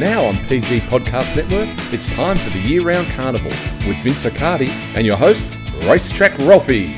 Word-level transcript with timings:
Now 0.00 0.24
on 0.24 0.34
PG 0.46 0.80
Podcast 0.80 1.36
Network, 1.36 1.68
it's 1.92 2.08
time 2.08 2.34
for 2.38 2.48
the 2.48 2.58
year 2.60 2.80
round 2.80 3.06
carnival 3.08 3.50
with 3.86 3.98
Vince 3.98 4.24
Accardi 4.24 4.70
and 4.96 5.04
your 5.04 5.18
host, 5.18 5.44
Racetrack 5.82 6.38
Ralphy. 6.38 6.94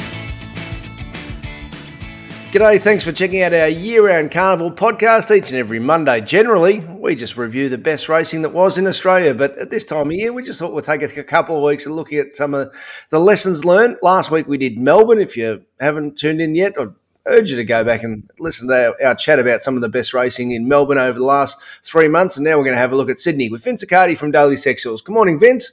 G'day, 2.53 2.81
thanks 2.81 3.05
for 3.05 3.11
checking 3.11 3.43
out 3.43 3.53
our 3.53 3.67
year 3.67 4.07
round 4.07 4.31
carnival 4.31 4.71
podcast 4.71 5.37
each 5.37 5.51
and 5.51 5.59
every 5.59 5.81
Monday. 5.81 6.21
Generally, 6.21 6.79
we 6.79 7.17
just 7.17 7.37
review 7.37 7.69
the 7.69 7.77
best 7.77 8.09
racing 8.09 8.43
that 8.43 8.51
was 8.51 8.79
in 8.79 8.87
Australia, 8.87 9.35
but 9.35 9.59
at 9.59 9.69
this 9.69 9.85
time 9.85 10.07
of 10.07 10.13
year, 10.13 10.33
we 10.33 10.45
just 10.45 10.61
thought 10.61 10.73
we'd 10.73 10.85
take 10.85 11.03
a 11.03 11.25
couple 11.25 11.57
of 11.57 11.65
weeks 11.65 11.87
and 11.87 11.97
looking 11.97 12.21
at 12.21 12.37
some 12.37 12.55
of 12.55 12.73
the 13.11 13.19
lessons 13.19 13.65
learned. 13.65 13.97
Last 14.01 14.31
week 14.31 14.47
we 14.47 14.59
did 14.59 14.79
Melbourne. 14.79 15.19
If 15.19 15.37
you 15.37 15.65
haven't 15.81 16.21
tuned 16.21 16.41
in 16.41 16.55
yet, 16.55 16.75
I'd 16.79 16.95
urge 17.27 17.51
you 17.51 17.57
to 17.57 17.65
go 17.65 17.85
back 17.85 18.03
and 18.03 18.29
listen 18.39 18.69
to 18.69 18.89
our, 18.89 19.07
our 19.07 19.15
chat 19.15 19.39
about 19.39 19.63
some 19.63 19.75
of 19.77 19.81
the 19.81 19.89
best 19.89 20.13
racing 20.13 20.51
in 20.51 20.69
Melbourne 20.69 20.99
over 20.99 21.19
the 21.19 21.25
last 21.25 21.59
three 21.83 22.09
months. 22.09 22.37
And 22.37 22.45
now 22.45 22.59
we're 22.59 22.65
going 22.65 22.75
to 22.75 22.81
have 22.81 22.93
a 22.93 22.97
look 22.97 23.11
at 23.11 23.21
Sydney 23.21 23.49
with 23.49 23.65
Vince 23.65 23.85
Accardi 23.85 24.17
from 24.19 24.31
Daily 24.31 24.57
Sectionals. 24.57 25.03
Good 25.05 25.13
morning, 25.13 25.39
Vince. 25.39 25.73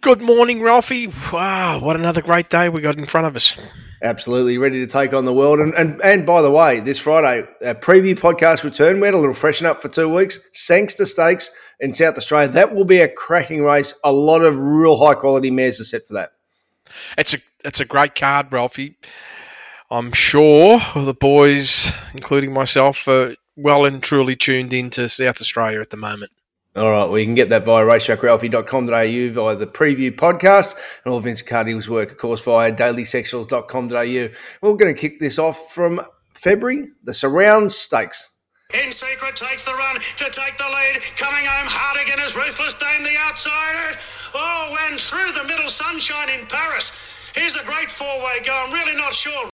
Good 0.00 0.20
morning, 0.20 0.62
Ralphy. 0.62 1.08
Wow, 1.32 1.80
what 1.80 1.96
another 1.96 2.22
great 2.22 2.48
day 2.48 2.68
we 2.68 2.80
got 2.80 2.98
in 2.98 3.06
front 3.06 3.26
of 3.26 3.36
us. 3.36 3.56
Absolutely 4.02 4.58
ready 4.58 4.78
to 4.80 4.86
take 4.86 5.12
on 5.12 5.24
the 5.24 5.32
world. 5.32 5.58
And 5.58 5.74
and, 5.74 6.00
and 6.02 6.26
by 6.26 6.42
the 6.42 6.50
way, 6.50 6.80
this 6.80 6.98
Friday, 6.98 7.48
a 7.62 7.74
preview 7.74 8.14
podcast 8.14 8.62
return. 8.62 9.00
We 9.00 9.06
had 9.06 9.14
a 9.14 9.18
little 9.18 9.34
freshen 9.34 9.66
up 9.66 9.80
for 9.80 9.88
two 9.88 10.12
weeks. 10.12 10.38
Sangster 10.52 11.06
Stakes 11.06 11.50
in 11.80 11.92
South 11.94 12.16
Australia. 12.16 12.48
That 12.48 12.74
will 12.74 12.84
be 12.84 13.00
a 13.00 13.08
cracking 13.08 13.62
race. 13.62 13.94
A 14.04 14.12
lot 14.12 14.42
of 14.42 14.58
real 14.58 14.96
high 14.96 15.14
quality 15.14 15.50
mares 15.50 15.80
are 15.80 15.84
set 15.84 16.06
for 16.06 16.14
that. 16.14 16.32
It's 17.16 17.34
a 17.34 17.38
it's 17.64 17.80
a 17.80 17.84
great 17.84 18.14
card, 18.14 18.52
Ralphy. 18.52 18.96
I'm 19.90 20.12
sure 20.12 20.80
the 20.94 21.14
boys, 21.14 21.92
including 22.12 22.52
myself, 22.52 23.06
are 23.06 23.36
well 23.56 23.84
and 23.84 24.02
truly 24.02 24.34
tuned 24.36 24.72
into 24.72 25.08
South 25.08 25.40
Australia 25.40 25.80
at 25.80 25.90
the 25.90 25.96
moment. 25.96 26.32
All 26.74 26.90
right, 26.90 27.06
well, 27.06 27.18
you 27.18 27.24
can 27.24 27.34
get 27.34 27.48
that 27.48 27.64
via 27.64 27.84
racetrackralphy.com.au 27.86 29.32
via 29.32 29.56
the 29.56 29.66
preview 29.66 30.14
podcast 30.14 30.74
and 31.04 31.12
all 31.12 31.20
Vince 31.20 31.42
Accardi's 31.42 31.88
work, 31.88 32.10
of 32.10 32.18
course, 32.18 32.42
via 32.42 32.70
dailysectionals.com.au. 32.70 34.28
We're 34.60 34.76
going 34.76 34.94
to 34.94 35.00
kick 35.00 35.18
this 35.20 35.38
off 35.38 35.72
from 35.72 36.02
February, 36.34 36.88
the 37.04 37.14
Surround 37.14 37.72
Stakes. 37.72 38.28
In 38.74 38.92
Secret 38.92 39.36
takes 39.36 39.64
the 39.64 39.72
run 39.72 39.94
to 39.94 40.24
take 40.24 40.58
the 40.58 40.64
lead. 40.64 41.00
Coming 41.16 41.46
home 41.46 41.68
hard 41.70 42.04
again 42.04 42.20
is 42.20 42.36
Ruthless 42.36 42.74
Dame, 42.74 43.04
the 43.04 43.16
outsider. 43.16 43.98
Oh, 44.34 44.76
and 44.90 45.00
through 45.00 45.32
the 45.32 45.48
middle 45.48 45.70
sunshine 45.70 46.28
in 46.38 46.44
Paris. 46.46 47.32
Here's 47.34 47.56
a 47.56 47.64
great 47.64 47.90
four-way 47.90 48.40
go. 48.44 48.52
I'm 48.52 48.72
really 48.72 48.98
not 48.98 49.14
sure. 49.14 49.48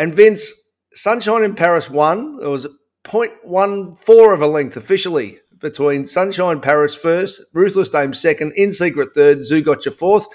And 0.00 0.14
Vince, 0.14 0.54
Sunshine 0.94 1.42
in 1.42 1.54
Paris 1.54 1.90
won. 1.90 2.38
There 2.38 2.48
was 2.48 2.66
0.14 3.04 4.32
of 4.32 4.40
a 4.40 4.46
length 4.46 4.78
officially 4.78 5.40
between 5.58 6.06
Sunshine 6.06 6.58
Paris 6.58 6.94
first, 6.94 7.42
Ruthless 7.52 7.90
Dame 7.90 8.14
second, 8.14 8.54
In 8.56 8.72
Secret 8.72 9.10
third, 9.14 9.40
Zougotcha 9.40 9.92
fourth. 9.92 10.26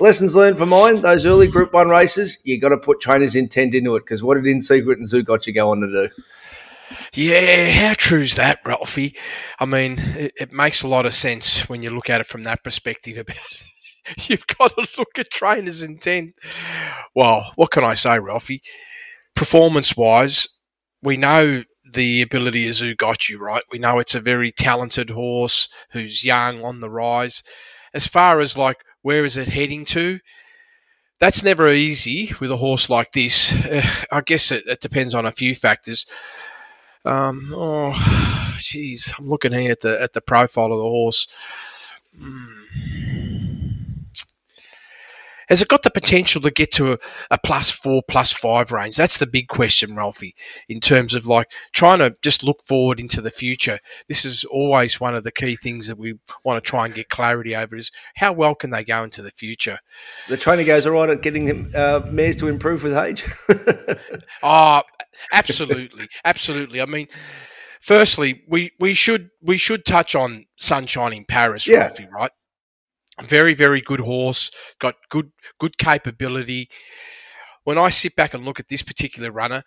Lessons 0.00 0.34
learned 0.34 0.56
for 0.56 0.64
mine, 0.64 1.02
those 1.02 1.26
early 1.26 1.48
Group 1.48 1.74
1 1.74 1.90
races, 1.90 2.38
you 2.44 2.58
got 2.58 2.70
to 2.70 2.78
put 2.78 3.02
trainers' 3.02 3.36
intent 3.36 3.74
into 3.74 3.94
it 3.96 4.06
because 4.06 4.22
what 4.22 4.36
did 4.36 4.46
In 4.46 4.62
Secret 4.62 4.96
and 4.96 5.06
Zougotcha 5.06 5.54
go 5.54 5.70
on 5.70 5.80
to 5.80 5.86
do? 5.86 6.08
Yeah, 7.12 7.70
how 7.72 7.94
true 7.98 8.20
is 8.20 8.36
that, 8.36 8.60
Ralphy? 8.64 9.16
I 9.58 9.66
mean, 9.66 9.98
it, 10.16 10.32
it, 10.40 10.52
makes 10.52 10.82
a 10.82 10.88
lot 10.88 11.04
of 11.04 11.12
sense 11.12 11.68
when 11.68 11.82
you 11.82 11.90
look 11.90 12.08
at 12.08 12.22
it 12.22 12.26
from 12.26 12.44
that 12.44 12.64
perspective 12.64 13.18
about 13.18 13.36
You've 14.28 14.46
got 14.46 14.74
to 14.76 14.88
look 14.98 15.18
at 15.18 15.30
trainers' 15.30 15.82
intent. 15.82 16.34
Well, 17.14 17.52
what 17.56 17.70
can 17.70 17.84
I 17.84 17.94
say, 17.94 18.18
Ralphy? 18.18 18.62
Performance 19.34 19.96
wise, 19.96 20.48
we 21.02 21.16
know 21.16 21.64
the 21.92 22.22
ability 22.22 22.68
of 22.68 22.80
you 23.28 23.38
right? 23.38 23.62
We 23.72 23.78
know 23.78 23.98
it's 23.98 24.14
a 24.14 24.20
very 24.20 24.52
talented 24.52 25.10
horse 25.10 25.68
who's 25.92 26.24
young, 26.24 26.62
on 26.62 26.80
the 26.80 26.90
rise. 26.90 27.42
As 27.92 28.06
far 28.06 28.40
as 28.40 28.56
like 28.56 28.84
where 29.02 29.24
is 29.24 29.36
it 29.36 29.48
heading 29.48 29.84
to, 29.86 30.20
that's 31.18 31.44
never 31.44 31.68
easy 31.68 32.32
with 32.40 32.50
a 32.50 32.56
horse 32.56 32.88
like 32.88 33.12
this. 33.12 33.52
Uh, 33.64 33.82
I 34.12 34.20
guess 34.22 34.50
it, 34.50 34.66
it, 34.66 34.80
depends 34.80 35.14
on 35.14 35.26
a 35.26 35.32
few 35.32 35.54
factors. 35.54 36.06
Um, 37.04 37.52
oh, 37.54 37.92
jeez, 38.56 39.12
I'm 39.18 39.28
looking 39.28 39.52
here 39.52 39.72
at 39.72 39.80
the 39.80 40.00
at 40.00 40.12
the 40.12 40.20
profile 40.20 40.72
of 40.72 40.78
the 40.78 40.84
horse. 40.84 41.28
Mm. 42.18 43.09
Has 45.50 45.60
it 45.60 45.68
got 45.68 45.82
the 45.82 45.90
potential 45.90 46.40
to 46.42 46.50
get 46.50 46.70
to 46.72 46.92
a, 46.92 46.98
a 47.32 47.38
plus 47.38 47.70
four, 47.70 48.02
plus 48.08 48.32
five 48.32 48.70
range? 48.70 48.96
That's 48.96 49.18
the 49.18 49.26
big 49.26 49.48
question, 49.48 49.96
Ralphy, 49.96 50.34
in 50.68 50.78
terms 50.80 51.12
of 51.12 51.26
like 51.26 51.50
trying 51.72 51.98
to 51.98 52.16
just 52.22 52.44
look 52.44 52.64
forward 52.64 53.00
into 53.00 53.20
the 53.20 53.32
future. 53.32 53.80
This 54.08 54.24
is 54.24 54.44
always 54.44 55.00
one 55.00 55.16
of 55.16 55.24
the 55.24 55.32
key 55.32 55.56
things 55.56 55.88
that 55.88 55.98
we 55.98 56.14
want 56.44 56.62
to 56.62 56.68
try 56.68 56.84
and 56.84 56.94
get 56.94 57.08
clarity 57.08 57.56
over 57.56 57.76
is 57.76 57.90
how 58.14 58.32
well 58.32 58.54
can 58.54 58.70
they 58.70 58.84
go 58.84 59.02
into 59.02 59.22
the 59.22 59.32
future? 59.32 59.78
The 60.28 60.36
trainer 60.36 60.64
goes 60.64 60.86
all 60.86 60.92
right 60.92 61.10
at 61.10 61.22
getting 61.22 61.74
uh, 61.74 62.08
mares 62.10 62.36
to 62.36 62.46
improve 62.46 62.84
with 62.84 62.96
age. 62.96 63.24
oh, 64.44 64.82
absolutely. 65.32 66.08
absolutely. 66.24 66.80
I 66.80 66.86
mean, 66.86 67.08
firstly, 67.80 68.44
we, 68.46 68.70
we 68.78 68.94
should 68.94 69.30
we 69.42 69.56
should 69.56 69.84
touch 69.84 70.14
on 70.14 70.44
Sunshine 70.56 71.12
in 71.12 71.24
Paris, 71.24 71.66
yeah. 71.66 71.78
Ralphy, 71.78 72.06
right? 72.12 72.30
Very, 73.24 73.54
very 73.54 73.80
good 73.80 74.00
horse. 74.00 74.50
Got 74.78 74.94
good, 75.08 75.30
good 75.58 75.78
capability. 75.78 76.68
When 77.64 77.78
I 77.78 77.90
sit 77.90 78.16
back 78.16 78.34
and 78.34 78.44
look 78.44 78.60
at 78.60 78.68
this 78.68 78.82
particular 78.82 79.30
runner, 79.30 79.62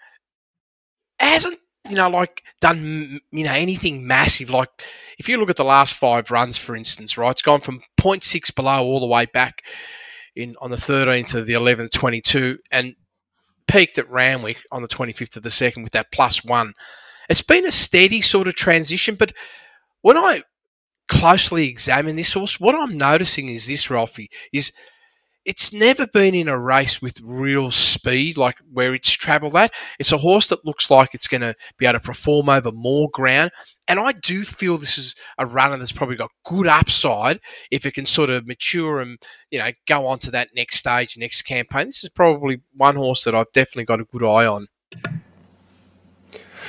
hasn't 1.20 1.60
you 1.90 1.96
know 1.96 2.10
like 2.10 2.44
done 2.62 3.20
you 3.32 3.44
know 3.44 3.54
anything 3.54 4.06
massive. 4.06 4.50
Like 4.50 4.70
if 5.18 5.28
you 5.28 5.38
look 5.38 5.50
at 5.50 5.56
the 5.56 5.64
last 5.64 5.94
five 5.94 6.32
runs, 6.32 6.58
for 6.58 6.76
instance, 6.76 7.18
right, 7.18 7.32
it's 7.32 7.42
gone 7.42 7.62
from 7.62 7.82
0.6 8.00 8.56
below 8.56 8.84
all 8.84 9.00
the 9.00 9.08
way 9.08 9.26
back 9.26 9.64
in 10.36 10.56
on 10.62 10.72
the 10.72 10.78
13th 10.78 11.36
of 11.36 11.46
the 11.46 11.54
11th, 11.54 11.92
22, 11.92 12.58
and 12.72 12.96
peaked 13.68 13.98
at 13.98 14.10
Randwick 14.10 14.62
on 14.72 14.82
the 14.82 14.88
25th 14.88 15.38
of 15.38 15.44
the 15.44 15.50
second 15.50 15.84
with 15.84 15.94
that 15.94 16.12
plus 16.12 16.44
one. 16.44 16.74
It's 17.30 17.42
been 17.42 17.66
a 17.66 17.72
steady 17.72 18.22
sort 18.22 18.48
of 18.48 18.56
transition, 18.56 19.16
but 19.16 19.32
when 20.02 20.18
I 20.18 20.44
closely 21.08 21.68
examine 21.68 22.16
this 22.16 22.34
horse, 22.34 22.60
what 22.60 22.76
I'm 22.76 22.98
noticing 22.98 23.50
is 23.50 23.68
this, 23.68 23.90
Ralphy, 23.90 24.30
is 24.52 24.72
it's 25.46 25.74
never 25.74 26.08
been 26.08 26.36
in 26.36 26.48
a 26.48 26.58
race 26.58 27.02
with 27.02 27.20
real 27.22 27.70
speed, 27.70 28.38
like 28.38 28.60
where 28.72 28.94
it's 28.94 29.12
travelled 29.12 29.56
at. 29.56 29.72
It's 30.00 30.14
a 30.14 30.18
horse 30.18 30.48
that 30.48 30.66
looks 30.66 30.90
like 30.90 31.14
it's 31.14 31.28
going 31.28 31.42
to 31.42 31.54
be 31.78 31.86
able 31.86 31.94
to 31.94 32.00
perform 32.00 32.48
over 32.48 32.72
more 32.72 33.10
ground. 33.12 33.52
And 33.88 34.00
I 34.00 34.14
do 34.14 34.46
feel 34.46 34.78
this 34.78 34.98
is 34.98 35.16
a 35.38 35.46
runner 35.46 35.76
that's 35.76 35.92
probably 35.92 36.16
got 36.16 36.32
good 36.46 36.68
upside 36.68 37.42
if 37.72 37.86
it 37.86 37.94
can 37.94 38.06
sort 38.06 38.30
of 38.30 38.48
mature 38.48 39.02
and, 39.02 39.18
you 39.52 39.60
know, 39.60 39.72
go 39.86 40.08
on 40.08 40.20
to 40.20 40.32
that 40.32 40.50
next 40.56 40.78
stage, 40.78 41.18
next 41.18 41.42
campaign. 41.42 41.88
This 41.88 42.06
is 42.06 42.10
probably 42.10 42.62
one 42.76 42.96
horse 42.96 43.26
that 43.26 43.36
I've 43.36 43.52
definitely 43.52 43.86
got 43.86 44.00
a 44.00 44.06
good 44.06 44.24
eye 44.24 44.46
on. 44.46 44.68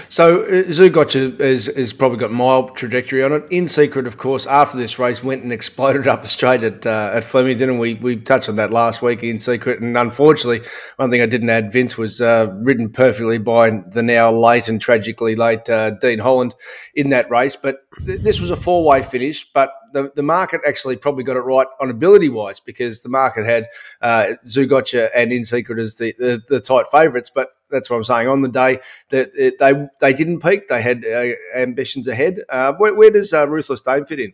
So 0.09 0.43
uh, 0.43 0.65
Zougotcha 0.65 1.38
has, 1.41 1.66
has 1.66 1.93
probably 1.93 2.19
got 2.19 2.31
mild 2.31 2.77
trajectory 2.77 3.22
on 3.22 3.32
it. 3.32 3.44
In 3.50 3.69
secret, 3.69 4.06
of 4.06 4.19
course, 4.19 4.47
after 4.47 4.77
this 4.77 4.99
race 4.99 5.22
went 5.22 5.43
and 5.43 5.53
exploded 5.65 6.06
up 6.06 6.22
the 6.22 6.28
straight 6.28 6.62
at 6.62 6.87
uh, 6.87 7.12
at 7.15 7.25
Flemington, 7.25 7.71
and 7.71 7.78
we, 7.78 7.94
we 7.94 8.16
touched 8.16 8.49
on 8.49 8.56
that 8.56 8.71
last 8.71 9.03
week 9.03 9.22
in 9.22 9.41
secret. 9.41 9.81
And 9.81 9.97
unfortunately, 9.97 10.66
one 10.97 11.10
thing 11.10 11.21
I 11.21 11.27
didn't 11.27 11.50
add, 11.50 11.72
Vince, 11.72 11.97
was 11.97 12.21
uh, 12.21 12.55
ridden 12.62 12.91
perfectly 12.91 13.38
by 13.38 13.71
the 13.71 14.03
now 14.03 14.32
late 14.32 14.69
and 14.69 14.81
tragically 14.81 15.37
late 15.37 15.69
uh, 15.69 15.91
Dean 15.91 16.19
Holland 16.19 16.55
in 16.94 17.11
that 17.11 17.31
race. 17.31 17.56
But 17.56 17.78
th- 18.05 18.21
this 18.21 18.41
was 18.41 18.50
a 18.50 18.56
four 18.56 18.84
way 18.84 19.03
finish, 19.03 19.50
but 19.53 19.72
the, 19.94 20.12
the 20.15 20.22
market 20.22 20.61
actually 20.66 20.97
probably 20.97 21.25
got 21.25 21.37
it 21.37 21.41
right 21.41 21.69
on 21.81 21.88
ability 21.88 22.28
wise 22.28 22.61
because 22.61 23.00
the 23.00 23.09
market 23.09 23.47
had 23.47 23.69
uh, 24.03 24.34
Zougotcha 24.44 25.11
and 25.15 25.32
In 25.32 25.44
Secret 25.44 25.78
as 25.78 25.94
the, 25.94 26.15
the, 26.19 26.43
the 26.49 26.61
tight 26.61 26.87
favourites. 26.88 27.31
But 27.31 27.50
that's 27.75 27.91
what 27.91 27.97
I'm 27.97 28.05
saying. 28.05 28.29
On 28.29 28.41
the 28.41 28.49
day 28.49 28.79
that 29.11 29.35
they 29.35 29.88
they 30.00 30.12
didn't 30.15 30.41
peak, 30.41 30.69
they 30.69 30.81
had 30.81 31.05
uh, 31.05 31.32
ambitions 31.55 32.09
ahead. 32.09 32.41
Uh, 32.49 32.73
where, 32.75 32.94
where, 32.94 33.11
does 33.11 33.32
uh, 33.35 33.47
Ruthless 33.49 33.82
Dame 33.82 34.06
fit 34.06 34.21
in? 34.21 34.32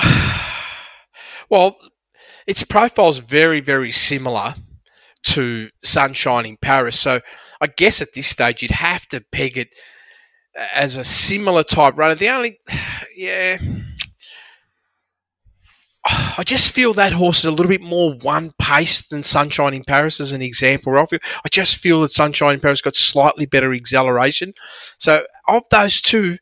Well, 1.50 1.78
its 2.46 2.62
profile 2.62 3.08
is 3.08 3.18
very 3.18 3.58
very 3.58 3.90
similar 3.90 4.54
to 5.24 5.68
Sunshine 5.82 6.46
in 6.46 6.56
Paris. 6.56 6.98
So 6.98 7.18
I 7.60 7.66
guess 7.66 8.00
at 8.00 8.14
this 8.14 8.28
stage 8.28 8.62
you'd 8.62 8.70
have 8.70 9.06
to 9.08 9.20
peg 9.32 9.58
it 9.58 9.70
as 10.74 10.96
a 10.96 11.04
similar 11.04 11.62
type 11.62 11.96
runner. 11.96 12.14
The 12.14 12.28
only, 12.28 12.60
yeah, 13.16 13.58
I 16.04 16.44
just 16.44 16.70
feel 16.70 16.94
that 16.94 17.12
horse 17.12 17.40
is 17.40 17.44
a 17.44 17.50
little 17.50 17.68
bit 17.68 17.82
more 17.82 18.14
one 18.14 18.54
pace 18.58 19.06
than 19.06 19.22
Sunshine 19.22 19.74
in 19.74 19.84
Paris, 19.84 20.18
as 20.18 20.32
an 20.32 20.40
example. 20.40 20.98
I, 20.98 21.04
I 21.44 21.48
just 21.50 21.76
feel 21.76 22.00
that 22.00 22.10
Sunshine 22.10 22.54
in 22.54 22.60
Paris 22.60 22.80
got 22.80 22.96
slightly 22.96 23.44
better 23.44 23.74
acceleration. 23.74 24.54
So, 24.96 25.24
of 25.46 25.64
those 25.70 26.00
two, 26.00 26.38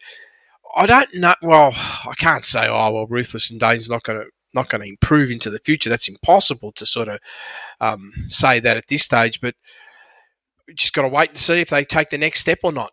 I 0.76 0.87
don't 0.87 1.12
know. 1.14 1.34
Well, 1.43 1.72
I 1.75 2.14
can't 2.16 2.44
say, 2.44 2.69
oh, 2.69 2.93
well, 2.93 3.06
Ruthless 3.08 3.50
and 3.50 3.58
Dane's 3.58 3.90
not 3.90 4.05
going 4.05 4.20
to 4.20 4.26
not 4.55 4.70
going 4.70 4.81
to 4.81 4.88
improve 4.88 5.31
into 5.31 5.50
the 5.50 5.58
future. 5.58 5.90
That's 5.90 6.08
impossible 6.08 6.72
to 6.72 6.87
sort 6.87 7.08
of 7.08 7.19
um, 7.81 8.12
say 8.28 8.60
that 8.60 8.76
at 8.76 8.87
this 8.87 9.02
stage. 9.02 9.40
But 9.40 9.55
just 10.75 10.93
got 10.93 11.02
to 11.02 11.08
wait 11.08 11.31
and 11.31 11.38
see 11.38 11.60
if 11.60 11.70
they 11.70 11.84
take 11.84 12.10
the 12.10 12.19
next 12.19 12.40
step 12.40 12.60
or 12.62 12.72
not. 12.72 12.93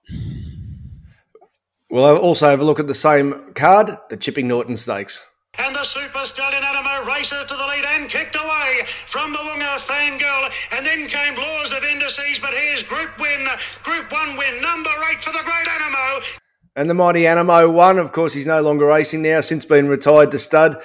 We'll 1.91 2.17
also 2.17 2.49
have 2.49 2.59
a 2.59 2.65
look 2.65 2.79
at 2.79 2.87
the 2.87 2.95
same 2.95 3.53
card, 3.53 3.97
the 4.09 4.17
Chipping 4.17 4.47
Norton 4.47 4.75
Stakes. 4.75 5.25
And 5.57 5.75
the 5.75 5.83
Super 5.83 6.25
Stallion 6.25 6.63
Anamoe 6.63 7.05
races 7.07 7.45
to 7.45 7.55
the 7.55 7.67
lead 7.67 7.85
and 7.85 8.09
kicked 8.09 8.35
away 8.35 8.81
from 8.85 9.31
the 9.31 9.39
Wonga 9.39 9.65
Wunga 9.65 9.77
Fangirl. 9.79 10.77
And 10.77 10.85
then 10.85 11.07
came 11.07 11.35
Laws 11.35 11.71
of 11.71 11.83
Indices, 11.83 12.39
but 12.39 12.53
here's 12.53 12.83
Group 12.83 13.17
Win, 13.19 13.47
Group 13.83 14.11
1 14.11 14.37
win, 14.37 14.61
number 14.61 14.89
8 15.11 15.19
for 15.19 15.31
the 15.31 15.43
Great 15.43 15.67
Anamoe. 15.67 16.39
And 16.75 16.89
the 16.89 16.93
mighty 16.93 17.21
Anamoe 17.21 17.71
won. 17.71 17.99
Of 17.99 18.11
course, 18.11 18.33
he's 18.33 18.47
no 18.47 18.61
longer 18.61 18.85
racing 18.85 19.21
now, 19.21 19.41
since 19.41 19.65
been 19.65 19.87
retired 19.87 20.31
to 20.31 20.39
stud. 20.39 20.81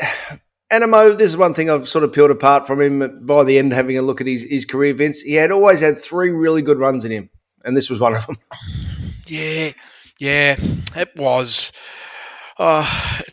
Anamoe, 0.72 1.16
this 1.16 1.28
is 1.28 1.36
one 1.36 1.54
thing 1.54 1.70
I've 1.70 1.88
sort 1.88 2.04
of 2.04 2.12
peeled 2.12 2.30
apart 2.30 2.66
from 2.66 2.80
him 2.80 3.24
by 3.24 3.44
the 3.44 3.58
end, 3.58 3.72
having 3.72 3.96
a 3.96 4.02
look 4.02 4.20
at 4.20 4.26
his, 4.26 4.42
his 4.42 4.64
career, 4.64 4.92
Vince. 4.92 5.20
He 5.20 5.34
had 5.34 5.50
always 5.50 5.80
had 5.80 5.98
three 5.98 6.30
really 6.30 6.62
good 6.62 6.78
runs 6.78 7.04
in 7.04 7.12
him, 7.12 7.30
and 7.64 7.76
this 7.76 7.88
was 7.88 8.00
one 8.00 8.14
of 8.14 8.26
them. 8.26 8.38
Yeah, 9.26 9.72
yeah, 10.18 10.56
it 10.96 11.16
was. 11.16 11.72
Uh, 12.58 12.86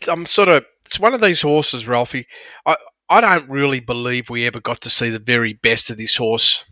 I'm 0.08 0.26
sort 0.26 0.48
of. 0.48 0.64
It's 0.84 1.00
one 1.00 1.14
of 1.14 1.20
these 1.20 1.42
horses, 1.42 1.88
Ralphy. 1.88 2.26
I 2.66 2.76
I 3.08 3.20
don't 3.20 3.48
really 3.48 3.80
believe 3.80 4.30
we 4.30 4.46
ever 4.46 4.60
got 4.60 4.80
to 4.82 4.90
see 4.90 5.10
the 5.10 5.18
very 5.18 5.52
best 5.52 5.90
of 5.90 5.96
this 5.96 6.16
horse. 6.16 6.64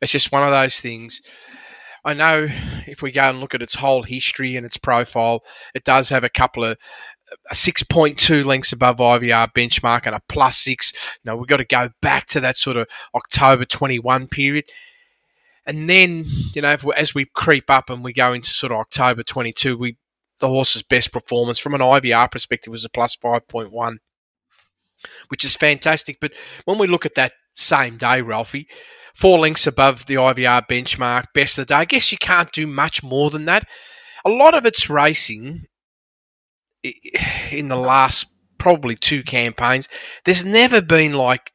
It's 0.00 0.12
just 0.12 0.32
one 0.32 0.42
of 0.42 0.50
those 0.50 0.80
things. 0.80 1.22
I 2.04 2.12
know 2.12 2.48
if 2.86 3.00
we 3.00 3.12
go 3.12 3.22
and 3.22 3.40
look 3.40 3.54
at 3.54 3.62
its 3.62 3.76
whole 3.76 4.02
history 4.02 4.56
and 4.56 4.66
its 4.66 4.76
profile, 4.76 5.42
it 5.74 5.84
does 5.84 6.10
have 6.10 6.24
a 6.24 6.28
couple 6.28 6.64
of 6.64 6.76
a 7.50 7.54
6.2 7.54 8.44
lengths 8.44 8.72
above 8.72 8.98
IVR 8.98 9.52
benchmark 9.54 10.06
and 10.06 10.14
a 10.14 10.20
plus 10.28 10.58
six. 10.58 11.18
You 11.22 11.30
know, 11.30 11.36
we've 11.36 11.48
got 11.48 11.56
to 11.58 11.64
go 11.64 11.88
back 12.02 12.26
to 12.26 12.40
that 12.40 12.56
sort 12.56 12.76
of 12.76 12.88
October 13.14 13.64
21 13.64 14.28
period. 14.28 14.64
And 15.66 15.88
then, 15.88 16.24
you 16.54 16.60
know, 16.60 16.76
as 16.96 17.14
we 17.14 17.24
creep 17.24 17.70
up 17.70 17.88
and 17.88 18.04
we 18.04 18.12
go 18.12 18.32
into 18.32 18.50
sort 18.50 18.72
of 18.72 18.78
October 18.78 19.22
22, 19.22 19.78
we 19.78 19.96
the 20.44 20.50
horse's 20.50 20.82
best 20.82 21.10
performance 21.10 21.58
from 21.58 21.74
an 21.74 21.80
IVR 21.80 22.30
perspective 22.30 22.70
was 22.70 22.84
a 22.84 22.90
plus 22.90 23.16
5.1, 23.16 23.96
which 25.28 25.44
is 25.44 25.56
fantastic. 25.56 26.18
But 26.20 26.32
when 26.66 26.76
we 26.76 26.86
look 26.86 27.06
at 27.06 27.14
that 27.14 27.32
same 27.54 27.96
day, 27.96 28.20
Ralphy, 28.20 28.68
four 29.14 29.38
lengths 29.38 29.66
above 29.66 30.04
the 30.04 30.16
IVR 30.16 30.66
benchmark, 30.68 31.26
best 31.32 31.58
of 31.58 31.66
the 31.66 31.74
day, 31.74 31.78
I 31.78 31.84
guess 31.86 32.12
you 32.12 32.18
can't 32.18 32.52
do 32.52 32.66
much 32.66 33.02
more 33.02 33.30
than 33.30 33.46
that. 33.46 33.66
A 34.26 34.30
lot 34.30 34.52
of 34.52 34.66
its 34.66 34.90
racing 34.90 35.64
in 37.50 37.68
the 37.68 37.76
last 37.76 38.26
probably 38.58 38.96
two 38.96 39.22
campaigns, 39.22 39.88
there's 40.26 40.44
never 40.44 40.82
been 40.82 41.14
like 41.14 41.52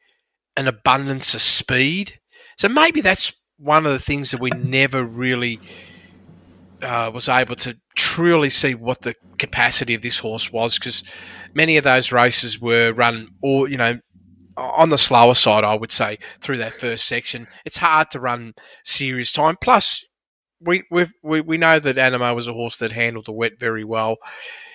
an 0.56 0.66
abundance 0.66 1.32
of 1.34 1.40
speed. 1.40 2.18
So 2.56 2.68
maybe 2.68 3.00
that's 3.00 3.32
one 3.56 3.86
of 3.86 3.92
the 3.92 4.00
things 4.00 4.32
that 4.32 4.40
we 4.40 4.50
never 4.50 5.04
really 5.04 5.60
uh, 6.82 7.10
was 7.12 7.28
able 7.28 7.54
to 7.56 7.78
truly 8.00 8.48
see 8.48 8.74
what 8.74 9.02
the 9.02 9.14
capacity 9.38 9.92
of 9.94 10.00
this 10.00 10.18
horse 10.18 10.50
was 10.50 10.78
because 10.78 11.04
many 11.52 11.76
of 11.76 11.84
those 11.84 12.10
races 12.10 12.58
were 12.58 12.94
run 12.94 13.28
or 13.42 13.68
you 13.68 13.76
know 13.76 13.98
on 14.56 14.88
the 14.88 14.96
slower 14.96 15.34
side 15.34 15.64
I 15.64 15.74
would 15.74 15.92
say 15.92 16.18
through 16.40 16.56
that 16.58 16.72
first 16.72 17.06
section. 17.06 17.46
It's 17.66 17.76
hard 17.76 18.10
to 18.10 18.20
run 18.20 18.54
serious 18.84 19.32
time. 19.32 19.56
Plus 19.60 20.02
we 20.62 20.82
we 20.90 21.06
we 21.42 21.58
know 21.58 21.78
that 21.78 21.96
Anamoe 21.96 22.34
was 22.34 22.48
a 22.48 22.54
horse 22.54 22.78
that 22.78 22.92
handled 22.92 23.26
the 23.26 23.32
wet 23.32 23.60
very 23.60 23.84
well. 23.84 24.16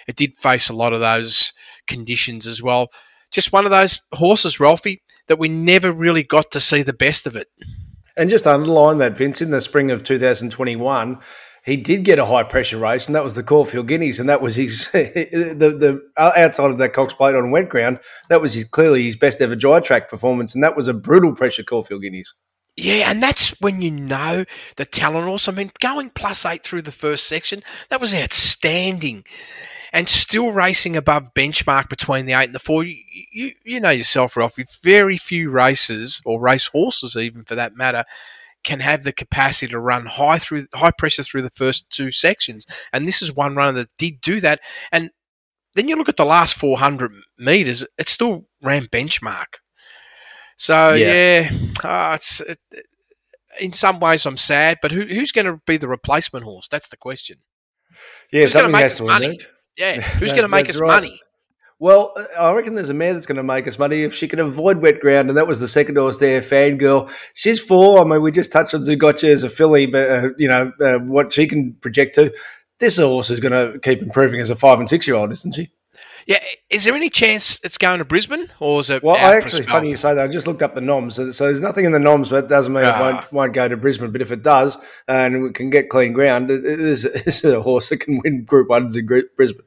It 0.07 0.15
did 0.15 0.37
face 0.37 0.69
a 0.69 0.75
lot 0.75 0.93
of 0.93 0.99
those 0.99 1.51
conditions 1.87 2.45
as 2.45 2.61
well. 2.61 2.89
Just 3.31 3.51
one 3.51 3.65
of 3.65 3.71
those 3.71 4.01
horses 4.13 4.59
Ralphy 4.59 5.01
that 5.27 5.39
we 5.39 5.49
never 5.49 5.91
really 5.91 6.23
got 6.23 6.51
to 6.51 6.59
see 6.59 6.83
the 6.83 6.93
best 6.93 7.25
of 7.25 7.35
it. 7.35 7.47
And 8.15 8.29
just 8.29 8.45
underline 8.45 8.99
that 8.99 9.17
Vince 9.17 9.41
in 9.41 9.49
the 9.49 9.59
spring 9.59 9.89
of 9.89 10.03
2021 10.03 11.19
he 11.65 11.77
did 11.77 12.05
get 12.05 12.19
a 12.19 12.25
high 12.25 12.43
pressure 12.43 12.77
race, 12.77 13.07
and 13.07 13.15
that 13.15 13.23
was 13.23 13.33
the 13.33 13.43
Caulfield 13.43 13.87
Guineas, 13.87 14.19
and 14.19 14.29
that 14.29 14.41
was 14.41 14.55
his 14.55 14.87
the 14.93 15.55
the 15.57 16.01
outside 16.15 16.69
of 16.69 16.77
that 16.77 16.93
Cox 16.93 17.13
Plate 17.13 17.35
on 17.35 17.49
wet 17.51 17.69
ground. 17.69 17.99
That 18.29 18.41
was 18.41 18.53
his 18.53 18.65
clearly 18.65 19.03
his 19.03 19.15
best 19.15 19.41
ever 19.41 19.55
dry 19.55 19.79
track 19.79 20.07
performance, 20.07 20.53
and 20.53 20.63
that 20.63 20.75
was 20.75 20.87
a 20.87 20.93
brutal 20.93 21.33
pressure 21.33 21.63
Caulfield 21.63 22.03
Guineas. 22.03 22.33
Yeah, 22.77 23.09
and 23.09 23.23
that's 23.23 23.59
when 23.61 23.81
you 23.81 23.89
know 23.89 24.45
the 24.75 24.85
talent 24.85 25.27
also. 25.27 25.51
I 25.51 25.55
mean, 25.55 25.71
going 25.79 26.11
plus 26.11 26.45
eight 26.45 26.63
through 26.63 26.83
the 26.83 26.91
first 26.91 27.25
section, 27.25 27.63
that 27.89 28.01
was 28.01 28.13
outstanding. 28.13 29.25
And 29.93 30.09
still 30.09 30.51
racing 30.51 30.97
above 30.97 31.33
benchmark 31.33 31.87
between 31.87 32.25
the 32.25 32.33
eight 32.33 32.47
and 32.47 32.55
the 32.55 32.59
four. 32.59 32.83
You, 32.83 32.97
you, 33.31 33.51
you 33.63 33.79
know 33.79 33.91
yourself, 33.91 34.35
Ralph, 34.35 34.57
very 34.83 35.15
few 35.15 35.49
races, 35.49 36.21
or 36.25 36.41
race 36.41 36.67
horses 36.67 37.15
even 37.15 37.45
for 37.45 37.55
that 37.55 37.77
matter, 37.77 38.03
can 38.65 38.81
have 38.81 39.03
the 39.03 39.13
capacity 39.13 39.71
to 39.71 39.79
run 39.79 40.05
high 40.05 40.39
through 40.39 40.67
high 40.73 40.91
pressure 40.91 41.23
through 41.23 41.43
the 41.43 41.49
first 41.51 41.89
two 41.89 42.11
sections. 42.11 42.65
And 42.91 43.07
this 43.07 43.21
is 43.21 43.31
one 43.31 43.55
runner 43.55 43.71
that 43.73 43.97
did 43.97 44.19
do 44.19 44.41
that. 44.41 44.59
And 44.91 45.11
then 45.75 45.87
you 45.87 45.95
look 45.95 46.09
at 46.09 46.17
the 46.17 46.25
last 46.25 46.55
400 46.55 47.13
meters, 47.37 47.85
it 47.97 48.09
still 48.09 48.47
ran 48.61 48.87
benchmark. 48.87 49.59
So 50.57 50.93
yeah, 50.93 51.49
yeah 51.51 51.51
uh, 51.83 52.13
it's 52.15 52.41
it, 52.41 52.57
in 53.59 53.71
some 53.71 53.99
ways 53.99 54.25
I'm 54.25 54.37
sad, 54.37 54.79
but 54.81 54.91
who, 54.91 55.05
who's 55.05 55.31
going 55.31 55.45
to 55.45 55.61
be 55.65 55.77
the 55.77 55.87
replacement 55.87 56.45
horse? 56.45 56.67
That's 56.67 56.89
the 56.89 56.97
question. 56.97 57.37
Yeah, 58.31 58.43
who's 58.43 58.53
going 58.53 58.65
to 58.65 58.71
make 58.71 58.85
us 58.85 58.99
money? 58.99 59.39
Yeah, 59.77 60.01
who's 60.01 60.31
going 60.31 60.43
to 60.43 60.49
make 60.49 60.69
us 60.69 60.79
right. 60.79 60.87
money? 60.87 61.19
Well, 61.79 62.15
I 62.39 62.53
reckon 62.53 62.75
there's 62.75 62.89
a 62.89 62.93
mare 62.93 63.13
that's 63.13 63.25
going 63.25 63.35
to 63.35 63.43
make 63.43 63.67
us 63.67 63.77
money 63.77 64.03
if 64.03 64.13
she 64.13 64.29
can 64.29 64.39
avoid 64.39 64.81
wet 64.81 65.01
ground, 65.01 65.27
and 65.27 65.37
that 65.37 65.47
was 65.47 65.59
the 65.59 65.67
second 65.67 65.97
horse 65.97 66.19
there, 66.19 66.39
Fangirl. 66.39 67.11
She's 67.33 67.61
four. 67.61 67.99
I 67.99 68.05
mean, 68.05 68.21
we 68.21 68.31
just 68.31 68.51
touched 68.51 68.73
on 68.73 68.81
Zougotcha 68.81 69.27
as 69.27 69.43
a 69.43 69.49
filly, 69.49 69.85
but 69.85 70.09
uh, 70.09 70.29
you 70.37 70.47
know 70.47 70.71
uh, 70.81 70.99
what 70.99 71.33
she 71.33 71.47
can 71.47 71.73
project 71.81 72.15
to. 72.15 72.33
This 72.79 72.97
horse 72.97 73.29
is 73.29 73.41
going 73.41 73.51
to 73.51 73.79
keep 73.79 74.01
improving 74.01 74.39
as 74.39 74.49
a 74.49 74.55
five 74.55 74.79
and 74.79 74.87
six 74.87 75.05
year 75.05 75.17
old, 75.17 75.31
isn't 75.31 75.55
she? 75.55 75.69
Yeah, 76.27 76.39
is 76.69 76.85
there 76.85 76.95
any 76.95 77.09
chance 77.09 77.59
it's 77.63 77.77
going 77.77 77.99
to 77.99 78.05
Brisbane, 78.05 78.49
or 78.59 78.79
is 78.79 78.89
it? 78.89 79.03
Well, 79.03 79.15
I 79.15 79.35
actually 79.35 79.63
funny 79.63 79.89
you 79.89 79.97
say 79.97 80.15
that. 80.15 80.23
I 80.23 80.27
just 80.27 80.47
looked 80.47 80.63
up 80.63 80.75
the 80.75 80.81
noms, 80.81 81.15
so, 81.15 81.31
so 81.31 81.45
there's 81.45 81.61
nothing 81.61 81.85
in 81.85 81.91
the 81.91 81.99
noms, 81.99 82.29
but 82.29 82.45
it 82.45 82.47
doesn't 82.47 82.73
mean 82.73 82.85
uh, 82.85 82.89
it 82.89 82.99
won't, 82.99 83.17
ah. 83.17 83.27
won't, 83.31 83.53
go 83.53 83.67
to 83.67 83.77
Brisbane. 83.77 84.11
But 84.11 84.21
if 84.21 84.31
it 84.31 84.41
does, 84.41 84.77
and 85.07 85.43
we 85.43 85.51
can 85.51 85.69
get 85.69 85.89
clean 85.89 86.13
ground, 86.13 86.49
it 86.49 86.65
is, 86.65 87.05
a 87.43 87.61
horse 87.61 87.89
that 87.89 87.97
can 87.97 88.21
win 88.23 88.43
Group 88.43 88.69
Ones 88.69 88.97
in 88.97 89.05
Brisbane 89.35 89.65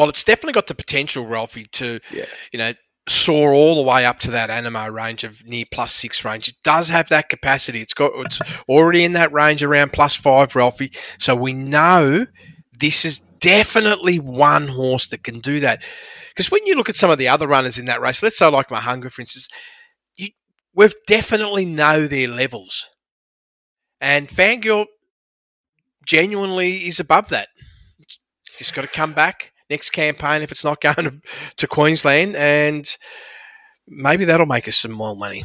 well, 0.00 0.08
it's 0.08 0.24
definitely 0.24 0.54
got 0.54 0.66
the 0.66 0.74
potential, 0.74 1.26
Ralphy, 1.26 1.66
to 1.72 2.00
yeah. 2.10 2.24
you 2.54 2.58
know 2.58 2.72
soar 3.06 3.52
all 3.52 3.74
the 3.74 3.82
way 3.82 4.06
up 4.06 4.18
to 4.20 4.30
that 4.30 4.48
Anamoe 4.48 4.90
range 4.90 5.24
of 5.24 5.44
near 5.44 5.66
plus 5.70 5.92
six 5.92 6.24
range. 6.24 6.48
It 6.48 6.54
does 6.64 6.88
have 6.88 7.10
that 7.10 7.28
capacity. 7.28 7.82
It's 7.82 7.92
got 7.92 8.12
it's 8.14 8.40
already 8.66 9.04
in 9.04 9.12
that 9.12 9.30
range 9.30 9.62
around 9.62 9.92
plus 9.92 10.16
five, 10.16 10.56
Ralphy. 10.56 10.90
So 11.18 11.36
we 11.36 11.52
know 11.52 12.24
this 12.78 13.04
is 13.04 13.18
definitely 13.18 14.18
one 14.18 14.68
horse 14.68 15.06
that 15.08 15.22
can 15.22 15.40
do 15.40 15.60
that. 15.60 15.84
Because 16.30 16.50
when 16.50 16.64
you 16.64 16.76
look 16.76 16.88
at 16.88 16.96
some 16.96 17.10
of 17.10 17.18
the 17.18 17.28
other 17.28 17.46
runners 17.46 17.78
in 17.78 17.84
that 17.84 18.00
race, 18.00 18.22
let's 18.22 18.38
say 18.38 18.48
like 18.48 18.70
Mo'unga, 18.70 19.12
for 19.12 19.20
instance, 19.20 19.50
you, 20.16 20.28
we've 20.74 20.94
definitely 21.06 21.66
know 21.66 22.06
their 22.06 22.28
levels. 22.28 22.88
And 24.00 24.28
Fangirl 24.28 24.86
genuinely 26.06 26.86
is 26.86 27.00
above 27.00 27.28
that. 27.28 27.48
Just 28.56 28.74
got 28.74 28.80
to 28.80 28.88
come 28.88 29.12
back 29.12 29.49
next 29.70 29.90
campaign 29.90 30.42
if 30.42 30.50
it's 30.50 30.64
not 30.64 30.80
going 30.80 30.94
to, 30.96 31.20
to 31.56 31.66
Queensland, 31.66 32.36
and 32.36 32.96
maybe 33.88 34.24
that'll 34.24 34.46
make 34.46 34.68
us 34.68 34.76
some 34.76 34.92
more 34.92 35.16
money. 35.16 35.44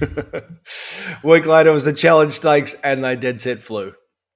Week 1.22 1.46
later 1.46 1.72
was 1.72 1.84
the 1.84 1.92
challenge 1.92 2.32
stakes, 2.32 2.74
and 2.84 3.04
they 3.04 3.16
dead 3.16 3.40
set 3.40 3.58
flew. 3.58 3.92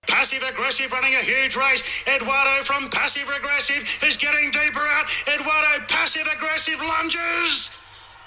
Passive 0.07 0.43
aggressive 0.43 0.91
running 0.93 1.15
a 1.15 1.19
huge 1.19 1.57
race. 1.57 2.05
Eduardo 2.09 2.63
from 2.63 2.89
passive 2.89 3.29
aggressive 3.29 4.03
is 4.03 4.17
getting 4.17 4.51
deeper 4.51 4.81
out. 4.81 5.07
Eduardo 5.29 5.85
passive 5.89 6.27
aggressive 6.35 6.81
lunges. 6.81 7.77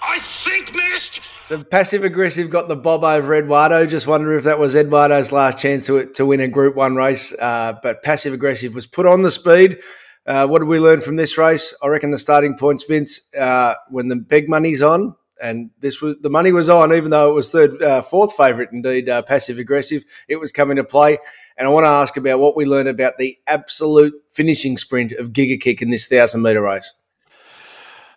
I 0.05 0.17
think 0.19 0.75
missed. 0.75 1.21
So 1.45 1.63
passive 1.63 2.03
aggressive 2.03 2.49
got 2.49 2.67
the 2.67 2.75
bob 2.75 3.03
over 3.03 3.35
Eduardo. 3.35 3.85
Just 3.85 4.05
wonder 4.05 4.33
if 4.33 4.43
that 4.43 4.59
was 4.59 4.75
Eduardo's 4.75 5.31
last 5.31 5.57
chance 5.57 5.87
to, 5.87 6.05
to 6.13 6.25
win 6.25 6.41
a 6.41 6.47
Group 6.47 6.75
One 6.75 6.95
race. 6.95 7.33
Uh, 7.33 7.73
but 7.81 8.03
passive 8.03 8.33
aggressive 8.33 8.75
was 8.75 8.85
put 8.85 9.05
on 9.05 9.23
the 9.23 9.31
speed. 9.31 9.79
Uh, 10.25 10.47
what 10.47 10.59
did 10.59 10.67
we 10.67 10.79
learn 10.79 11.01
from 11.01 11.17
this 11.17 11.37
race? 11.37 11.75
I 11.83 11.87
reckon 11.87 12.11
the 12.11 12.17
starting 12.17 12.57
points, 12.57 12.85
Vince, 12.85 13.33
uh, 13.35 13.75
when 13.89 14.07
the 14.07 14.15
big 14.15 14.47
money's 14.47 14.81
on, 14.81 15.15
and 15.41 15.71
this 15.79 16.01
was 16.01 16.15
the 16.21 16.29
money 16.29 16.53
was 16.53 16.69
on, 16.69 16.93
even 16.93 17.11
though 17.11 17.29
it 17.29 17.33
was 17.33 17.51
third, 17.51 17.81
uh, 17.81 18.01
fourth 18.01 18.33
favourite, 18.33 18.71
indeed, 18.71 19.09
uh, 19.09 19.21
passive 19.23 19.57
aggressive. 19.57 20.05
It 20.29 20.37
was 20.37 20.53
coming 20.53 20.77
to 20.77 20.83
play, 20.83 21.17
and 21.57 21.67
I 21.67 21.71
want 21.71 21.83
to 21.83 21.89
ask 21.89 22.15
about 22.15 22.39
what 22.39 22.55
we 22.55 22.63
learned 22.65 22.87
about 22.87 23.17
the 23.17 23.37
absolute 23.47 24.13
finishing 24.29 24.77
sprint 24.77 25.11
of 25.13 25.33
Giga 25.33 25.59
Kick 25.59 25.81
in 25.81 25.89
this 25.89 26.07
thousand 26.07 26.41
metre 26.41 26.61
race. 26.61 26.93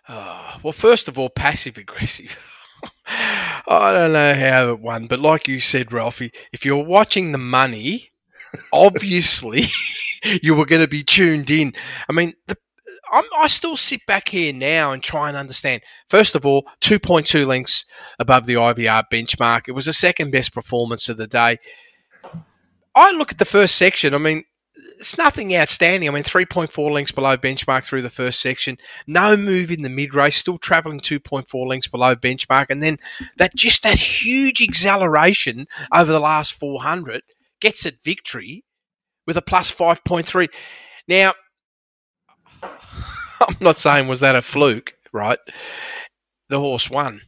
Oh, 0.07 0.59
well, 0.63 0.73
first 0.73 1.09
of 1.09 1.19
all, 1.19 1.29
passive 1.29 1.77
aggressive. 1.77 2.37
I 3.67 3.91
don't 3.91 4.13
know 4.13 4.33
how 4.33 4.71
it 4.71 4.79
won, 4.79 5.07
but 5.07 5.19
like 5.19 5.49
you 5.49 5.59
said, 5.59 5.91
Ralphy, 5.91 6.31
if 6.53 6.63
you're 6.63 6.83
watching 6.85 7.33
the 7.33 7.37
money, 7.37 8.11
obviously 8.71 9.63
you 10.23 10.55
were 10.55 10.65
going 10.65 10.81
to 10.81 10.87
be 10.87 11.03
tuned 11.03 11.49
in. 11.49 11.73
I 12.09 12.13
mean, 12.13 12.33
the, 12.47 12.57
i 13.11 13.47
still 13.47 13.75
sit 13.75 14.05
back 14.05 14.29
here 14.29 14.53
now 14.53 14.91
and 14.91 15.01
try 15.01 15.27
and 15.29 15.37
understand. 15.37 15.81
First 16.09 16.35
of 16.35 16.45
all, 16.45 16.63
2.2 16.81 17.45
lengths 17.45 17.85
above 18.19 18.45
the 18.45 18.55
IVR 18.55 19.03
benchmark. 19.11 19.67
It 19.67 19.73
was 19.73 19.85
the 19.85 19.93
second 19.93 20.31
best 20.31 20.53
performance 20.53 21.09
of 21.09 21.17
the 21.17 21.27
day. 21.27 21.57
I 22.95 23.11
look 23.11 23.31
at 23.31 23.37
the 23.37 23.45
first 23.45 23.75
section. 23.75 24.13
I 24.13 24.17
mean, 24.17 24.43
it's 24.99 25.17
nothing 25.17 25.55
outstanding. 25.55 26.09
I 26.09 26.11
mean, 26.11 26.23
3.4 26.23 26.91
lengths 26.91 27.11
below 27.11 27.37
benchmark 27.37 27.85
through 27.85 28.01
the 28.01 28.09
first 28.09 28.41
section. 28.41 28.77
No 29.05 29.37
move 29.37 29.71
in 29.71 29.83
the 29.83 29.89
mid 29.89 30.15
race, 30.15 30.35
still 30.35 30.57
travelling 30.57 30.99
2.4 30.99 31.67
lengths 31.67 31.87
below 31.87 32.15
benchmark. 32.15 32.67
And 32.69 32.81
then 32.81 32.97
that 33.37 33.55
just 33.55 33.83
that 33.83 33.99
huge 33.99 34.61
acceleration 34.61 35.67
over 35.93 36.11
the 36.11 36.19
last 36.19 36.53
400 36.53 37.21
gets 37.59 37.85
it 37.85 37.97
victory 38.03 38.63
with 39.27 39.37
a 39.37 39.41
plus 39.41 39.69
5.3. 39.69 40.47
Now, 41.07 41.33
I'm 42.63 43.55
not 43.59 43.77
saying 43.77 44.07
was 44.07 44.21
that 44.21 44.35
a 44.35 44.41
fluke, 44.41 44.95
right? 45.11 45.39
The 46.49 46.59
horse 46.59 46.89
won 46.89 47.21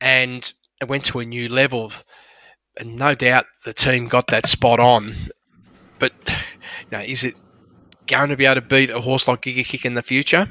and 0.00 0.52
it 0.80 0.88
went 0.88 1.04
to 1.06 1.20
a 1.20 1.24
new 1.24 1.48
level. 1.48 1.92
And 2.78 2.96
no 2.96 3.14
doubt 3.14 3.46
the 3.64 3.72
team 3.72 4.08
got 4.08 4.26
that 4.28 4.46
spot 4.46 4.80
on. 4.80 5.14
But 5.98 6.12
you 6.26 6.98
know, 6.98 7.00
is 7.00 7.24
it 7.24 7.40
going 8.06 8.28
to 8.28 8.36
be 8.36 8.44
able 8.44 8.56
to 8.56 8.66
beat 8.66 8.90
a 8.90 9.00
horse 9.00 9.26
like 9.26 9.42
Giga 9.42 9.64
Kick 9.64 9.84
in 9.84 9.94
the 9.94 10.02
future? 10.02 10.50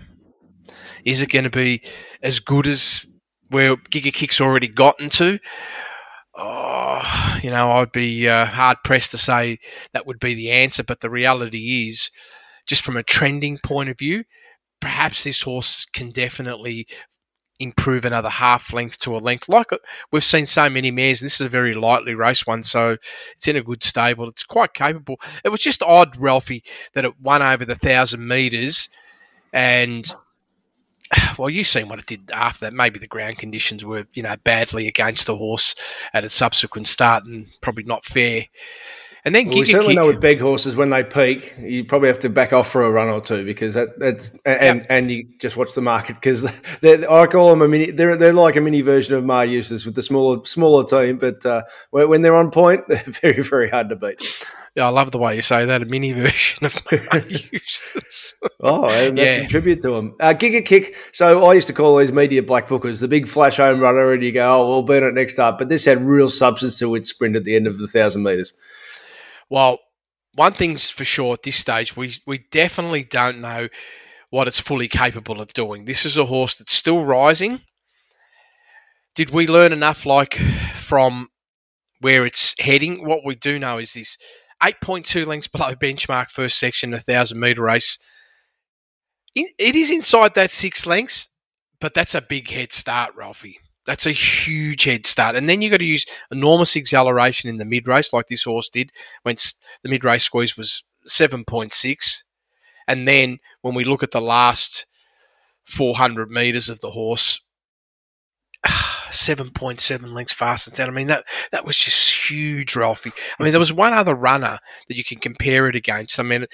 Is 1.04 1.22
it 1.22 1.32
going 1.32 1.44
to 1.44 1.52
be 1.52 1.84
as 2.24 2.40
good 2.40 2.66
as 2.66 3.06
where 3.50 3.76
Giga 3.76 4.12
Kick's 4.12 4.42
already 4.42 4.68
gotten 4.68 5.10
to? 5.10 5.40
Oh, 6.38 7.38
you 7.42 7.50
know, 7.50 7.72
I'd 7.72 7.92
be 7.92 8.28
uh, 8.28 8.46
hard 8.46 8.78
pressed 8.84 9.12
to 9.12 9.18
say 9.18 9.58
that 9.94 10.06
would 10.06 10.20
be 10.20 10.34
the 10.34 10.52
answer. 10.52 10.84
But 10.84 11.00
the 11.00 11.10
reality 11.10 11.88
is, 11.88 12.12
just 12.68 12.82
from 12.82 12.98
a 12.98 13.04
trending 13.04 13.58
point 13.58 13.90
of 13.90 13.98
view, 13.98 14.26
perhaps 14.82 15.24
this 15.24 15.44
horse 15.44 15.86
can 15.86 16.12
definitely 16.12 16.88
improve 17.60 18.04
another 18.04 18.30
half 18.30 18.74
length 18.74 19.00
to 19.00 19.16
a 19.16 19.18
length. 19.18 19.48
Like 19.48 19.72
uh, 19.72 19.78
we've 20.12 20.24
seen 20.24 20.46
so 20.46 20.70
many 20.70 20.92
mares, 20.92 21.22
and 21.22 21.28
this 21.28 21.40
is 21.40 21.46
a 21.46 21.50
very 21.50 21.74
lightly 21.74 22.16
raced 22.16 22.48
one, 22.48 22.64
so 22.64 22.98
it's 23.36 23.48
in 23.48 23.56
a 23.56 23.64
good 23.64 23.82
stable. 23.82 24.28
It's 24.28 24.44
quite 24.44 24.74
capable. 24.74 25.18
It 25.44 25.50
was 25.50 25.62
just 25.62 25.82
odd, 25.82 26.18
Ralphy, 26.18 26.64
that 26.94 27.06
it 27.06 27.20
won 27.22 27.42
over 27.42 27.64
the 27.66 27.76
thousand 27.76 28.28
metres, 28.28 28.90
and 29.54 30.12
well, 31.38 31.50
you've 31.50 31.68
seen 31.68 31.88
what 31.88 32.00
it 32.00 32.06
did 32.06 32.32
after 32.32 32.66
that. 32.66 32.74
Maybe 32.74 33.00
the 33.00 33.08
ground 33.08 33.38
conditions 33.38 33.86
were, 33.86 34.06
you 34.14 34.24
know, 34.24 34.36
badly 34.44 34.88
against 34.88 35.28
the 35.28 35.36
horse 35.36 35.76
at 36.14 36.24
a 36.24 36.30
subsequent 36.30 36.88
start, 36.88 37.26
and 37.26 37.48
probably 37.62 37.84
not 37.84 38.06
fair. 38.06 38.46
And 39.26 39.34
then 39.34 39.48
well, 39.48 39.60
we 39.60 39.66
certainly 39.66 39.96
kick. 39.96 40.02
know 40.02 40.08
with 40.08 40.20
big 40.20 40.40
horses 40.40 40.76
when 40.76 40.92
they 40.92 41.04
peak, 41.04 41.56
you 41.58 41.84
probably 41.84 42.10
have 42.10 42.20
to 42.20 42.30
back 42.30 42.54
off 42.54 42.70
for 42.70 42.84
a 42.84 42.92
run 42.92 43.10
or 43.10 43.20
two 43.22 43.44
because 43.44 43.74
that, 43.74 43.98
that's 43.98 44.30
and 44.46 44.82
yep. 44.82 44.86
and 44.88 45.12
you 45.12 45.28
just 45.40 45.58
watch 45.58 45.74
the 45.74 45.82
market 45.82 46.14
because 46.14 46.46
I 46.84 47.26
call 47.26 47.50
them 47.50 47.64
a 47.64 47.68
mini. 47.68 47.90
They're 47.90 48.16
they're 48.16 48.34
like 48.34 48.56
a 48.56 48.62
mini 48.62 48.82
version 48.82 49.16
of 49.16 49.24
Maher 49.24 49.46
Eustace 49.46 49.84
with 49.84 49.96
the 49.96 50.04
smaller 50.04 50.46
smaller 50.46 50.86
team, 50.86 51.18
but 51.18 51.44
uh, 51.44 51.64
when 51.90 52.22
they're 52.22 52.36
on 52.36 52.52
point, 52.52 52.84
they're 52.88 53.04
very 53.04 53.42
very 53.42 53.68
hard 53.68 53.90
to 53.90 53.96
beat. 53.96 54.46
Yeah, 54.76 54.88
I 54.88 54.90
love 54.90 55.12
the 55.12 55.18
way 55.18 55.38
you 55.38 55.42
say 55.42 55.66
that. 55.66 55.82
A 55.82 55.86
mini 55.86 56.12
version 56.14 56.66
of 56.66 56.76
Eustace. 57.30 58.36
oh, 58.60 58.90
and 58.90 59.18
that's 59.18 59.38
yeah. 59.38 59.44
a 59.46 59.48
tribute 59.48 59.80
to 59.82 59.96
him. 59.96 60.16
Uh, 60.20 60.34
Giga 60.34 60.66
Kick. 60.66 60.96
So 61.14 61.46
I 61.46 61.54
used 61.54 61.68
to 61.68 61.74
call 61.74 61.98
these 61.98 62.12
media 62.12 62.44
black 62.44 62.68
bookers 62.68 63.00
the 63.00 63.08
big 63.08 63.28
flash 63.28 63.58
home 63.58 63.80
runner, 63.80 64.12
and 64.12 64.22
you 64.22 64.34
go, 64.34 64.46
oh, 64.46 64.68
we'll 64.68 64.84
burn 64.84 65.04
it 65.04 65.14
next 65.14 65.40
up. 65.40 65.58
But 65.58 65.70
this 65.70 65.86
had 65.86 66.02
real 66.02 66.30
substance 66.30 66.78
to 66.80 66.94
its 66.96 67.10
sprint 67.10 67.38
at 67.38 67.46
the 67.46 67.56
end 67.56 67.68
of 67.68 67.80
the 67.80 67.88
thousand 67.88 68.24
meters. 68.24 68.54
Well, 69.50 69.80
one 70.34 70.52
thing's 70.52 70.90
for 70.90 71.06
sure 71.06 71.34
at 71.34 71.44
this 71.44 71.56
stage, 71.56 71.96
we 71.96 72.14
we 72.28 72.46
definitely 72.52 73.04
don't 73.04 73.40
know 73.40 73.70
what 74.30 74.48
it's 74.48 74.60
fully 74.60 74.90
capable 74.90 75.40
of 75.40 75.54
doing. 75.54 75.86
This 75.86 76.06
is 76.06 76.18
a 76.18 76.26
horse 76.26 76.56
that's 76.56 76.74
still 76.74 77.06
rising. 77.06 77.62
Did 79.16 79.30
we 79.30 79.48
learn 79.48 79.72
enough, 79.72 80.06
like 80.06 80.36
from 80.76 81.30
where 82.02 82.26
it's 82.26 82.60
heading? 82.60 83.08
What 83.08 83.22
we 83.24 83.36
do 83.36 83.58
know 83.58 83.78
is 83.78 83.94
this: 83.94 84.18
eight 84.64 84.82
point 84.82 85.06
two 85.06 85.26
lengths 85.26 85.48
below 85.48 85.74
benchmark 85.74 86.30
first 86.30 86.60
section, 86.60 86.94
a 86.94 87.00
thousand 87.00 87.40
meter 87.40 87.64
race. 87.64 87.98
It 89.36 89.76
is 89.76 89.92
inside 89.92 90.34
that 90.36 90.50
six 90.50 90.88
lengths, 90.88 91.28
but 91.82 91.94
that's 91.94 92.16
a 92.16 92.22
big 92.22 92.50
head 92.50 92.72
start, 92.72 93.14
Ralphy. 93.16 93.60
That's 93.86 94.06
a 94.06 94.12
huge 94.12 94.86
head 94.86 95.06
start. 95.06 95.36
And 95.36 95.50
then 95.50 95.62
you've 95.62 95.72
got 95.72 95.78
to 95.78 95.86
use 95.86 96.06
enormous 96.32 96.76
acceleration 96.76 97.50
in 97.50 97.58
the 97.58 97.66
mid 97.66 97.88
race, 97.88 98.14
like 98.14 98.28
this 98.28 98.44
horse 98.44 98.70
did 98.70 98.92
when 99.24 99.36
the 99.84 99.90
mid 99.90 100.04
race 100.04 100.24
squeeze 100.24 100.58
was 100.58 100.84
7.6. 101.08 102.24
And 102.88 103.08
then 103.08 103.40
when 103.62 103.76
we 103.76 103.86
look 103.86 104.04
at 104.04 104.12
the 104.12 104.22
last 104.22 104.86
400 105.66 106.30
meters 106.30 106.70
of 106.70 106.80
the 106.80 106.92
horse, 106.92 107.42
ah, 108.68 108.95
7.7 109.10 110.12
lengths 110.12 110.34
faster 110.34 110.72
than 110.72 110.90
I 110.90 110.92
mean, 110.92 111.08
that, 111.08 111.26
that 111.52 111.66
was 111.66 111.78
just 111.78 112.30
huge, 112.30 112.76
Ralphy. 112.76 113.12
I 113.40 113.44
mean, 113.44 113.52
there 113.52 113.60
was 113.60 113.74
one 113.74 113.94
other 113.94 114.16
runner 114.16 114.60
that 114.88 114.98
you 114.98 115.04
can 115.04 115.20
compare 115.20 115.68
it 115.68 115.76
against. 115.76 116.20
I 116.20 116.24
mean, 116.24 116.46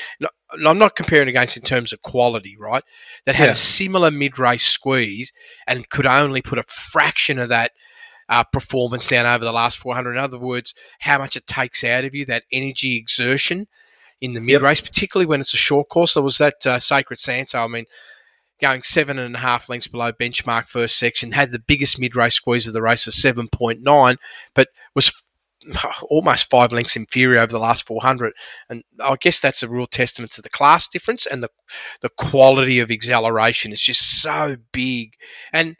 I'm 0.53 0.77
not 0.77 0.95
comparing 0.95 1.29
against 1.29 1.57
in 1.57 1.63
terms 1.63 1.93
of 1.93 2.01
quality, 2.01 2.55
right? 2.59 2.83
That 3.25 3.35
had 3.35 3.45
yeah. 3.45 3.51
a 3.51 3.55
similar 3.55 4.11
mid 4.11 4.37
race 4.37 4.65
squeeze 4.65 5.31
and 5.67 5.89
could 5.89 6.05
only 6.05 6.41
put 6.41 6.59
a 6.59 6.63
fraction 6.63 7.39
of 7.39 7.49
that 7.49 7.71
uh, 8.29 8.43
performance 8.45 9.07
down 9.07 9.25
over 9.25 9.43
the 9.43 9.51
last 9.51 9.77
400. 9.77 10.11
In 10.13 10.17
other 10.17 10.39
words, 10.39 10.73
how 10.99 11.17
much 11.17 11.35
it 11.35 11.47
takes 11.47 11.83
out 11.83 12.05
of 12.05 12.15
you, 12.15 12.25
that 12.25 12.43
energy 12.51 12.95
exertion 12.95 13.67
in 14.21 14.33
the 14.33 14.41
mid 14.41 14.61
race, 14.61 14.79
yep. 14.79 14.87
particularly 14.87 15.25
when 15.25 15.41
it's 15.41 15.53
a 15.53 15.57
short 15.57 15.89
course. 15.89 16.13
There 16.13 16.23
was 16.23 16.37
that 16.37 16.65
uh, 16.65 16.79
Sacred 16.79 17.19
Santo. 17.19 17.59
I 17.59 17.67
mean, 17.67 17.85
going 18.61 18.83
seven 18.83 19.19
and 19.19 19.35
a 19.35 19.39
half 19.39 19.69
lengths 19.69 19.87
below 19.87 20.11
benchmark 20.11 20.67
first 20.67 20.97
section, 20.97 21.31
had 21.31 21.51
the 21.51 21.59
biggest 21.59 21.99
mid 21.99 22.15
race 22.15 22.35
squeeze 22.35 22.67
of 22.67 22.73
the 22.73 22.81
race 22.81 23.07
of 23.07 23.13
7.9, 23.13 24.17
but 24.53 24.67
was 24.95 25.23
almost 26.03 26.49
five 26.49 26.71
lengths 26.71 26.95
inferior 26.95 27.39
over 27.39 27.51
the 27.51 27.59
last 27.59 27.85
400. 27.85 28.33
And 28.69 28.83
I 28.99 29.15
guess 29.19 29.41
that's 29.41 29.63
a 29.63 29.69
real 29.69 29.87
testament 29.87 30.31
to 30.33 30.41
the 30.41 30.49
class 30.49 30.87
difference 30.87 31.25
and 31.25 31.43
the, 31.43 31.49
the 32.01 32.09
quality 32.17 32.79
of 32.79 32.91
acceleration. 32.91 33.71
It's 33.71 33.85
just 33.85 34.21
so 34.21 34.57
big. 34.71 35.13
And 35.51 35.75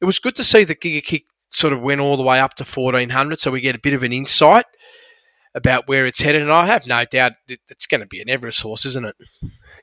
it 0.00 0.04
was 0.04 0.18
good 0.18 0.36
to 0.36 0.44
see 0.44 0.64
the 0.64 0.74
Giga 0.74 1.02
Kick 1.02 1.24
sort 1.50 1.72
of 1.72 1.80
went 1.80 2.00
all 2.00 2.16
the 2.16 2.22
way 2.22 2.40
up 2.40 2.54
to 2.54 2.64
1400, 2.64 3.40
so 3.40 3.50
we 3.50 3.60
get 3.60 3.74
a 3.74 3.80
bit 3.80 3.94
of 3.94 4.02
an 4.02 4.12
insight 4.12 4.66
about 5.54 5.88
where 5.88 6.04
it's 6.04 6.20
headed. 6.20 6.42
And 6.42 6.52
I 6.52 6.66
have 6.66 6.86
no 6.86 7.04
doubt 7.04 7.32
it's 7.48 7.86
going 7.86 8.02
to 8.02 8.06
be 8.06 8.20
an 8.20 8.28
Everest 8.28 8.60
horse, 8.62 8.84
isn't 8.84 9.06
it? 9.06 9.16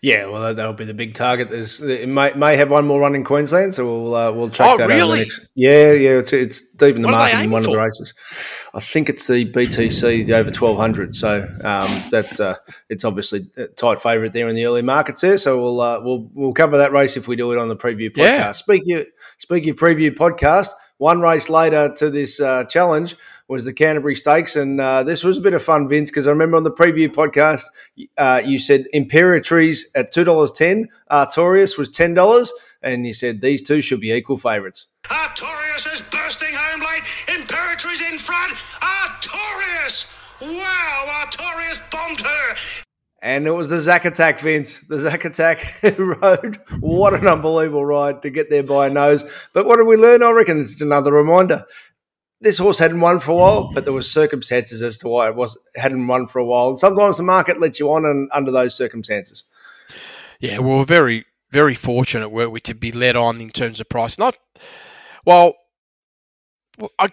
Yeah, 0.04 0.26
well, 0.26 0.54
that'll 0.54 0.74
be 0.74 0.84
the 0.84 0.94
big 0.94 1.14
target. 1.14 1.50
There's 1.50 1.80
it 1.80 2.10
may, 2.10 2.34
may 2.34 2.58
have 2.58 2.70
one 2.70 2.86
more 2.86 3.00
run 3.00 3.16
in 3.16 3.24
Queensland, 3.24 3.74
so 3.74 3.86
we'll 3.86 4.14
uh, 4.14 4.34
we'll 4.34 4.50
check 4.50 4.68
oh, 4.68 4.78
that 4.78 4.90
really? 4.90 5.20
next. 5.20 5.48
Yeah, 5.56 5.94
yeah, 5.94 6.18
it's 6.18 6.34
it's 6.34 6.62
deep 6.74 6.98
in 6.98 7.04
the 7.04 7.08
what 7.08 7.16
market 7.16 7.40
in 7.40 7.52
one 7.52 7.64
for? 7.64 7.70
of 7.70 7.76
the 7.76 7.82
races. 7.82 8.14
I 8.74 8.82
think 8.82 9.08
it's 9.08 9.28
the 9.28 9.50
BTC 9.50 10.26
the 10.26 10.34
over 10.34 10.52
twelve 10.52 10.76
hundred. 10.76 11.16
So 11.16 11.40
um, 11.64 12.04
that 12.12 12.38
uh, 12.38 12.56
it's 12.90 13.06
obviously 13.06 13.50
a 13.56 13.68
tight 13.68 14.02
favourite 14.02 14.34
there 14.34 14.50
in 14.50 14.56
the 14.56 14.66
early 14.66 14.82
markets 14.82 15.22
there. 15.22 15.38
So 15.38 15.64
we'll 15.64 15.80
uh, 15.80 16.02
we'll 16.02 16.30
we'll 16.34 16.54
cover 16.54 16.78
that 16.80 16.92
race 16.92 17.16
if 17.16 17.30
we 17.30 17.38
do 17.38 17.54
it 17.54 17.58
on 17.58 17.70
the 17.70 17.78
preview 17.78 18.10
podcast. 18.10 18.18
Yeah. 18.18 18.52
Speaking 18.52 19.06
speaking 19.38 19.70
of 19.70 19.78
preview 19.78 20.12
podcast, 20.12 20.72
one 20.98 21.22
race 21.22 21.48
later 21.48 21.94
to 21.96 22.10
this 22.10 22.42
uh, 22.42 22.66
challenge 22.66 23.16
was 23.48 23.66
the 23.66 23.74
Canterbury 23.74 24.16
Stakes, 24.16 24.56
and 24.56 24.80
uh, 24.80 25.04
this 25.04 25.24
was 25.24 25.38
a 25.38 25.42
bit 25.42 25.54
of 25.54 25.62
fun, 25.62 25.88
Vince, 25.88 26.10
because 26.10 26.28
I 26.28 26.32
remember 26.32 26.58
on 26.58 26.64
the 26.64 26.72
preview 26.72 27.08
podcast 27.10 27.64
uh, 28.18 28.42
you 28.44 28.60
said 28.60 28.86
Imperatriz 28.94 29.82
at 29.96 30.12
two 30.12 30.24
dollars 30.24 30.52
ten, 30.52 30.88
Artorias 31.12 31.78
was 31.78 31.90
ten 31.90 32.14
dollars, 32.14 32.52
and 32.82 33.06
you 33.06 33.14
said 33.14 33.42
these 33.42 33.62
two 33.62 33.82
should 33.82 34.00
be 34.00 34.12
equal 34.12 34.38
favourites. 34.38 34.88
Artorias 35.06 35.92
is 35.94 36.02
bursting 36.02 36.54
home 36.54 36.80
late. 36.82 37.04
Imperatriz 37.28 38.02
in 38.12 38.18
front. 38.18 38.54
Artorias! 38.82 40.10
Wow, 40.42 41.26
Artorias 41.26 41.80
bombed 41.92 42.22
her. 42.22 42.56
And 43.22 43.48
it 43.48 43.52
was 43.52 43.70
the 43.70 43.80
Zack 43.80 44.04
Attack, 44.04 44.42
Vince. 44.42 44.82
The 44.82 45.00
Zack 45.00 45.24
Attack 45.24 45.82
rode. 45.98 46.60
What 46.82 47.14
an 47.14 47.26
unbelievable 47.26 47.86
ride 47.86 48.22
to 48.22 48.30
get 48.30 48.50
there 48.50 48.64
by 48.64 48.88
a 48.88 48.90
nose. 48.90 49.24
But 49.54 49.66
what 49.66 49.78
did 49.78 49.88
we 49.88 49.96
learn? 49.96 50.22
I 50.24 50.32
reckon 50.32 50.60
it's 50.60 50.82
another 50.82 51.14
reminder 51.14 51.66
this 52.44 52.58
horse 52.58 52.78
hadn't 52.78 53.00
won 53.00 53.20
for 53.20 53.32
a 53.32 53.36
while, 53.36 53.72
but 53.74 53.86
there 53.86 53.94
were 53.94 54.02
circumstances 54.02 54.84
as 54.84 54.98
to 55.00 55.08
why 55.08 55.30
it 55.30 55.36
was 55.36 55.58
hadn't 55.76 56.06
won 56.06 56.28
for 56.28 56.40
a 56.40 56.46
while. 56.46 56.70
And 56.70 56.80
sometimes 56.80 57.18
the 57.18 57.24
market 57.24 57.60
lets 57.60 57.80
you 57.80 57.92
on 57.92 58.06
and, 58.06 58.30
under 58.34 58.52
those 58.52 58.76
circumstances. 58.76 59.46
Yeah, 60.40 60.60
we 60.60 60.70
were 60.70 60.84
very, 60.84 61.26
very 61.52 61.74
fortunate, 61.74 62.30
were 62.30 62.50
we, 62.50 62.60
to 62.62 62.74
be 62.74 62.92
led 62.92 63.16
on 63.16 63.40
in 63.40 63.50
terms 63.50 63.80
of 63.80 63.90
price. 63.90 64.18
Not 64.18 64.36
well. 65.26 65.54
I, 67.00 67.10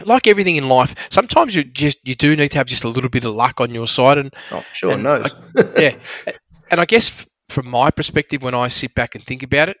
like 0.04 0.26
everything 0.26 0.56
in 0.56 0.68
life, 0.68 0.94
sometimes 1.08 1.54
you 1.54 1.62
just 1.62 1.98
you 2.02 2.14
do 2.14 2.34
need 2.34 2.50
to 2.50 2.58
have 2.58 2.66
just 2.66 2.84
a 2.84 2.88
little 2.88 3.10
bit 3.10 3.24
of 3.24 3.34
luck 3.34 3.60
on 3.60 3.72
your 3.72 3.86
side, 3.86 4.18
and 4.18 4.34
oh, 4.50 4.64
sure 4.72 4.92
and 4.92 5.04
knows. 5.04 5.34
I, 5.56 5.64
yeah, 5.76 5.96
and 6.70 6.80
I 6.80 6.84
guess 6.84 7.26
from 7.48 7.68
my 7.68 7.90
perspective, 7.90 8.42
when 8.42 8.54
I 8.54 8.68
sit 8.68 8.94
back 8.94 9.14
and 9.14 9.24
think 9.24 9.42
about 9.42 9.68
it, 9.68 9.76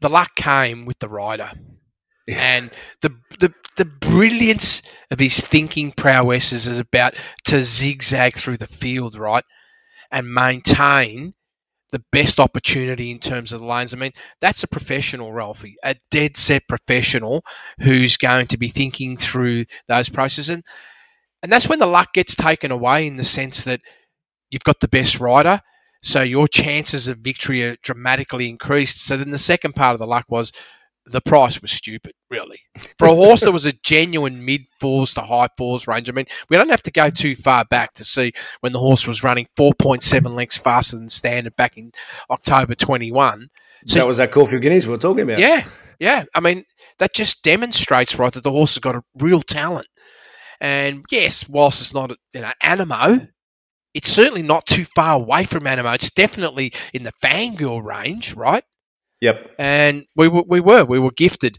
the 0.00 0.10
luck 0.10 0.34
came 0.34 0.84
with 0.84 0.98
the 0.98 1.08
rider. 1.08 1.52
And 2.28 2.70
the, 3.02 3.14
the 3.38 3.54
the 3.76 3.84
brilliance 3.84 4.82
of 5.10 5.18
his 5.18 5.40
thinking 5.40 5.92
prowesses 5.92 6.66
is 6.66 6.78
about 6.78 7.14
to 7.44 7.62
zigzag 7.62 8.34
through 8.34 8.56
the 8.56 8.66
field, 8.66 9.16
right? 9.16 9.44
And 10.10 10.32
maintain 10.32 11.34
the 11.92 12.02
best 12.10 12.40
opportunity 12.40 13.10
in 13.10 13.18
terms 13.18 13.52
of 13.52 13.60
the 13.60 13.66
lanes. 13.66 13.94
I 13.94 13.98
mean, 13.98 14.12
that's 14.40 14.62
a 14.62 14.68
professional, 14.68 15.32
Ralphy, 15.32 15.76
a 15.84 15.94
dead 16.10 16.36
set 16.36 16.66
professional 16.68 17.44
who's 17.80 18.16
going 18.16 18.46
to 18.48 18.58
be 18.58 18.68
thinking 18.68 19.16
through 19.16 19.66
those 19.88 20.08
processes. 20.08 20.50
And, 20.50 20.64
and 21.42 21.52
that's 21.52 21.68
when 21.68 21.78
the 21.78 21.86
luck 21.86 22.12
gets 22.12 22.34
taken 22.34 22.70
away 22.70 23.06
in 23.06 23.16
the 23.16 23.24
sense 23.24 23.64
that 23.64 23.80
you've 24.50 24.64
got 24.64 24.80
the 24.80 24.88
best 24.88 25.20
rider. 25.20 25.60
So 26.02 26.22
your 26.22 26.48
chances 26.48 27.08
of 27.08 27.18
victory 27.18 27.62
are 27.64 27.76
dramatically 27.82 28.48
increased. 28.48 29.04
So 29.04 29.16
then 29.16 29.30
the 29.30 29.38
second 29.38 29.74
part 29.74 29.94
of 29.94 29.98
the 29.98 30.06
luck 30.06 30.26
was 30.28 30.52
the 31.06 31.20
price 31.20 31.62
was 31.62 31.70
stupid, 31.70 32.12
really. 32.30 32.60
For 32.98 33.06
a 33.06 33.14
horse 33.14 33.42
that 33.42 33.52
was 33.52 33.64
a 33.64 33.72
genuine 33.72 34.44
mid 34.44 34.62
fours 34.80 35.14
to 35.14 35.20
high 35.20 35.48
fours 35.56 35.86
range, 35.86 36.10
I 36.10 36.12
mean, 36.12 36.26
we 36.50 36.56
don't 36.56 36.68
have 36.68 36.82
to 36.82 36.90
go 36.90 37.10
too 37.10 37.36
far 37.36 37.64
back 37.64 37.94
to 37.94 38.04
see 38.04 38.32
when 38.60 38.72
the 38.72 38.78
horse 38.78 39.06
was 39.06 39.22
running 39.22 39.46
4.7 39.58 40.34
lengths 40.34 40.58
faster 40.58 40.96
than 40.96 41.08
standard 41.08 41.54
back 41.56 41.76
in 41.76 41.92
October 42.30 42.74
21. 42.74 43.48
So 43.86 44.00
that 44.00 44.06
was 44.06 44.16
that 44.16 44.32
Caulfield 44.32 44.62
Guineas 44.62 44.86
we 44.86 44.92
were 44.92 44.98
talking 44.98 45.22
about. 45.22 45.38
Yeah, 45.38 45.64
yeah. 46.00 46.24
I 46.34 46.40
mean, 46.40 46.64
that 46.98 47.14
just 47.14 47.42
demonstrates, 47.42 48.18
right, 48.18 48.32
that 48.32 48.42
the 48.42 48.50
horse 48.50 48.74
has 48.74 48.80
got 48.80 48.96
a 48.96 49.04
real 49.16 49.42
talent. 49.42 49.86
And 50.60 51.04
yes, 51.10 51.48
whilst 51.48 51.80
it's 51.80 51.94
not, 51.94 52.16
you 52.32 52.40
know, 52.40 52.52
Anamoe, 52.64 53.28
it's 53.94 54.10
certainly 54.10 54.42
not 54.42 54.66
too 54.66 54.84
far 54.84 55.14
away 55.14 55.44
from 55.44 55.64
Anamoe. 55.64 55.94
It's 55.94 56.10
definitely 56.10 56.72
in 56.92 57.04
the 57.04 57.12
Fangirl 57.22 57.82
range, 57.84 58.34
right? 58.34 58.64
Yep. 59.20 59.54
And 59.58 60.04
we 60.14 60.28
were, 60.28 60.42
we 60.46 60.60
were, 60.60 60.84
we 60.84 60.98
were 60.98 61.10
gifted. 61.10 61.58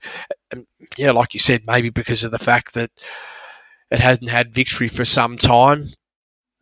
And 0.52 0.66
yeah, 0.98 1.12
like 1.12 1.34
you 1.34 1.40
said, 1.40 1.64
maybe 1.66 1.90
because 1.90 2.24
of 2.24 2.32
the 2.32 2.40
fact 2.40 2.74
that 2.74 2.92
it 3.92 4.00
hadn't 4.00 4.28
had 4.28 4.54
victory 4.54 4.88
for 4.88 5.06
some 5.06 5.38
time. 5.38 5.90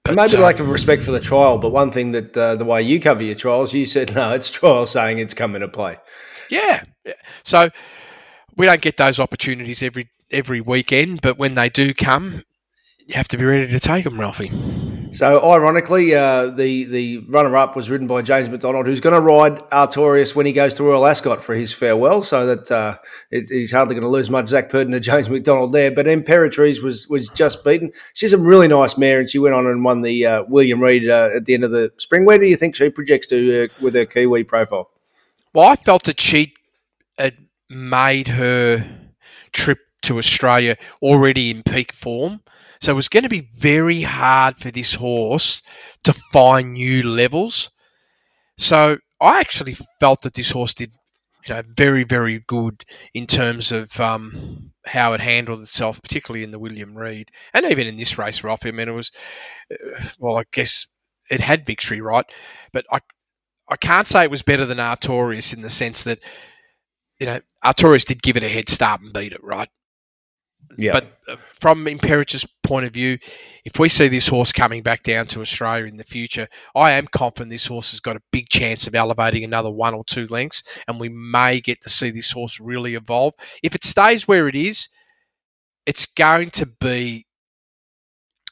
But, 0.04 0.16
maybe 0.16 0.36
um, 0.36 0.44
lack 0.44 0.60
of 0.60 0.70
respect 0.70 1.02
for 1.02 1.12
the 1.12 1.20
trial, 1.20 1.58
but 1.58 1.72
one 1.72 1.92
thing 1.92 2.12
that 2.12 2.38
uh, 2.38 2.56
the 2.56 2.66
way 2.66 2.82
you 2.82 3.00
cover 3.00 3.24
your 3.24 3.36
trials, 3.36 3.74
you 3.74 3.86
said 3.86 4.14
no, 4.14 4.32
it's 4.34 4.50
trial 4.50 4.86
saying 4.86 5.18
it's 5.20 5.34
coming 5.34 5.62
to 5.62 5.68
play. 5.68 5.98
Yeah. 6.50 6.84
So 7.44 7.70
we 8.56 8.68
don't 8.68 8.82
get 8.82 8.98
those 8.98 9.20
opportunities 9.20 9.82
every 9.82 10.10
every 10.32 10.62
weekend, 10.62 11.22
but 11.22 11.38
when 11.38 11.56
they 11.56 11.70
do 11.70 11.94
come, 11.94 12.44
you 13.06 13.16
have 13.16 13.28
to 13.30 13.38
be 13.38 13.46
ready 13.46 13.68
to 13.68 13.80
take 13.80 14.04
them, 14.04 14.20
Ralphy. 14.20 14.52
So, 15.16 15.50
ironically, 15.50 16.14
uh, 16.14 16.48
the 16.48 16.84
the 16.84 17.20
runner 17.30 17.56
up 17.56 17.74
was 17.74 17.90
ridden 17.90 18.06
by 18.06 18.22
James 18.22 18.50
McDonald, 18.50 18.86
who's 18.86 19.00
going 19.00 19.16
to 19.16 19.22
ride 19.22 19.60
Artorias 19.70 20.36
when 20.36 20.46
he 20.46 20.52
goes 20.52 20.74
to 20.74 20.84
Royal 20.84 21.08
Ascot 21.08 21.42
for 21.42 21.56
his 21.56 21.72
farewell. 21.72 22.22
So 22.22 22.46
that 22.48 22.70
uh, 22.70 22.98
it, 23.32 23.50
he's 23.50 23.72
hardly 23.72 23.96
going 23.96 24.04
to 24.04 24.10
lose 24.10 24.30
much 24.30 24.48
Zac 24.48 24.68
Purton 24.68 24.92
to 24.92 25.00
James 25.00 25.30
McDonald 25.30 25.72
there. 25.72 25.90
But 25.90 26.06
Imperatriz 26.06 26.84
was 26.84 27.08
was 27.08 27.30
just 27.30 27.64
beaten. 27.64 27.94
She's 28.14 28.34
a 28.34 28.38
really 28.38 28.68
nice 28.68 28.98
mare, 28.98 29.22
and 29.22 29.30
she 29.30 29.40
went 29.40 29.56
on 29.56 29.66
and 29.66 29.86
won 29.86 30.02
the 30.02 30.26
uh, 30.26 30.44
William 30.50 30.82
Reid 30.82 31.10
uh, 31.10 31.30
at 31.34 31.46
the 31.46 31.54
end 31.54 31.64
of 31.64 31.72
the 31.72 31.94
spring. 31.98 32.26
Where 32.26 32.38
do 32.38 32.46
you 32.46 32.58
think 32.58 32.76
she 32.76 32.90
projects 32.90 33.28
to 33.28 33.64
uh, 33.64 33.68
with 33.82 33.96
her 33.96 34.06
Kiwi 34.06 34.44
profile? 34.44 34.92
Well, 35.54 35.70
I 35.70 35.78
felt 35.78 36.04
that 36.04 36.20
she 36.20 36.54
had 37.18 37.38
made 37.70 38.28
her 38.28 38.86
trip 39.54 39.80
to 40.02 40.18
Australia 40.18 40.76
already 41.02 41.50
in 41.50 41.64
peak 41.64 41.94
form. 41.94 42.42
So 42.82 42.92
it 42.92 42.96
was 42.96 43.10
going 43.10 43.24
to 43.24 43.30
be 43.30 43.50
very 43.54 44.02
hard 44.02 44.58
for 44.58 44.72
this 44.72 44.96
horse 44.96 45.62
to 46.04 46.14
find 46.14 46.74
new 46.74 47.04
levels. 47.04 47.72
So 48.58 48.98
I 49.22 49.40
actually 49.40 49.78
felt 50.00 50.22
that 50.22 50.34
this 50.34 50.52
horse 50.52 50.74
did, 50.74 50.92
you 51.48 51.56
know, 51.56 51.64
very 51.76 52.04
very 52.04 52.44
good 52.48 52.84
in 53.14 53.28
terms 53.28 53.72
of 53.72 54.00
um, 54.00 54.72
how 54.86 55.14
it 55.14 55.20
handled 55.20 55.62
itself, 55.62 56.02
particularly 56.02 56.44
in 56.44 56.52
the 56.52 56.60
William 56.60 56.98
Reid, 56.98 57.30
and 57.54 57.66
even 57.66 57.88
in 57.88 57.98
this 57.98 58.18
race, 58.18 58.44
Ralph. 58.44 58.66
I 58.66 58.72
mean, 58.72 58.88
it 58.88 58.92
was, 58.92 59.12
uh, 59.72 60.06
well, 60.20 60.38
I 60.38 60.44
guess 60.52 60.88
it 61.30 61.42
had 61.42 61.66
victory, 61.66 62.02
right? 62.02 62.26
But 62.72 62.86
I, 62.92 63.00
I 63.70 63.76
can't 63.78 64.08
say 64.08 64.24
it 64.24 64.32
was 64.32 64.44
better 64.44 64.66
than 64.66 64.78
Artorias 64.78 65.54
in 65.54 65.62
the 65.62 65.70
sense 65.70 66.04
that, 66.04 66.20
you 67.20 67.26
know, 67.26 67.40
Artorias 67.64 68.06
did 68.06 68.22
give 68.22 68.38
it 68.38 68.44
a 68.44 68.50
head 68.50 68.70
start 68.70 69.02
and 69.02 69.14
beat 69.14 69.34
it, 69.34 69.44
right? 69.44 69.70
Yeah. 70.78 70.94
But 70.94 71.20
uh, 71.28 71.36
from 71.54 71.88
Imperatriz's 71.88 72.46
point 72.64 72.86
of 72.86 72.94
view, 72.94 73.18
if 73.64 73.80
we 73.80 73.90
see 73.90 74.08
this 74.08 74.28
horse 74.28 74.52
coming 74.52 74.84
back 74.84 75.04
down 75.04 75.28
to 75.28 75.42
Australia 75.42 75.86
in 75.86 75.98
the 75.98 76.04
future, 76.04 76.48
I 76.76 76.92
am 76.92 77.08
confident 77.08 77.52
this 77.52 77.68
horse 77.68 77.92
has 77.92 78.00
got 78.00 78.16
a 78.16 78.22
big 78.32 78.50
chance 78.50 78.88
of 78.88 78.96
elevating 78.96 79.44
another 79.44 79.72
one 79.72 79.94
or 79.94 80.04
two 80.04 80.28
lengths, 80.28 80.64
and 80.88 81.00
we 81.00 81.10
may 81.10 81.62
get 81.62 81.82
to 81.82 81.90
see 81.90 82.10
this 82.10 82.32
horse 82.32 82.60
really 82.60 82.96
evolve. 82.96 83.34
If 83.64 83.76
it 83.76 83.84
stays 83.84 84.28
where 84.28 84.48
it 84.48 84.56
is, 84.56 84.90
it's 85.86 86.06
going 86.06 86.50
to 86.52 86.66
be 86.66 87.26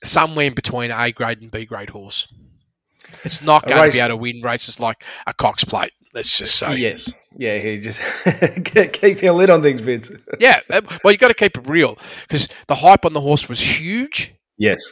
somewhere 0.04 0.48
in 0.48 0.54
between 0.54 0.92
A 0.92 1.12
grade 1.12 1.42
and 1.42 1.52
B 1.52 1.66
grade 1.66 1.90
horse. 1.90 2.32
It's 3.24 3.42
not 3.42 3.68
going 3.68 3.82
race, 3.82 3.92
to 3.92 3.98
be 3.98 4.00
able 4.00 4.10
to 4.10 4.18
win 4.18 4.42
races 4.42 4.80
like 4.80 5.04
a 5.28 5.34
Cox 5.34 5.64
Plate. 5.64 5.92
Let's 6.14 6.38
just 6.38 6.56
say 6.56 6.76
yes. 6.78 7.10
Yeah, 7.38 7.58
he 7.58 7.80
just 7.80 8.02
keep 8.94 9.22
your 9.22 9.34
lid 9.34 9.50
on 9.50 9.62
things, 9.62 9.82
Vince. 9.82 10.12
yeah, 10.40 10.60
well, 11.04 11.12
you 11.12 11.18
got 11.18 11.30
to 11.30 11.34
keep 11.34 11.58
it 11.58 11.68
real 11.68 11.98
because 12.28 12.48
the 12.68 12.76
hype 12.76 13.06
on 13.06 13.14
the 13.14 13.22
horse 13.22 13.50
was 13.50 13.60
huge. 13.60 14.34
Yes, 14.58 14.84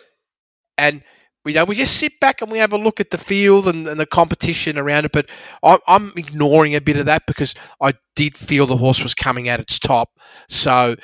and 0.78 1.04
we 1.46 1.54
know 1.54 1.66
we 1.66 1.76
just 1.76 1.98
sit 1.98 2.20
back 2.20 2.42
and 2.42 2.52
we 2.52 2.60
have 2.60 2.74
a 2.74 2.78
look 2.78 3.00
at 3.00 3.12
the 3.12 3.18
field 3.18 3.68
and, 3.68 3.88
and 3.88 4.00
the 4.00 4.06
competition 4.06 4.78
around 4.78 5.06
it. 5.06 5.12
But 5.12 5.30
I'm, 5.64 5.80
I'm, 5.88 6.14
ignoring 6.16 6.76
a 6.76 6.82
bit 6.82 6.98
of 6.98 7.06
that 7.06 7.24
because 7.26 7.56
I 7.82 7.94
did 8.16 8.38
feel 8.38 8.66
the 8.66 8.78
horse 8.78 9.02
was 9.02 9.14
coming 9.14 9.48
at 9.48 9.60
its 9.60 9.80
top. 9.80 10.10
So 10.48 10.96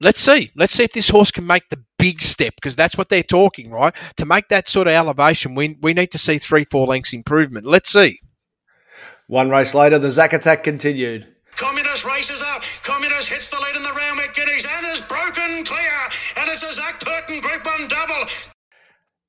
let's 0.00 0.20
see, 0.20 0.50
let's 0.56 0.72
see 0.72 0.84
if 0.84 0.92
this 0.92 1.08
horse 1.08 1.30
can 1.30 1.46
make 1.46 1.68
the 1.70 1.82
big 1.98 2.22
step 2.22 2.54
because 2.56 2.76
that's 2.76 2.96
what 2.96 3.08
they're 3.08 3.22
talking, 3.22 3.70
right? 3.70 3.94
To 4.16 4.26
make 4.26 4.48
that 4.48 4.68
sort 4.68 4.86
of 4.86 4.94
elevation, 4.94 5.54
we 5.54 5.76
we 5.80 5.94
need 5.94 6.10
to 6.12 6.18
see 6.18 6.38
three, 6.38 6.64
four 6.64 6.86
lengths 6.86 7.12
improvement. 7.12 7.66
Let's 7.66 7.90
see. 7.90 8.18
One 9.26 9.50
race 9.50 9.74
later, 9.74 9.98
the 9.98 10.10
Zac 10.10 10.32
attack 10.32 10.64
continued. 10.64 11.26
Communist 11.56 12.04
races 12.04 12.42
up. 12.42 12.62
Communist 12.82 13.30
hits 13.30 13.48
the 13.48 13.58
lead 13.60 13.76
in 13.76 13.82
the 13.82 13.92
Randwick 13.92 14.34
Guineas 14.34 14.66
and 14.68 14.86
is 14.86 15.00
broken 15.00 15.64
clear. 15.64 15.98
And 16.36 16.50
it's 16.50 16.62
a 16.62 16.72
Zac 16.72 17.00
Purton 17.00 17.40
Group 17.40 17.64
1 17.64 17.88
double. 17.88 18.26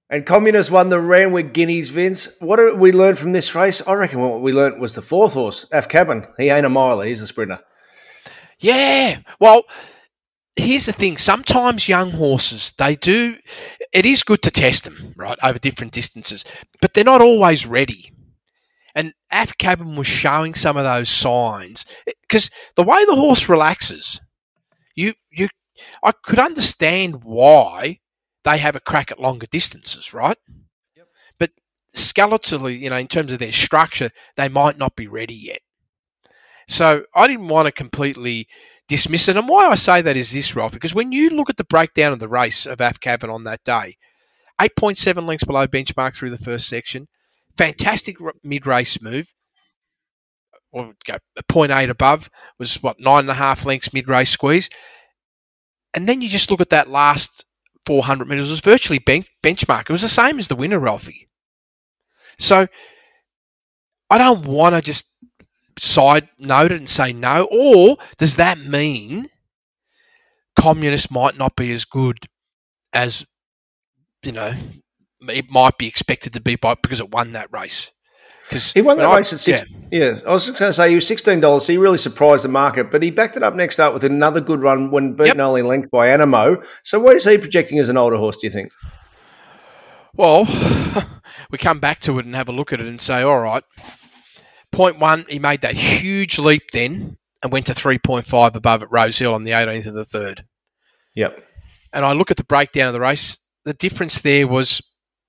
And 0.09 0.25
Communist 0.25 0.69
won 0.69 0.89
the 0.89 0.99
Randwick 0.99 1.53
Guineas, 1.53 1.89
Vince. 1.89 2.29
What 2.39 2.57
did 2.57 2.77
we 2.77 2.91
learn 2.91 3.15
from 3.15 3.31
this 3.31 3.55
race? 3.55 3.81
I 3.87 3.93
reckon 3.93 4.19
what 4.19 4.41
we 4.41 4.53
learned 4.53 4.81
was 4.81 4.95
the 4.95 5.01
fourth 5.01 5.33
horse, 5.33 5.65
Af 5.71 5.87
Cabin. 5.87 6.25
He 6.37 6.49
ain't 6.49 6.65
a 6.65 6.69
miler, 6.69 7.05
he's 7.05 7.21
a 7.21 7.27
sprinter. 7.27 7.59
Yeah. 8.59 9.19
Well, 9.39 9.63
here's 10.55 10.85
the 10.85 10.93
thing 10.93 11.17
sometimes 11.17 11.89
young 11.89 12.11
horses 12.11 12.73
they 12.77 12.95
do 12.95 13.35
it 13.91 14.05
is 14.05 14.23
good 14.23 14.41
to 14.41 14.49
test 14.49 14.85
them 14.85 15.13
right 15.17 15.37
over 15.43 15.59
different 15.59 15.91
distances 15.91 16.45
but 16.79 16.93
they're 16.93 17.03
not 17.03 17.21
always 17.21 17.65
ready 17.65 18.11
and 18.95 19.13
Af 19.31 19.57
Cabin 19.57 19.95
was 19.95 20.07
showing 20.07 20.55
some 20.55 20.77
of 20.77 20.85
those 20.85 21.09
signs 21.09 21.85
because 22.21 22.49
the 22.75 22.83
way 22.83 23.03
the 23.05 23.15
horse 23.15 23.49
relaxes, 23.49 24.21
you 24.95 25.13
you 25.29 25.49
I 26.03 26.13
could 26.23 26.39
understand 26.39 27.23
why 27.23 27.99
they 28.45 28.57
have 28.57 28.75
a 28.75 28.79
crack 28.79 29.11
at 29.11 29.19
longer 29.19 29.47
distances, 29.47 30.13
right? 30.13 30.37
Yep. 30.95 31.07
But 31.37 31.51
skeletally, 31.93 32.79
you 32.79 32.89
know, 32.89 32.97
in 32.97 33.07
terms 33.07 33.33
of 33.33 33.39
their 33.39 33.51
structure, 33.51 34.11
they 34.37 34.47
might 34.47 34.77
not 34.77 34.95
be 34.95 35.07
ready 35.07 35.35
yet. 35.35 35.59
So 36.67 37.03
I 37.13 37.27
didn't 37.27 37.49
want 37.49 37.65
to 37.65 37.71
completely 37.71 38.47
dismiss 38.87 39.27
it. 39.27 39.37
And 39.37 39.49
why 39.49 39.67
I 39.67 39.75
say 39.75 40.01
that 40.01 40.17
is 40.17 40.31
this, 40.31 40.55
Ralph, 40.55 40.71
because 40.71 40.95
when 40.95 41.11
you 41.11 41.31
look 41.31 41.49
at 41.49 41.57
the 41.57 41.63
breakdown 41.63 42.13
of 42.13 42.19
the 42.19 42.27
race 42.27 42.65
of 42.65 42.79
Af 42.81 42.99
Cabin 42.99 43.29
on 43.29 43.43
that 43.43 43.63
day, 43.63 43.97
8.7 44.59 45.27
lengths 45.27 45.43
below 45.43 45.67
benchmark 45.67 46.15
through 46.15 46.29
the 46.29 46.37
first 46.37 46.67
section, 46.67 47.07
fantastic 47.57 48.17
mid 48.43 48.65
race 48.67 49.01
move. 49.01 49.33
Or 50.71 50.93
go 51.05 51.17
a 51.37 51.43
point 51.43 51.71
eight 51.71 51.89
above 51.89 52.29
was 52.59 52.83
what 52.83 52.99
nine 52.99 53.21
and 53.21 53.29
a 53.29 53.35
half 53.35 53.65
lengths 53.65 53.93
mid 53.93 54.09
race 54.09 54.29
squeeze, 54.29 54.69
and 55.93 56.07
then 56.07 56.21
you 56.21 56.27
just 56.27 56.51
look 56.51 56.59
at 56.59 56.69
that 56.71 56.89
last 56.89 57.45
400 57.85 58.27
meters. 58.27 58.49
Was 58.49 58.59
virtually 58.59 58.99
bench- 58.99 59.31
benchmark. 59.41 59.81
It 59.83 59.91
was 59.91 60.01
the 60.01 60.09
same 60.09 60.37
as 60.37 60.49
the 60.49 60.55
winner, 60.55 60.79
Ralphy. 60.79 61.29
So 62.37 62.67
I 64.09 64.17
don't 64.17 64.45
want 64.45 64.75
to 64.75 64.81
just 64.81 65.05
side 65.79 66.29
note 66.37 66.71
it 66.71 66.77
and 66.77 66.89
say 66.89 67.13
no. 67.13 67.47
Or 67.49 67.97
does 68.17 68.35
that 68.35 68.59
mean 68.59 69.27
communists 70.59 71.11
might 71.11 71.37
not 71.37 71.55
be 71.55 71.71
as 71.71 71.85
good 71.85 72.17
as 72.93 73.25
you 74.23 74.31
know 74.31 74.53
it 75.29 75.49
might 75.49 75.77
be 75.77 75.87
expected 75.87 76.33
to 76.33 76.41
be 76.41 76.55
by 76.55 76.75
because 76.75 76.99
it 76.99 77.11
won 77.11 77.33
that 77.33 77.51
race. 77.51 77.91
Because 78.47 78.73
he 78.73 78.81
won 78.81 78.97
that 78.97 79.07
I, 79.07 79.17
race 79.17 79.33
at 79.33 79.39
six. 79.39 79.63
Yeah. 79.91 80.11
yeah. 80.13 80.19
I 80.25 80.31
was 80.31 80.45
just 80.45 80.59
going 80.59 80.69
to 80.69 80.73
say 80.73 80.89
he 80.89 80.95
was 80.95 81.07
sixteen 81.07 81.39
dollars. 81.39 81.65
So 81.65 81.73
he 81.73 81.77
really 81.77 81.97
surprised 81.97 82.43
the 82.43 82.49
market, 82.49 82.91
but 82.91 83.01
he 83.01 83.09
backed 83.09 83.37
it 83.37 83.43
up 83.43 83.55
next 83.55 83.79
up 83.79 83.93
with 83.93 84.03
another 84.03 84.39
good 84.39 84.61
run 84.61 84.91
when 84.91 85.13
beaten 85.13 85.37
yep. 85.37 85.45
only 85.45 85.63
length 85.63 85.89
by 85.89 86.07
Anamoe. 86.07 86.63
So 86.83 86.99
what 86.99 87.15
is 87.15 87.25
he 87.25 87.37
projecting 87.37 87.79
as 87.79 87.89
an 87.89 87.97
older 87.97 88.17
horse? 88.17 88.37
Do 88.37 88.45
you 88.47 88.51
think? 88.51 88.71
Well, 90.13 90.45
we 91.51 91.57
come 91.57 91.79
back 91.79 91.99
to 92.01 92.19
it 92.19 92.25
and 92.25 92.35
have 92.35 92.47
a 92.47 92.53
look 92.53 92.71
at 92.71 92.79
it 92.79 92.87
and 92.87 93.01
say, 93.01 93.21
all 93.23 93.39
right, 93.39 93.63
point 94.71 94.99
one, 94.99 95.25
he 95.27 95.39
made 95.39 95.61
that 95.61 95.75
huge 95.75 96.37
leap 96.37 96.71
then 96.71 97.17
and 97.41 97.51
went 97.51 97.65
to 97.65 97.73
three 97.73 97.97
point 97.97 98.27
five 98.27 98.55
above 98.55 98.83
at 98.83 98.91
Rosehill 98.91 99.33
on 99.33 99.43
the 99.43 99.53
eighteenth 99.53 99.87
of 99.87 99.95
the 99.95 100.05
third. 100.05 100.45
Yep. 101.15 101.43
And 101.93 102.05
I 102.05 102.13
look 102.13 102.29
at 102.29 102.37
the 102.37 102.43
breakdown 102.43 102.87
of 102.87 102.93
the 102.93 102.99
race. 102.99 103.39
The 103.63 103.73
difference 103.73 104.21
there 104.21 104.47
was 104.47 104.81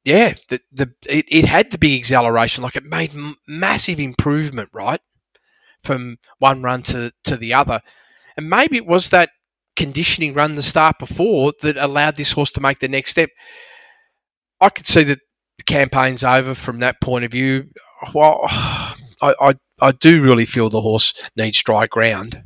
yeah, 0.07 0.35
the, 0.49 0.61
the 0.71 0.93
it, 1.09 1.27
it 1.29 1.45
had 1.47 1.73
the 1.73 1.79
big 1.79 1.99
acceleration. 1.99 2.63
Like 2.63 2.77
it 2.77 2.85
made 2.85 3.13
m- 3.13 3.35
massive 3.49 3.99
improvement, 3.99 4.71
right, 4.73 5.01
from 5.83 6.19
one 6.39 6.63
run 6.63 6.83
to 6.85 7.13
to 7.25 7.37
the 7.37 7.53
other, 7.53 7.81
and 8.37 8.49
maybe 8.49 8.77
it 8.77 8.87
was 8.87 9.09
that 9.09 9.31
conditioning 9.75 10.33
run 10.33 10.53
the 10.53 10.63
start 10.63 10.99
before 11.01 11.53
that 11.63 11.77
allowed 11.77 12.15
this 12.15 12.33
horse 12.33 12.53
to 12.53 12.61
make 12.61 12.79
the 12.79 12.89
next 12.89 13.11
step. 13.11 13.31
I 14.61 14.69
could 14.69 14.87
see 14.87 15.03
that 15.03 15.19
the 15.59 15.65
campaign's 15.65 16.23
over 16.23 16.55
from 16.55 16.79
that 16.79 17.01
point 17.01 17.25
of 17.25 17.33
view. 17.33 17.69
Well, 18.15 18.43
I, 18.47 18.95
I, 19.21 19.55
I 19.81 19.91
do 19.91 20.23
really 20.23 20.47
feel 20.47 20.69
the 20.69 20.81
horse 20.81 21.15
needs 21.37 21.61
dry 21.65 21.87
ground, 21.87 22.45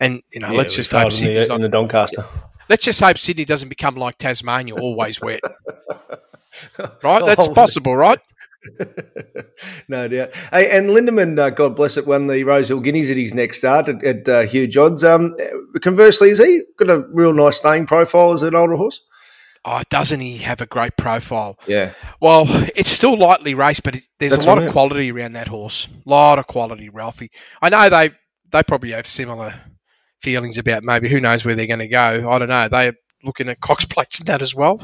and 0.00 0.20
you 0.32 0.40
know, 0.40 0.50
Yeah, 0.50 0.58
let's 0.58 0.74
just 0.74 0.90
hope 0.90 1.02
cold 1.02 1.12
in 1.12 1.28
the, 1.28 1.34
Sydney's 1.34 1.48
in 1.50 1.62
the 1.62 1.68
Doncaster. 1.68 2.24
let's 2.68 2.84
just 2.84 2.98
hope 3.00 3.18
Sydney 3.18 3.44
doesn't 3.44 3.68
become 3.68 3.94
like 3.94 4.18
Tasmania, 4.18 4.74
always 4.74 5.20
wet. 5.20 5.40
Right, 7.02 7.24
that's 7.24 7.48
possible, 7.48 7.96
right? 7.96 8.18
no 9.88 10.08
doubt. 10.08 10.34
Hey, 10.52 10.76
and 10.76 10.90
Lindermann, 10.90 11.38
uh, 11.38 11.50
God 11.50 11.76
bless 11.76 11.96
it, 11.96 12.06
won 12.06 12.26
the 12.26 12.42
Rosehill 12.44 12.80
Guineas 12.80 13.10
at 13.10 13.16
his 13.16 13.34
next 13.34 13.58
start 13.58 13.88
at, 13.88 14.02
at 14.04 14.28
uh, 14.28 14.42
huge 14.42 14.76
odds. 14.76 15.04
Um, 15.04 15.36
conversely, 15.80 16.30
has 16.30 16.38
he 16.38 16.62
got 16.76 16.90
a 16.90 17.00
real 17.12 17.32
nice 17.32 17.58
staying 17.58 17.86
profile 17.86 18.32
as 18.32 18.42
an 18.42 18.54
older 18.54 18.76
horse? 18.76 19.00
Oh, 19.64 19.82
doesn't 19.90 20.20
he 20.20 20.38
have 20.38 20.60
a 20.60 20.66
great 20.66 20.96
profile? 20.96 21.58
Yeah. 21.66 21.92
Well, 22.20 22.44
it's 22.74 22.90
still 22.90 23.18
lightly 23.18 23.54
raced, 23.54 23.82
but 23.82 23.96
it, 23.96 24.04
there's 24.18 24.32
That's 24.32 24.44
a 24.44 24.48
lot 24.48 24.62
of 24.62 24.72
quality 24.72 25.10
around 25.12 25.32
that 25.32 25.48
horse. 25.48 25.88
A 26.06 26.08
lot 26.08 26.38
of 26.38 26.46
quality, 26.46 26.88
Ralphy. 26.88 27.30
I 27.60 27.68
know 27.68 27.88
they 27.88 28.10
they 28.50 28.62
probably 28.62 28.92
have 28.92 29.06
similar 29.06 29.54
feelings 30.20 30.58
about 30.58 30.84
maybe 30.84 31.08
who 31.08 31.20
knows 31.20 31.44
where 31.44 31.54
they're 31.54 31.66
going 31.66 31.80
to 31.80 31.88
go. 31.88 32.30
I 32.30 32.38
don't 32.38 32.48
know. 32.48 32.68
They're 32.68 32.94
looking 33.24 33.48
at 33.48 33.60
Cox 33.60 33.84
plates 33.84 34.20
and 34.20 34.28
that 34.28 34.42
as 34.42 34.54
well. 34.54 34.80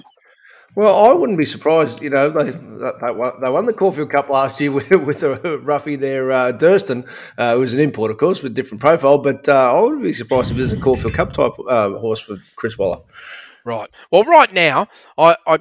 Well, 0.76 1.04
I 1.04 1.12
wouldn't 1.12 1.38
be 1.38 1.46
surprised. 1.46 2.02
You 2.02 2.10
know, 2.10 2.30
they 2.30 2.50
they 2.50 3.10
won, 3.12 3.40
they 3.40 3.48
won 3.50 3.66
the 3.66 3.72
Caulfield 3.72 4.10
Cup 4.10 4.28
last 4.28 4.60
year 4.60 4.72
with, 4.72 4.90
with 4.90 5.22
a 5.22 5.58
roughie 5.58 5.96
there, 5.96 6.32
uh, 6.32 6.52
Durston, 6.52 7.08
uh, 7.38 7.54
who 7.54 7.60
was 7.60 7.74
an 7.74 7.80
import, 7.80 8.10
of 8.10 8.18
course, 8.18 8.42
with 8.42 8.54
different 8.54 8.80
profile. 8.80 9.18
But 9.18 9.48
uh, 9.48 9.74
I 9.76 9.80
wouldn't 9.80 10.02
be 10.02 10.12
surprised 10.12 10.50
if 10.50 10.56
there's 10.56 10.72
a 10.72 10.76
Caulfield 10.76 11.14
Cup 11.14 11.32
type 11.32 11.52
uh, 11.68 11.90
horse 11.98 12.20
for 12.20 12.36
Chris 12.56 12.76
Waller. 12.76 13.00
Right. 13.64 13.88
Well, 14.10 14.24
right 14.24 14.52
now, 14.52 14.88
I, 15.16 15.36
I 15.46 15.58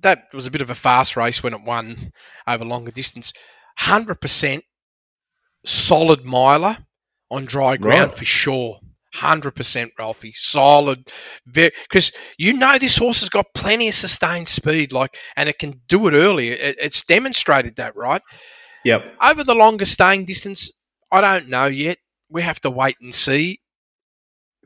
that 0.00 0.28
was 0.32 0.46
a 0.46 0.50
bit 0.50 0.60
of 0.62 0.70
a 0.70 0.74
fast 0.74 1.16
race 1.16 1.42
when 1.42 1.52
it 1.54 1.62
won 1.62 2.12
over 2.46 2.64
longer 2.64 2.90
distance. 2.92 3.32
Hundred 3.78 4.20
percent 4.20 4.64
solid 5.64 6.24
miler 6.24 6.78
on 7.30 7.44
dry 7.44 7.76
ground 7.76 8.10
Right. 8.10 8.16
for 8.18 8.24
sure. 8.24 8.78
Hundred 9.16 9.52
percent, 9.52 9.92
Ralphy. 9.98 10.32
Solid, 10.34 11.10
because 11.50 12.12
you 12.36 12.52
know 12.52 12.76
this 12.76 12.98
horse 12.98 13.20
has 13.20 13.30
got 13.30 13.46
plenty 13.54 13.88
of 13.88 13.94
sustained 13.94 14.46
speed, 14.46 14.92
like, 14.92 15.16
and 15.36 15.48
it 15.48 15.58
can 15.58 15.80
do 15.88 16.06
it 16.06 16.12
early. 16.12 16.50
It, 16.50 16.76
it's 16.78 17.02
demonstrated 17.02 17.76
that, 17.76 17.96
right? 17.96 18.20
Yep. 18.84 19.16
Over 19.22 19.42
the 19.42 19.54
longer 19.54 19.86
staying 19.86 20.26
distance, 20.26 20.70
I 21.10 21.22
don't 21.22 21.48
know 21.48 21.64
yet. 21.64 21.96
We 22.28 22.42
have 22.42 22.60
to 22.60 22.70
wait 22.70 22.96
and 23.00 23.14
see. 23.14 23.60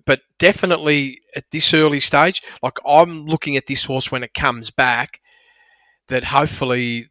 But 0.05 0.21
definitely 0.41 1.21
at 1.37 1.45
this 1.53 1.73
early 1.73 2.01
stage, 2.01 2.43
like 2.61 2.79
I'm 2.85 3.27
looking 3.27 3.57
at 3.57 3.67
this 3.67 3.85
horse 3.85 4.11
when 4.11 4.25
it 4.25 4.35
comes 4.35 4.71
back, 4.71 5.21
that 6.09 6.25
hopefully 6.25 7.07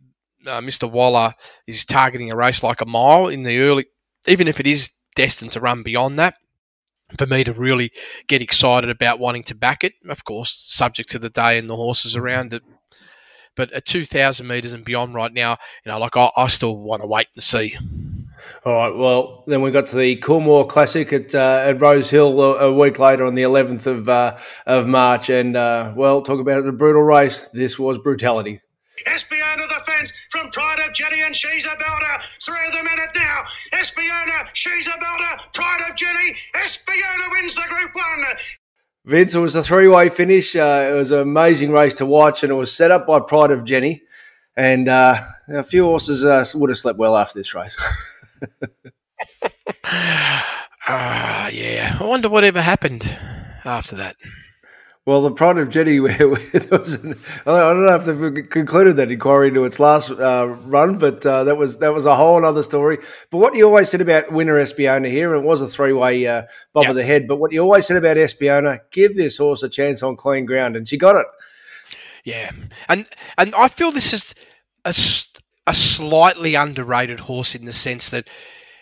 uh, 0.46 0.60
Mr. 0.60 0.92
Waller 0.92 1.34
is 1.68 1.86
targeting 1.86 2.32
a 2.32 2.36
race 2.36 2.64
like 2.64 2.82
a 2.82 2.86
mile 2.86 3.28
in 3.28 3.44
the 3.44 3.60
early, 3.60 3.86
even 4.28 4.48
if 4.48 4.60
it 4.60 4.68
is 4.68 4.92
destined 5.16 5.52
to 5.52 5.62
run 5.62 5.84
beyond 5.84 6.20
that. 6.20 6.36
For 7.18 7.26
me 7.26 7.44
to 7.44 7.54
really 7.54 7.92
get 8.28 8.42
excited 8.42 8.90
about 8.90 9.20
wanting 9.20 9.44
to 9.44 9.56
back 9.56 9.84
it, 9.84 9.94
of 10.08 10.24
course, 10.24 10.52
subject 10.52 11.10
to 11.10 11.20
the 11.20 11.30
day 11.30 11.58
and 11.58 11.70
the 11.70 11.76
horses 11.76 12.16
around 12.16 12.54
it. 12.54 12.62
But 13.56 13.72
at 13.74 13.86
2,000 13.86 14.46
metres 14.48 14.74
and 14.74 14.86
beyond 14.86 15.16
right 15.16 15.34
now, 15.34 15.58
you 15.84 15.92
know, 15.92 16.00
like 16.00 16.16
I, 16.16 16.30
I 16.38 16.48
still 16.48 16.78
want 16.78 17.02
to 17.02 17.08
wait 17.08 17.28
and 17.34 17.42
see. 17.42 17.76
All 18.66 18.74
right. 18.74 18.96
Well, 18.96 19.44
then 19.48 19.62
we 19.62 19.72
got 19.72 19.88
to 19.88 19.98
the 19.98 20.18
Coolmore 20.18 20.68
Classic 20.68 21.12
at 21.12 21.36
uh, 21.36 21.64
at 21.66 21.82
Rosehill 21.82 22.40
a, 22.42 22.68
a 22.68 22.74
week 22.74 23.00
later 23.00 23.26
on 23.26 23.34
the 23.34 23.42
11th 23.42 23.86
of 23.86 24.10
uh, 24.10 24.38
of 24.66 24.88
March, 24.88 25.30
and 25.30 25.56
uh, 25.56 25.94
well, 25.96 26.22
talk 26.22 26.40
about 26.40 26.64
the 26.64 26.72
brutal 26.72 27.02
race. 27.02 27.48
This 27.54 27.78
was 27.78 27.98
brutality. 27.98 28.62
Espiona 29.08 29.68
the 29.68 29.82
fence 29.86 30.19
from 30.30 30.50
Pride 30.52 30.80
of 30.88 30.94
Jenny 30.94 31.22
and 31.22 31.36
she's 31.36 31.66
a 31.66 31.70
belter. 31.70 32.22
Through 32.44 32.72
the 32.72 32.84
minute 32.84 33.12
now. 33.16 33.44
Espiona, 33.74 34.50
she's 34.54 34.88
a 34.88 34.92
belter. 34.92 35.54
Pride 35.54 35.86
of 35.90 35.96
Jenny. 35.96 36.34
Espiona 36.56 37.32
wins 37.32 37.56
the 37.56 37.64
Group 37.68 37.94
One. 37.94 38.26
Vince, 39.06 39.36
it 39.36 39.40
was 39.40 39.56
a 39.56 39.64
three 39.64 39.88
way 39.88 40.10
finish. 40.10 40.56
Uh, 40.56 40.90
it 40.92 40.94
was 40.94 41.12
an 41.12 41.20
amazing 41.20 41.72
race 41.72 41.94
to 41.96 42.06
watch, 42.06 42.44
and 42.44 42.52
it 42.52 42.56
was 42.56 42.72
set 42.72 42.92
up 42.92 43.08
by 43.08 43.20
Pride 43.20 43.52
of 43.52 43.64
Jenny. 43.64 44.04
And 44.56 44.90
uh, 44.90 45.16
a 45.50 45.64
few 45.64 45.86
horses 45.86 46.24
uh, 46.24 46.44
would 46.56 46.70
have 46.70 46.78
slept 46.78 47.00
well 47.00 47.16
after 47.16 47.40
this 47.40 47.54
race. 47.54 47.78
Ah, 50.92 51.50
yeah. 51.50 51.96
I 52.00 52.04
wonder 52.04 52.30
whatever 52.30 52.60
happened 52.62 53.08
after 53.64 53.96
that. 53.98 54.16
Well, 55.10 55.24
the 55.24 55.32
Pride 55.32 55.58
of 55.58 55.70
Jenny, 55.70 56.00
where, 56.00 56.30
where 56.30 56.40
there 56.54 56.78
was 56.78 57.04
an, 57.04 57.18
I 57.48 57.60
don't 57.62 57.84
know 57.84 57.96
if 57.96 58.06
they've 58.06 58.48
concluded 58.48 58.98
that 58.98 59.12
inquiry 59.12 59.48
into 59.48 59.66
its 59.66 59.80
last 59.80 60.12
uh, 60.12 60.56
run, 60.66 61.00
but 61.00 61.26
uh, 61.26 61.46
that 61.46 61.58
was 61.58 61.80
that 61.80 61.96
was 61.96 62.06
a 62.06 62.16
whole 62.16 62.46
other 62.46 62.62
story. 62.62 63.00
But 63.32 63.40
what 63.40 63.56
you 63.56 63.66
always 63.66 63.90
said 63.90 64.02
about 64.02 64.32
winner 64.32 64.54
Espiona 64.60 65.10
here, 65.10 65.34
and 65.34 65.44
it 65.44 65.48
was 65.48 65.62
a 65.62 65.68
three 65.68 65.94
way 65.94 66.28
uh, 66.28 66.44
bob 66.74 66.84
Yep. 66.84 66.90
of 66.92 66.96
the 66.96 67.04
head. 67.04 67.28
But 67.28 67.38
what 67.38 67.52
you 67.52 67.62
always 67.62 67.88
said 67.88 67.98
about 67.98 68.18
Espiona, 68.18 68.82
give 68.92 69.16
this 69.16 69.40
horse 69.40 69.64
a 69.64 69.70
chance 69.70 70.04
on 70.04 70.16
clean 70.16 70.46
ground, 70.46 70.76
and 70.76 70.88
she 70.88 70.96
got 70.96 71.16
it. 71.16 71.26
Yeah, 72.24 72.52
and 72.88 73.08
and 73.36 73.56
I 73.56 73.68
feel 73.68 73.90
this 73.90 74.14
is 74.14 74.36
a, 74.86 74.94
a 75.66 75.74
slightly 75.74 76.54
underrated 76.54 77.22
horse 77.22 77.56
in 77.56 77.66
the 77.66 77.74
sense 77.74 78.12
that 78.12 78.30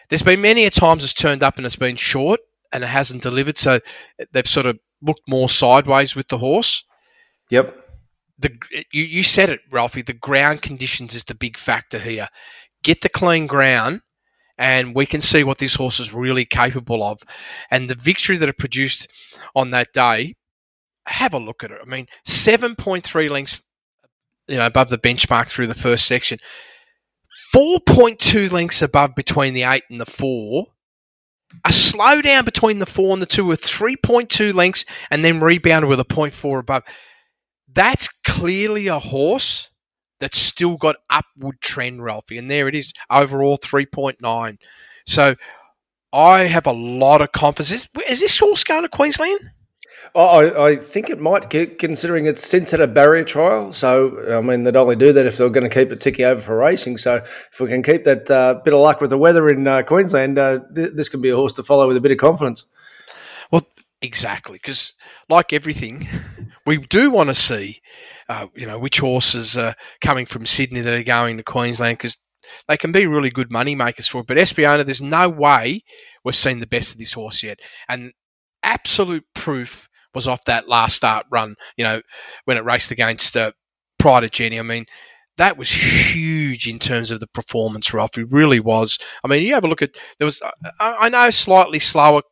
there's 0.09 0.23
been 0.23 0.41
many 0.41 0.65
a 0.65 0.71
times 0.71 1.05
it's 1.05 1.13
turned 1.13 1.41
up 1.41 1.55
and 1.55 1.65
it's 1.65 1.77
been 1.77 1.95
short 1.95 2.41
and 2.73 2.83
it 2.83 2.87
hasn't 2.87 3.23
delivered, 3.23 3.57
so 3.57 3.79
they've 4.33 4.45
sort 4.45 4.65
of 4.65 4.77
looked 5.01 5.27
more 5.27 5.49
sideways 5.49 6.15
with 6.15 6.27
the 6.27 6.37
horse. 6.37 6.83
Yep. 7.51 7.85
The 8.39 8.51
you, 8.91 9.03
you 9.03 9.23
said 9.23 9.49
it, 9.49 9.61
Ralphy. 9.71 10.01
The 10.01 10.13
ground 10.13 10.61
conditions 10.61 11.15
is 11.15 11.23
the 11.23 11.35
big 11.35 11.57
factor 11.57 11.99
here. 11.99 12.27
Get 12.83 13.01
the 13.01 13.09
clean 13.09 13.47
ground, 13.47 14.01
and 14.57 14.93
we 14.95 15.05
can 15.05 15.21
see 15.21 15.43
what 15.43 15.57
this 15.57 15.75
horse 15.75 15.99
is 15.99 16.13
really 16.13 16.45
capable 16.45 17.03
of. 17.03 17.19
And 17.71 17.89
the 17.89 17.95
victory 17.95 18.37
that 18.37 18.49
it 18.49 18.57
produced 18.57 19.07
on 19.55 19.71
that 19.71 19.91
day, 19.93 20.35
have 21.07 21.33
a 21.33 21.39
look 21.39 21.63
at 21.63 21.71
it. 21.71 21.79
I 21.81 21.89
mean, 21.89 22.07
seven 22.25 22.75
point 22.75 23.03
three 23.03 23.29
lengths, 23.29 23.61
you 24.47 24.57
know, 24.57 24.65
above 24.65 24.89
the 24.89 24.97
benchmark 24.97 25.47
through 25.47 25.67
the 25.67 25.73
first 25.73 26.05
section. 26.05 26.37
Four 27.51 27.79
point 27.79 28.19
two 28.19 28.49
lengths 28.49 28.81
above 28.81 29.15
between 29.15 29.53
the 29.53 29.63
eight 29.63 29.83
and 29.89 29.99
the 29.99 30.05
four. 30.05 30.67
A 31.65 31.69
slowdown 31.69 32.45
between 32.45 32.79
the 32.79 32.85
four 32.85 33.13
and 33.13 33.21
the 33.21 33.25
two 33.25 33.45
with 33.45 33.61
3.2 33.61 34.53
lengths 34.53 34.85
and 35.09 35.23
then 35.23 35.39
rebounded 35.39 35.89
with 35.89 35.99
a 35.99 36.05
0.4 36.05 36.59
above. 36.59 36.83
That's 37.71 38.09
clearly 38.25 38.87
a 38.87 38.99
horse 38.99 39.69
that's 40.19 40.37
still 40.37 40.75
got 40.75 40.97
upward 41.09 41.61
trend, 41.61 42.03
Ralphy. 42.03 42.37
And 42.37 42.49
there 42.49 42.67
it 42.67 42.75
is, 42.75 42.91
overall 43.09 43.57
3.9. 43.57 44.57
So 45.05 45.35
I 46.11 46.39
have 46.39 46.67
a 46.67 46.71
lot 46.71 47.21
of 47.21 47.31
confidence. 47.31 47.71
Is, 47.71 47.87
is 48.09 48.19
this 48.19 48.37
horse 48.37 48.63
going 48.63 48.83
to 48.83 48.89
Queensland? 48.89 49.39
I, 50.15 50.65
I- 50.71 50.75
think 50.77 51.09
it 51.09 51.19
might, 51.19 51.49
considering 51.79 52.25
it's 52.25 52.45
since 52.47 52.71
had 52.71 52.81
a 52.81 52.87
barrier 52.87 53.23
trial. 53.23 53.73
So, 53.73 54.35
I 54.35 54.41
mean, 54.41 54.63
they'd 54.63 54.75
only 54.75 54.95
do 54.95 55.13
that 55.13 55.25
if 55.25 55.37
they 55.37 55.43
were 55.43 55.49
going 55.49 55.69
to 55.69 55.73
keep 55.73 55.91
it 55.91 56.01
ticking 56.01 56.25
over 56.25 56.41
for 56.41 56.57
racing. 56.57 56.97
So, 56.97 57.15
if 57.51 57.59
we 57.59 57.67
can 57.67 57.83
keep 57.83 58.03
that 58.05 58.29
uh, 58.31 58.59
bit 58.63 58.73
of 58.73 58.79
luck 58.79 59.01
with 59.01 59.09
the 59.09 59.17
weather 59.17 59.49
in 59.49 59.67
uh, 59.67 59.83
Queensland, 59.83 60.37
uh, 60.39 60.59
th- 60.75 60.91
this 60.93 61.09
can 61.09 61.21
be 61.21 61.29
a 61.29 61.35
horse 61.35 61.53
to 61.53 61.63
follow 61.63 61.87
with 61.87 61.97
a 61.97 62.01
bit 62.01 62.11
of 62.11 62.17
confidence. 62.17 62.65
Well, 63.51 63.67
exactly, 64.01 64.55
because 64.55 64.93
like 65.29 65.53
everything, 65.53 66.07
we 66.65 66.77
do 66.77 67.09
want 67.11 67.29
to 67.29 67.35
see, 67.35 67.81
uh, 68.29 68.47
you 68.55 68.65
know, 68.65 68.79
which 68.79 68.99
horses 68.99 69.57
are 69.57 69.75
coming 70.01 70.25
from 70.25 70.45
Sydney 70.45 70.81
that 70.81 70.93
are 70.93 71.03
going 71.03 71.37
to 71.37 71.43
Queensland 71.43 71.97
because 71.97 72.17
they 72.67 72.77
can 72.77 72.91
be 72.91 73.05
really 73.07 73.29
good 73.29 73.51
money 73.51 73.75
makers 73.75 74.07
for 74.07 74.21
it. 74.21 74.27
But 74.27 74.37
Espiona, 74.37 74.85
there's 74.85 75.01
no 75.01 75.27
way 75.29 75.83
we've 76.23 76.35
seen 76.35 76.59
the 76.59 76.67
best 76.67 76.91
of 76.93 76.97
this 76.97 77.13
horse 77.13 77.43
yet, 77.43 77.59
and 77.89 78.13
absolute 78.63 79.25
proof 79.33 79.87
was 80.17 80.27
off 80.27 80.43
that 80.45 80.67
last 80.67 80.97
start 80.97 81.25
run. 81.31 81.55
You 81.77 81.85
know, 81.85 82.01
when 82.45 82.57
it 82.57 82.65
raced 82.65 82.91
against 82.91 83.37
uh, 83.37 83.51
Pride 83.99 84.25
of 84.25 84.31
Jenny. 84.31 84.59
I 84.59 84.63
mean. 84.63 84.85
That 85.37 85.55
was 85.55 85.69
huge 85.69 86.67
in 86.67 86.79
terms 86.79 87.11
of 87.11 87.19
the 87.19 87.27
performance, 87.27 87.93
Ralph. 87.93 88.17
It 88.17 88.25
really 88.31 88.59
was. 88.59 88.97
I 89.23 89.27
mean, 89.27 89.43
you 89.43 89.53
have 89.53 89.63
a 89.63 89.67
look 89.67 89.83
at 89.83 89.95
there 90.17 90.25
was, 90.25 90.41
I, 90.79 90.97
I 91.01 91.09
know, 91.09 91.29
slightly 91.29 91.77
slower 91.77 92.23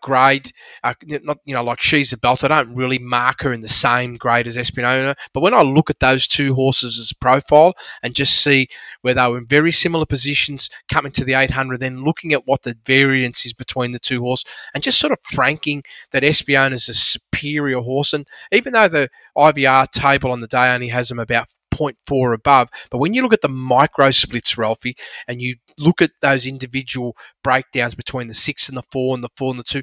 grade. 0.00 0.50
Uh, 0.82 0.94
not 1.06 1.38
you 1.44 1.54
know 1.54 1.62
like 1.62 1.80
she's 1.80 2.12
a 2.12 2.18
belt. 2.18 2.44
I 2.44 2.48
don't 2.48 2.74
really 2.74 2.98
mark 2.98 3.42
her 3.42 3.52
in 3.52 3.60
the 3.60 3.68
same 3.68 4.14
grade 4.14 4.46
as 4.46 4.56
Espiona, 4.56 5.14
but 5.32 5.40
when 5.40 5.54
I 5.54 5.62
look 5.62 5.90
at 5.90 6.00
those 6.00 6.26
two 6.26 6.54
horses' 6.54 6.98
as 6.98 7.12
profile 7.12 7.74
and 8.02 8.14
just 8.14 8.42
see 8.42 8.68
where 9.02 9.14
they 9.14 9.28
were 9.28 9.38
in 9.38 9.46
very 9.46 9.72
similar 9.72 10.06
positions 10.06 10.70
coming 10.90 11.12
to 11.12 11.24
the 11.24 11.34
800, 11.34 11.80
then 11.80 12.04
looking 12.04 12.32
at 12.32 12.46
what 12.46 12.62
the 12.62 12.76
variance 12.86 13.44
is 13.44 13.52
between 13.52 13.92
the 13.92 13.98
two 13.98 14.20
horses, 14.20 14.44
and 14.74 14.82
just 14.82 14.98
sort 14.98 15.12
of 15.12 15.18
franking 15.24 15.82
that 16.12 16.22
Espiona 16.22 16.72
is 16.72 16.88
a 16.88 16.94
superior 16.94 17.80
horse. 17.80 18.12
And 18.12 18.26
even 18.52 18.72
though 18.72 18.88
the 18.88 19.08
IVR 19.36 19.90
table 19.90 20.32
on 20.32 20.40
the 20.40 20.46
day 20.46 20.72
only 20.72 20.88
has 20.88 21.08
them 21.08 21.18
about 21.18 21.48
0.4 21.78 22.34
above. 22.34 22.68
But 22.90 22.98
when 22.98 23.14
you 23.14 23.22
look 23.22 23.32
at 23.32 23.42
the 23.42 23.48
micro 23.48 24.10
splits, 24.10 24.58
Ralphy, 24.58 24.96
and 25.26 25.40
you 25.40 25.56
look 25.78 26.02
at 26.02 26.10
those 26.20 26.46
individual 26.46 27.16
breakdowns 27.44 27.94
between 27.94 28.28
the 28.28 28.34
six 28.34 28.68
and 28.68 28.76
the 28.76 28.84
four 28.90 29.14
and 29.14 29.22
the 29.22 29.30
four 29.36 29.50
and 29.50 29.58
the 29.58 29.64
two, 29.64 29.82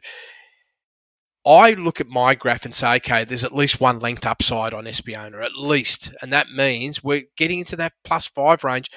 I 1.46 1.72
look 1.74 2.02
at 2.02 2.08
my 2.08 2.34
graph 2.34 2.66
and 2.66 2.74
say, 2.74 2.96
okay, 2.96 3.24
there's 3.24 3.44
at 3.44 3.54
least 3.54 3.80
one 3.80 4.00
length 4.00 4.26
upside 4.26 4.74
on 4.74 4.86
Espiona, 4.86 5.44
at 5.46 5.56
least. 5.56 6.12
And 6.22 6.34
that 6.34 6.50
means 6.50 7.04
we're 7.04 7.26
getting 7.38 7.60
into 7.60 7.76
that 7.76 7.94
plus 8.04 8.26
five 8.26 8.64
range. 8.64 8.90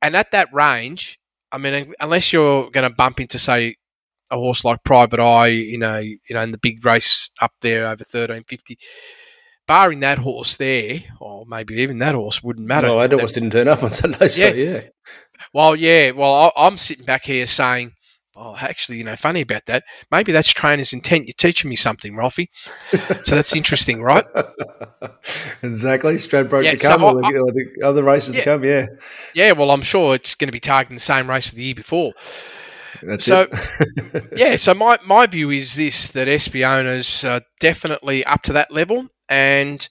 And 0.00 0.16
at 0.16 0.30
that 0.30 0.48
range, 0.52 1.18
I 1.52 1.58
mean, 1.58 1.92
unless 2.00 2.32
you're 2.32 2.70
going 2.70 2.88
to 2.88 2.94
bump 2.94 3.20
into, 3.20 3.38
say, 3.38 3.76
a 4.30 4.36
horse 4.36 4.64
like 4.64 4.82
Private 4.84 5.20
Eye, 5.20 5.48
you 5.48 5.78
know, 5.78 5.98
you 5.98 6.18
know, 6.30 6.40
in 6.40 6.50
the 6.50 6.58
big 6.58 6.84
race 6.84 7.30
up 7.40 7.52
there 7.60 7.86
over 7.86 8.02
thirteen 8.04 8.44
fifty. 8.44 8.78
Barring 9.66 10.00
that 10.00 10.18
horse 10.18 10.56
there, 10.56 11.00
or 11.20 11.46
maybe 11.46 11.76
even 11.76 11.98
that 11.98 12.14
horse 12.14 12.42
wouldn't 12.42 12.66
matter. 12.66 12.88
Well, 12.88 13.08
that 13.08 13.18
horse 13.18 13.32
didn't 13.32 13.50
turn 13.50 13.68
up 13.68 13.82
on 13.82 13.92
Sunday, 13.92 14.28
so 14.28 14.42
yeah. 14.42 14.52
yeah. 14.52 14.80
Well, 15.52 15.74
yeah. 15.74 16.10
Well, 16.10 16.52
I'm 16.56 16.76
sitting 16.76 17.04
back 17.04 17.24
here 17.24 17.46
saying, 17.46 17.92
oh, 18.36 18.56
actually, 18.60 18.98
you 18.98 19.04
know, 19.04 19.16
funny 19.16 19.40
about 19.40 19.66
that. 19.66 19.84
Maybe 20.10 20.32
that's 20.32 20.52
trainer's 20.52 20.92
intent. 20.92 21.26
You're 21.26 21.34
teaching 21.36 21.70
me 21.70 21.76
something, 21.76 22.16
Ralphy. 22.16 22.50
so 23.22 23.34
that's 23.34 23.54
interesting, 23.54 24.02
right? 24.02 24.24
exactly. 25.62 26.14
Stradbroke 26.16 26.64
yeah, 26.64 26.72
to 26.72 26.76
come, 26.76 27.00
so 27.00 27.18
or, 27.18 27.52
the, 27.52 27.66
other 27.84 28.02
races 28.02 28.34
yeah, 28.34 28.40
to 28.40 28.44
come, 28.44 28.64
yeah. 28.64 28.86
Yeah, 29.34 29.52
well, 29.52 29.70
I'm 29.70 29.82
sure 29.82 30.14
it's 30.14 30.34
going 30.34 30.48
to 30.48 30.52
be 30.52 30.60
targeting 30.60 30.96
the 30.96 31.00
same 31.00 31.28
race 31.28 31.50
of 31.50 31.56
the 31.56 31.64
year 31.64 31.74
before. 31.74 32.12
That's 33.02 33.24
so, 33.24 33.48
yeah, 34.36 34.56
so 34.56 34.74
my, 34.74 34.98
my 35.06 35.26
view 35.26 35.50
is 35.50 35.74
this 35.74 36.08
that 36.10 36.28
Espiona's 36.28 37.24
uh, 37.24 37.40
definitely 37.60 38.24
up 38.24 38.42
to 38.42 38.52
that 38.54 38.72
level. 38.72 39.08
And 39.28 39.88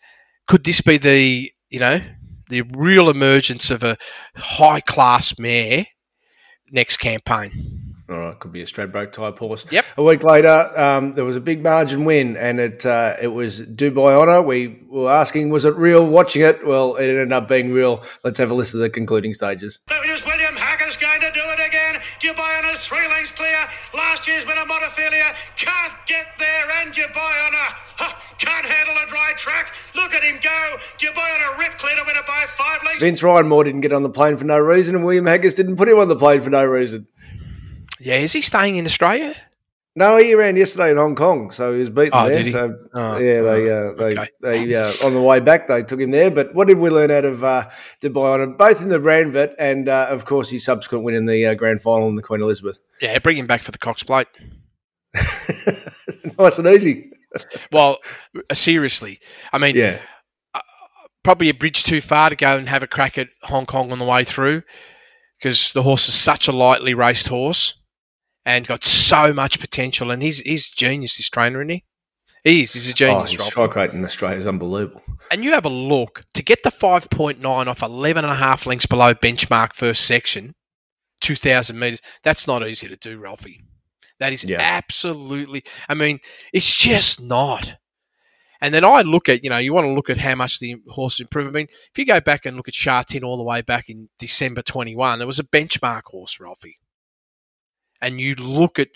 could 0.47 0.63
this 0.63 0.81
be 0.81 0.97
the, 0.97 1.51
you 1.69 1.79
know, 1.79 2.01
the 2.49 2.61
real 2.73 3.09
emergence 3.09 3.71
of 3.71 3.83
a 3.83 3.97
high 4.35 4.81
class 4.81 5.39
mayor 5.39 5.85
next 6.71 6.97
campaign? 6.97 7.93
All 8.09 8.17
right, 8.17 8.39
could 8.39 8.51
be 8.51 8.61
a 8.61 8.65
Stradbroke 8.65 9.13
type 9.13 9.39
horse. 9.39 9.65
Yep. 9.71 9.85
A 9.97 10.03
week 10.03 10.23
later, 10.23 10.77
um, 10.77 11.15
there 11.15 11.23
was 11.23 11.37
a 11.37 11.41
big 11.41 11.63
margin 11.63 12.03
win, 12.03 12.35
and 12.35 12.59
it 12.59 12.85
uh, 12.85 13.15
it 13.21 13.29
was 13.29 13.61
Dubai 13.61 14.19
Honor. 14.19 14.41
We 14.41 14.83
were 14.89 15.09
asking, 15.09 15.49
was 15.49 15.63
it 15.63 15.75
real? 15.75 16.05
Watching 16.05 16.41
it, 16.41 16.67
well, 16.67 16.95
it 16.95 17.07
ended 17.07 17.31
up 17.31 17.47
being 17.47 17.71
real. 17.71 18.03
Let's 18.23 18.37
have 18.39 18.51
a 18.51 18.53
listen 18.53 18.79
to 18.79 18.83
the 18.83 18.89
concluding 18.89 19.33
stages. 19.33 19.79
Is 20.05 20.25
William 20.25 20.53
Haggas 20.53 20.99
going 20.99 21.21
to 21.21 21.31
do 21.33 21.41
it 21.43 21.65
again? 21.65 21.95
Dubai 22.19 22.59
Honor's 22.59 22.85
three 22.85 23.07
lengths 23.07 23.31
clear. 23.31 23.57
Last 23.95 24.27
year's 24.27 24.43
been 24.43 24.57
a 24.57 24.65
Montefilia. 24.65 25.33
Can't 25.55 25.95
get 26.05 26.27
there, 26.37 26.69
and 26.81 26.93
Dubai 26.93 27.47
Honor 27.47 27.69
huh, 27.97 28.19
can't 28.43 28.65
handle 28.65 28.95
a 28.95 29.07
dry 29.07 29.31
track. 29.35 29.73
Look 29.95 30.13
at 30.13 30.23
him 30.23 30.35
go. 30.41 30.77
Dubai 30.97 31.35
Honor 31.35 31.57
rip 31.59 31.77
clear 31.77 31.95
to 31.95 32.03
win 32.05 32.15
it 32.15 32.25
by 32.25 32.45
five 32.47 32.83
lengths. 32.83 33.03
Vince 33.03 33.23
Ryan 33.23 33.47
Moore 33.47 33.63
didn't 33.63 33.81
get 33.81 33.93
on 33.93 34.03
the 34.03 34.09
plane 34.09 34.37
for 34.37 34.45
no 34.45 34.59
reason, 34.59 34.95
and 34.95 35.05
William 35.05 35.25
Haggas 35.25 35.55
didn't 35.55 35.77
put 35.77 35.87
him 35.87 35.97
on 35.97 36.07
the 36.07 36.15
plane 36.15 36.41
for 36.41 36.49
no 36.49 36.65
reason. 36.65 37.07
Yeah, 37.99 38.15
is 38.15 38.33
he 38.33 38.41
staying 38.41 38.77
in 38.77 38.85
Australia? 38.85 39.35
No, 39.95 40.17
he 40.17 40.33
ran 40.33 40.55
yesterday 40.55 40.89
in 40.89 40.97
Hong 40.97 41.15
Kong, 41.15 41.51
so 41.51 41.71
he 41.71 41.79
was 41.79 41.91
beaten 41.91 42.11
oh, 42.13 42.27
there. 42.27 42.43
So 42.45 42.75
oh, 42.95 43.17
yeah, 43.19 43.41
they 43.41 43.69
uh, 43.69 43.75
okay. 43.75 44.27
they, 44.41 44.65
they 44.65 44.75
uh, 44.75 44.91
on 45.05 45.13
the 45.13 45.21
way 45.21 45.39
back 45.39 45.67
they 45.67 45.83
took 45.83 45.99
him 45.99 46.09
there. 46.09 46.31
But 46.31 46.55
what 46.55 46.67
did 46.67 46.79
we 46.79 46.89
learn 46.89 47.11
out 47.11 47.25
of 47.25 47.43
uh, 47.43 47.69
Dubai 48.01 48.41
on 48.41 48.57
both 48.57 48.81
in 48.81 48.89
the 48.89 48.99
Randwick 48.99 49.53
and 49.59 49.87
uh, 49.87 50.07
of 50.09 50.25
course 50.25 50.49
his 50.49 50.65
subsequent 50.65 51.03
win 51.03 51.13
in 51.13 51.27
the 51.27 51.45
uh, 51.45 51.53
grand 51.53 51.83
final 51.83 52.07
in 52.09 52.15
the 52.15 52.23
Queen 52.23 52.41
Elizabeth? 52.41 52.79
Yeah, 53.01 53.19
bring 53.19 53.37
him 53.37 53.45
back 53.45 53.61
for 53.61 53.71
the 53.71 53.77
Cox 53.77 54.01
Plate. 54.01 54.27
nice 56.39 56.57
and 56.57 56.67
easy. 56.67 57.11
Well, 57.71 57.97
uh, 58.49 58.53
seriously, 58.53 59.19
I 59.51 59.57
mean, 59.57 59.75
yeah, 59.75 59.99
probably 61.23 61.49
a 61.49 61.53
bridge 61.53 61.83
too 61.83 62.01
far 62.01 62.29
to 62.29 62.35
go 62.35 62.57
and 62.57 62.69
have 62.69 62.83
a 62.83 62.87
crack 62.87 63.17
at 63.17 63.29
Hong 63.43 63.65
Kong 63.65 63.91
on 63.91 63.99
the 63.99 64.05
way 64.05 64.23
through 64.23 64.61
because 65.39 65.73
the 65.73 65.83
horse 65.83 66.07
is 66.07 66.15
such 66.15 66.47
a 66.47 66.51
lightly 66.51 66.93
raced 66.93 67.27
horse 67.29 67.79
and 68.45 68.67
got 68.67 68.83
so 68.83 69.33
much 69.33 69.59
potential. 69.59 70.11
And 70.11 70.21
he's 70.21 70.39
he's 70.39 70.69
genius, 70.69 71.17
this 71.17 71.29
trainer, 71.29 71.61
isn't 71.61 71.69
he? 71.69 71.83
He 72.43 72.61
is. 72.63 72.73
He's 72.73 72.89
a 72.89 72.93
genius. 72.93 73.35
Oh, 73.39 73.43
strike 73.43 73.75
rate 73.75 73.91
in 73.91 74.03
Australia 74.03 74.37
is 74.37 74.47
unbelievable. 74.47 75.01
And 75.31 75.43
you 75.43 75.53
have 75.53 75.65
a 75.65 75.69
look 75.69 76.23
to 76.33 76.43
get 76.43 76.63
the 76.63 76.71
five 76.71 77.09
point 77.09 77.39
nine 77.39 77.67
off 77.67 77.81
eleven 77.81 78.25
and 78.25 78.33
a 78.33 78.35
half 78.37 78.65
lengths 78.65 78.85
below 78.85 79.13
benchmark 79.13 79.73
first 79.73 80.05
section, 80.05 80.53
two 81.21 81.35
thousand 81.35 81.79
meters. 81.79 82.01
That's 82.23 82.45
not 82.45 82.67
easy 82.67 82.89
to 82.89 82.97
do, 82.97 83.17
Ralphy. 83.17 83.61
That 84.19 84.33
is 84.33 84.43
yeah. 84.43 84.57
absolutely. 84.59 85.63
I 85.89 85.93
mean, 85.95 86.19
it's 86.53 86.73
just 86.75 87.21
not. 87.21 87.75
And 88.61 88.73
then 88.73 88.85
I 88.85 89.01
look 89.01 89.27
at, 89.27 89.43
you 89.43 89.49
know, 89.49 89.57
you 89.57 89.73
want 89.73 89.85
to 89.85 89.93
look 89.93 90.09
at 90.09 90.17
how 90.17 90.35
much 90.35 90.59
the 90.59 90.75
horse 90.87 91.19
improved. 91.19 91.49
I 91.49 91.51
mean, 91.51 91.67
if 91.69 91.97
you 91.97 92.05
go 92.05 92.21
back 92.21 92.45
and 92.45 92.55
look 92.55 92.69
at 92.69 92.73
Sha 92.73 93.01
Tin 93.01 93.23
all 93.23 93.35
the 93.35 93.43
way 93.43 93.61
back 93.61 93.89
in 93.89 94.07
December 94.19 94.61
21, 94.61 95.21
it 95.21 95.25
was 95.25 95.39
a 95.39 95.43
benchmark 95.43 96.03
horse, 96.05 96.39
Ralphy 96.39 96.79
and 98.03 98.19
you 98.19 98.35
look 98.35 98.77
at 98.77 98.89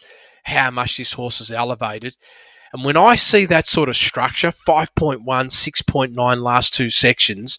how 0.43 0.69
much 0.69 0.97
this 0.97 1.13
horse 1.13 1.41
is 1.41 1.51
elevated. 1.51 2.15
And 2.73 2.83
when 2.83 2.97
I 2.97 3.15
see 3.15 3.45
that 3.45 3.65
sort 3.65 3.89
of 3.89 3.95
structure, 3.95 4.49
5.1, 4.49 5.23
6.9 5.23 6.41
last 6.41 6.73
two 6.73 6.89
sections, 6.89 7.57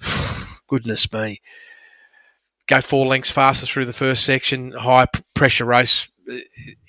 goodness 0.68 1.12
me. 1.12 1.42
Go 2.68 2.80
four 2.80 3.06
lengths 3.06 3.30
faster 3.30 3.66
through 3.66 3.86
the 3.86 3.92
first 3.92 4.24
section, 4.24 4.72
high 4.72 5.06
pressure 5.34 5.64
race, 5.64 6.08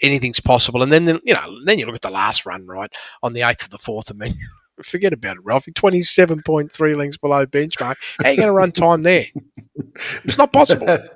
anything's 0.02 0.40
possible. 0.40 0.84
And 0.84 0.92
then, 0.92 1.20
you 1.24 1.34
know, 1.34 1.60
then 1.66 1.80
you 1.80 1.86
look 1.86 1.96
at 1.96 2.02
the 2.02 2.10
last 2.10 2.46
run, 2.46 2.66
right, 2.66 2.92
on 3.24 3.34
the 3.34 3.42
eighth 3.42 3.64
of 3.64 3.70
the 3.70 3.78
fourth. 3.78 4.12
I 4.12 4.14
mean, 4.14 4.38
forget 4.84 5.14
about 5.14 5.38
it, 5.38 5.44
Ralphy. 5.44 5.72
27.3 5.72 6.96
lengths 6.96 7.18
below 7.18 7.46
benchmark. 7.46 7.96
How 8.20 8.26
are 8.26 8.32
you 8.32 8.38
going 8.38 8.48
to 8.48 8.54
run 8.54 8.72
time 8.72 9.04
there? 9.04 9.26
It's 10.24 10.38
not 10.38 10.54
possible. 10.54 11.00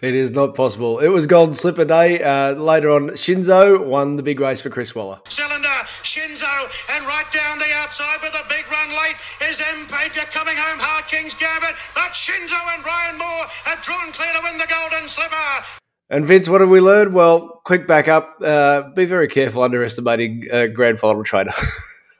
It 0.00 0.14
is 0.14 0.32
not 0.32 0.54
possible. 0.54 0.98
It 0.98 1.08
was 1.08 1.26
Golden 1.26 1.54
Slipper 1.54 1.84
Day. 1.84 2.22
Uh, 2.22 2.52
later 2.54 2.90
on, 2.90 3.10
Shinzo 3.10 3.84
won 3.84 4.16
the 4.16 4.22
big 4.22 4.40
race 4.40 4.60
for 4.60 4.70
Chris 4.70 4.94
Waller. 4.94 5.20
Cylinder, 5.28 5.68
Shinzo, 6.02 6.52
and 6.90 7.04
right 7.06 7.30
down 7.32 7.58
the 7.58 7.72
outside 7.76 8.18
with 8.20 8.34
a 8.34 8.46
big 8.48 8.70
run 8.70 8.88
late 8.90 9.16
is 9.48 9.60
M. 9.60 9.86
Pager 9.86 10.30
coming 10.30 10.56
home 10.56 10.78
hard, 10.78 11.06
King's 11.06 11.34
Gambit. 11.34 11.76
But 11.94 12.12
Shinzo 12.12 12.58
and 12.76 12.84
Ryan 12.84 13.18
Moore 13.18 13.46
have 13.64 13.80
drawn 13.80 14.12
clear 14.12 14.32
to 14.34 14.40
win 14.44 14.58
the 14.58 14.68
Golden 14.68 15.08
Slipper. 15.08 15.81
And 16.12 16.26
Vince, 16.26 16.46
what 16.46 16.60
have 16.60 16.68
we 16.68 16.80
learned? 16.80 17.14
Well, 17.14 17.62
quick 17.64 17.86
backup. 17.86 18.36
Uh, 18.42 18.90
be 18.90 19.06
very 19.06 19.28
careful 19.28 19.62
underestimating 19.62 20.44
a 20.52 20.68
grand 20.68 20.98
final 20.98 21.24
trader. 21.24 21.52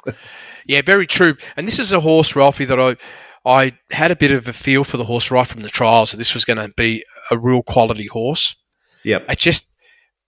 yeah, 0.66 0.80
very 0.80 1.06
true. 1.06 1.36
And 1.58 1.68
this 1.68 1.78
is 1.78 1.92
a 1.92 2.00
horse, 2.00 2.34
Ralphy, 2.34 2.64
that 2.64 2.80
I 2.80 2.96
I 3.44 3.76
had 3.90 4.10
a 4.10 4.16
bit 4.16 4.30
of 4.30 4.48
a 4.48 4.54
feel 4.54 4.82
for 4.82 4.96
the 4.96 5.04
horse 5.04 5.30
right 5.30 5.46
from 5.46 5.60
the 5.60 5.68
trials 5.68 6.10
that 6.10 6.16
this 6.16 6.32
was 6.32 6.46
going 6.46 6.56
to 6.56 6.72
be 6.74 7.04
a 7.30 7.36
real 7.36 7.62
quality 7.62 8.06
horse. 8.06 8.56
Yep. 9.04 9.30
It 9.30 9.38
just 9.38 9.68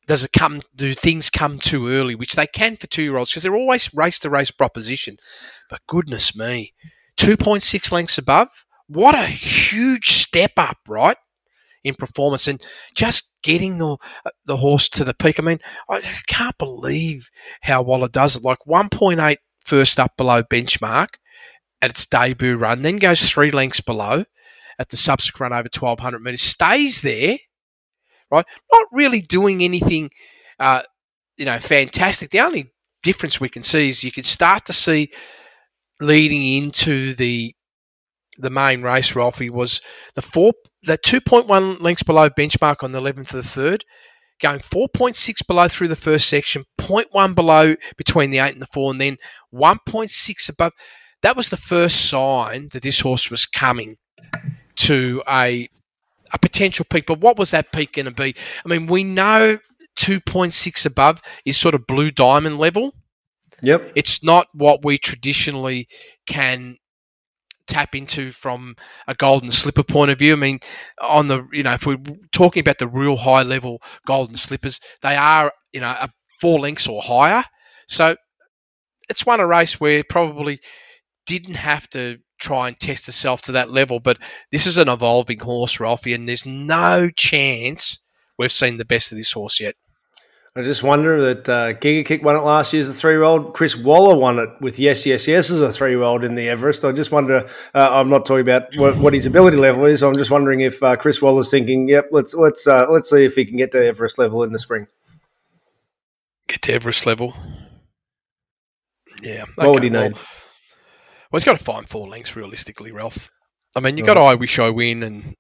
does 0.07 0.25
it 0.25 0.33
come 0.33 0.61
do 0.77 0.93
things 0.93 1.31
come 1.31 1.59
too 1.59 1.89
early, 1.89 2.15
which 2.15 2.35
they 2.35 2.47
can 2.47 2.77
for 2.77 2.87
two 2.87 3.03
year 3.03 3.17
olds 3.17 3.31
because 3.31 3.45
they're 3.45 3.57
always 3.57 3.95
race 3.95 4.19
to 4.21 4.31
race 4.31 4.51
proposition. 4.51 5.17
But 5.71 5.81
goodness 5.87 6.37
me, 6.37 6.75
two 7.17 7.39
point 7.39 7.63
six 7.63 7.91
lengths 7.91 8.19
above. 8.19 8.49
What 8.89 9.15
a 9.15 9.25
huge 9.25 10.11
step 10.11 10.53
up, 10.59 10.77
right? 10.87 11.17
In 11.85 11.95
performance 11.95 12.49
and 12.49 12.63
just 12.95 13.35
getting 13.43 13.79
the 13.79 13.97
the 14.47 14.57
horse 14.57 14.89
to 14.91 15.05
the 15.05 15.15
peak. 15.15 15.39
I 15.39 15.43
mean, 15.43 15.61
I 15.89 16.01
can't 16.27 16.57
believe 16.59 17.31
how 17.61 17.83
well 17.83 18.05
it 18.05 18.13
does 18.13 18.37
it. 18.37 18.43
Like 18.43 18.59
1.8 18.67 19.37
first 19.65 20.01
up 20.01 20.17
below 20.17 20.43
benchmark 20.43 21.09
at 21.83 21.91
its 21.91 22.07
debut 22.07 22.57
run, 22.57 22.83
then 22.83 22.97
goes 22.97 23.29
three 23.29 23.51
lengths 23.51 23.81
below 23.81 24.25
at 24.79 24.89
the 24.89 24.97
subsequent 24.97 25.53
run 25.53 25.59
over 25.59 25.69
1200 25.73 26.23
metres, 26.23 26.41
stays 26.41 27.03
there, 27.03 27.37
right? 28.31 28.47
Not 28.73 28.87
really 28.91 29.21
doing 29.21 29.63
anything, 29.63 30.11
uh, 30.59 30.83
you 31.37 31.45
know, 31.45 31.59
fantastic. 31.59 32.31
The 32.31 32.41
only 32.41 32.73
difference 33.03 33.41
we 33.41 33.49
can 33.49 33.63
see 33.63 33.89
is 33.89 34.03
you 34.03 34.13
can 34.13 34.25
start 34.25 34.65
to 34.67 34.73
see 34.73 35.13
leading 36.01 36.65
into 36.65 37.15
the 37.15 37.55
the 38.37 38.51
main 38.51 38.83
race, 38.83 39.15
Ralphy, 39.15 39.49
was 39.49 39.81
the 40.17 40.23
four 40.23 40.53
the 40.85 40.99
2.1 40.99 41.81
lengths 41.81 42.03
below 42.03 42.29
benchmark 42.31 42.83
on 42.83 42.93
the 42.93 43.01
11th 43.01 43.35
of 43.35 43.43
the 43.43 43.43
third, 43.43 43.85
going 44.41 44.59
4.6 44.59 45.47
below 45.47 45.69
through 45.69 45.89
the 45.89 45.97
first 45.97 46.29
section, 46.29 46.65
0.1 46.81 47.35
below 47.35 47.75
between 47.97 48.31
the 48.31 48.39
8 48.39 48.53
and 48.53 48.63
the 48.63 48.69
4, 48.73 48.93
and 48.93 49.01
then 49.01 49.17
1.6 49.55 50.49
above 50.49 50.73
that 51.25 51.37
was 51.37 51.49
the 51.49 51.57
first 51.57 52.11
sign 52.11 52.69
that 52.73 52.83
this 52.83 53.01
horse 53.01 53.31
was 53.31 53.47
coming 53.47 53.97
to 54.77 55.23
a 55.27 55.69
a 56.35 56.39
potential 56.39 56.85
peak. 56.89 57.07
But 57.07 57.21
what 57.21 57.39
was 57.39 57.51
that 57.53 57.73
peak 57.73 57.93
going 57.93 58.07
to 58.07 58.13
be? 58.13 58.35
I 58.65 58.69
mean, 58.69 58.87
we 58.87 59.05
know 59.05 59.59
2.6 59.97 60.85
above 60.85 61.23
is 61.47 61.57
sort 61.57 61.75
of 61.75 61.87
blue 61.87 62.11
diamond 62.11 62.59
level. 62.59 62.93
Yep. 63.63 63.93
It's 63.95 64.23
not 64.23 64.49
what 64.53 64.85
we 64.85 64.99
traditionally 64.99 65.89
can 66.27 66.77
tap 67.67 67.95
into 67.95 68.31
from 68.31 68.77
a 69.07 69.15
golden 69.15 69.51
slipper 69.51 69.83
point 69.83 70.11
of 70.11 70.19
view. 70.19 70.33
I 70.35 70.37
mean, 70.37 70.59
on 71.01 71.29
the 71.29 71.47
you 71.53 71.63
know, 71.63 71.73
if 71.73 71.87
we're 71.87 71.99
talking 72.33 72.61
about 72.61 72.79
the 72.79 72.89
real 72.89 73.17
high 73.17 73.43
level 73.43 73.81
golden 74.07 74.37
slippers, 74.37 74.81
they 75.03 75.17
are 75.17 75.53
you 75.73 75.81
know 75.81 75.89
a 75.89 76.09
four 76.41 76.61
lengths 76.61 76.87
or 76.87 77.03
higher. 77.03 77.45
So 77.89 78.17
it's 79.09 79.27
one 79.27 79.41
a 79.41 79.47
race 79.47 79.81
where 79.81 80.03
probably 80.09 80.61
didn't 81.27 81.57
have 81.57 81.89
to 81.91 82.19
try 82.39 82.69
and 82.69 82.79
test 82.79 83.07
herself 83.07 83.41
to 83.43 83.53
that 83.53 83.71
level. 83.71 84.01
But 84.01 84.19
this 84.53 84.67
is 84.67 84.79
an 84.79 84.89
evolving 84.89 85.41
horse, 85.41 85.81
Ralphy, 85.81 86.13
and 86.13 86.29
there's 86.29 86.47
no 86.47 87.11
chance 87.11 87.99
we've 88.39 88.53
seen 88.53 88.77
the 88.77 88.85
best 88.85 89.13
of 89.13 89.19
this 89.19 89.33
horse 89.33 89.61
yet. 89.61 89.75
I 90.57 90.63
just 90.63 90.85
wonder 90.85 91.21
that 91.21 91.49
uh, 91.49 91.73
Giga 91.73 92.07
Kick 92.07 92.23
won 92.23 92.37
it 92.37 92.45
last 92.45 92.73
year 92.73 92.81
as 92.81 92.89
a 92.89 92.93
three 92.93 93.13
year 93.13 93.25
old. 93.25 93.55
Chris 93.55 93.77
Waller 93.77 94.17
won 94.17 94.39
it 94.39 94.49
with 94.61 94.79
Yes, 94.79 95.05
Yes, 95.05 95.27
Yes 95.27 95.51
as 95.51 95.61
a 95.61 95.73
three 95.73 95.91
year 95.91 96.03
old 96.03 96.23
in 96.23 96.37
the 96.37 96.49
Everest. 96.49 96.85
I 96.85 96.93
just 96.93 97.11
wonder. 97.11 97.49
Uh, 97.75 97.89
I'm 97.91 98.09
not 98.09 98.25
talking 98.25 98.43
about 98.43 98.69
what, 98.77 98.97
what, 98.99 99.15
his 99.15 99.27
ability 99.27 99.57
level 99.57 99.85
is. 99.85 100.05
I'm 100.05 100.15
just 100.15 100.31
wondering 100.31 100.61
if 100.61 100.81
uh, 100.81 100.95
Chris 100.95 101.21
Waller's 101.21 101.51
thinking, 101.51 101.89
"Yep, 101.89 102.11
let's 102.13 102.35
let's 102.35 102.69
uh, 102.69 102.87
let's 102.89 103.11
see 103.11 103.25
if 103.25 103.35
he 103.35 103.45
can 103.45 103.57
get 103.57 103.73
to 103.73 103.85
Everest 103.85 104.17
level 104.17 104.45
in 104.45 104.53
the 104.53 104.61
spring." 104.61 104.87
Get 106.47 106.63
to 106.63 106.73
Everest 106.75 107.05
level. 107.05 107.35
Yeah. 109.23 109.47
What 109.57 109.67
okay, 109.67 109.75
would 109.75 109.83
he 109.83 109.91
well, 109.91 110.03
need? 110.05 110.13
Well, 110.15 111.41
he's 111.41 111.45
got 111.45 111.59
to 111.59 111.65
find 111.65 111.89
four 111.89 112.07
lengths 112.07 112.37
realistically, 112.37 112.93
Ralph. 112.93 113.29
I 113.75 113.81
mean, 113.81 113.97
you 113.97 114.05
got 114.05 114.19
right. 114.19 114.31
I 114.31 114.35
Wish 114.37 114.61
I 114.61 114.71
Win 114.71 115.03
and 115.03 115.35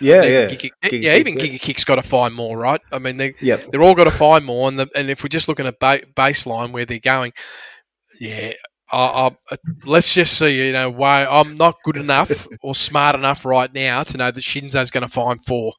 yeah, 0.00 0.22
yeah, 0.22 0.46
Giga, 0.48 0.70
yeah. 1.02 1.16
Even 1.16 1.36
Giga 1.36 1.60
Kick's 1.60 1.84
got 1.84 1.96
to 1.96 2.02
find 2.02 2.34
more, 2.34 2.56
right? 2.56 2.80
I 2.92 2.98
mean, 2.98 3.16
they 3.16 3.34
yep. 3.40 3.70
they're 3.70 3.82
all 3.82 3.94
got 3.94 4.04
to 4.04 4.10
find 4.10 4.44
more, 4.44 4.68
and 4.68 4.78
the, 4.78 4.88
and 4.94 5.10
if 5.10 5.22
we're 5.22 5.28
just 5.28 5.48
looking 5.48 5.66
at 5.66 5.80
ba- 5.80 6.04
baseline 6.14 6.70
where 6.72 6.84
they're 6.84 7.00
going, 7.00 7.32
yeah, 8.20 8.52
I, 8.92 9.30
I, 9.50 9.56
let's 9.84 10.14
just 10.14 10.38
see. 10.38 10.66
You 10.66 10.72
know, 10.72 10.90
why 10.90 11.26
I'm 11.26 11.56
not 11.56 11.76
good 11.84 11.96
enough 11.96 12.46
or 12.62 12.74
smart 12.74 13.16
enough 13.16 13.44
right 13.44 13.72
now 13.72 14.02
to 14.04 14.16
know 14.16 14.30
that 14.30 14.40
Shinzo's 14.40 14.90
going 14.90 15.02
to 15.02 15.08
find 15.08 15.44
four. 15.44 15.74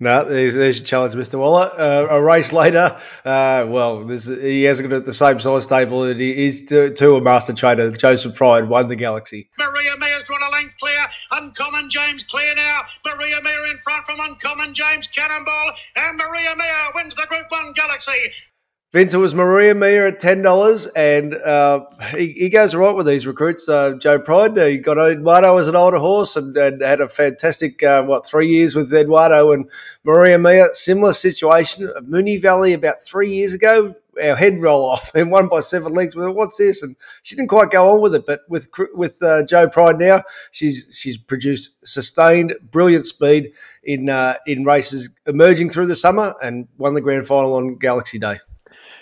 No, 0.00 0.24
there's, 0.24 0.54
there's 0.54 0.78
your 0.78 0.86
challenge, 0.86 1.14
Mr. 1.14 1.38
Waller. 1.38 1.70
Uh, 1.76 2.06
a 2.10 2.22
race 2.22 2.52
later, 2.52 2.98
uh, 3.24 3.66
well, 3.68 4.08
he 4.08 4.62
hasn't 4.62 4.88
got 4.88 5.04
the 5.04 5.12
same 5.12 5.38
size 5.38 5.64
stable 5.64 6.02
that 6.02 6.18
he 6.18 6.46
is 6.46 6.64
to, 6.66 6.94
to, 6.94 7.16
a 7.16 7.20
master 7.20 7.52
trader. 7.52 7.90
Joseph 7.90 8.34
Pride 8.34 8.68
won 8.68 8.88
the 8.88 8.96
Galaxy. 8.96 9.50
Mariamia's 9.60 9.92
drawn 9.92 10.01
a 10.01 10.01
length 10.62 10.76
clear. 10.78 11.06
Uncommon 11.30 11.90
James 11.90 12.24
clear 12.24 12.54
now. 12.54 12.82
Mariamia 13.04 13.70
in 13.70 13.78
front 13.78 14.04
from 14.04 14.20
Uncommon 14.20 14.74
James 14.74 15.06
Cannonball. 15.06 15.72
And 15.96 16.18
Mariamia 16.18 16.94
wins 16.94 17.16
the 17.16 17.26
Group 17.28 17.46
1 17.50 17.72
Galaxy. 17.72 18.30
Vince, 18.92 19.14
it 19.14 19.18
was 19.18 19.34
Mariamia 19.34 20.08
at 20.08 20.20
ten 20.20 20.42
dollars, 20.42 20.86
and 20.88 21.34
uh, 21.34 21.86
he, 22.14 22.32
he, 22.32 22.50
goes 22.50 22.74
right 22.74 22.94
with 22.94 23.06
these 23.06 23.26
recruits. 23.26 23.66
Uh, 23.66 23.94
Joe 23.94 24.18
Pride, 24.18 24.54
he 24.58 24.76
got 24.76 24.98
Eduardo 24.98 25.56
as 25.56 25.66
an 25.66 25.76
older 25.76 25.96
horse, 25.96 26.36
and, 26.36 26.54
and 26.58 26.82
had 26.82 27.00
a 27.00 27.08
fantastic 27.08 27.82
uh, 27.82 28.02
what 28.02 28.26
three 28.26 28.48
years 28.48 28.76
with 28.76 28.92
Eduardo 28.92 29.52
and 29.52 29.64
Mariamia. 30.04 30.66
Similar 30.74 31.14
situation, 31.14 31.90
Moonee 32.02 32.42
Valley 32.42 32.74
about 32.74 33.02
three 33.02 33.30
years 33.30 33.54
ago. 33.54 33.94
Our 34.22 34.36
head 34.36 34.60
roll 34.60 34.84
off 34.84 35.12
and 35.14 35.30
won 35.30 35.48
by 35.48 35.60
seven 35.60 35.94
lengths. 35.94 36.16
Well, 36.16 36.32
what's 36.32 36.58
this? 36.58 36.82
And 36.82 36.96
she 37.22 37.36
didn't 37.36 37.48
quite 37.48 37.70
go 37.70 37.92
on 37.92 38.00
with 38.00 38.14
it, 38.14 38.26
but 38.26 38.40
with 38.48 38.68
with 38.94 39.22
uh, 39.22 39.44
Joe 39.44 39.68
Pride 39.68 39.98
now, 39.98 40.22
she's 40.50 40.88
she's 40.92 41.16
produced 41.16 41.86
sustained, 41.86 42.54
brilliant 42.70 43.06
speed 43.06 43.52
in 43.84 44.08
uh, 44.08 44.36
in 44.46 44.64
races 44.64 45.10
emerging 45.26 45.70
through 45.70 45.86
the 45.86 45.96
summer, 45.96 46.34
and 46.42 46.68
won 46.78 46.94
the 46.94 47.00
grand 47.00 47.26
final 47.26 47.54
on 47.54 47.76
Galaxy 47.76 48.18
Day. 48.18 48.38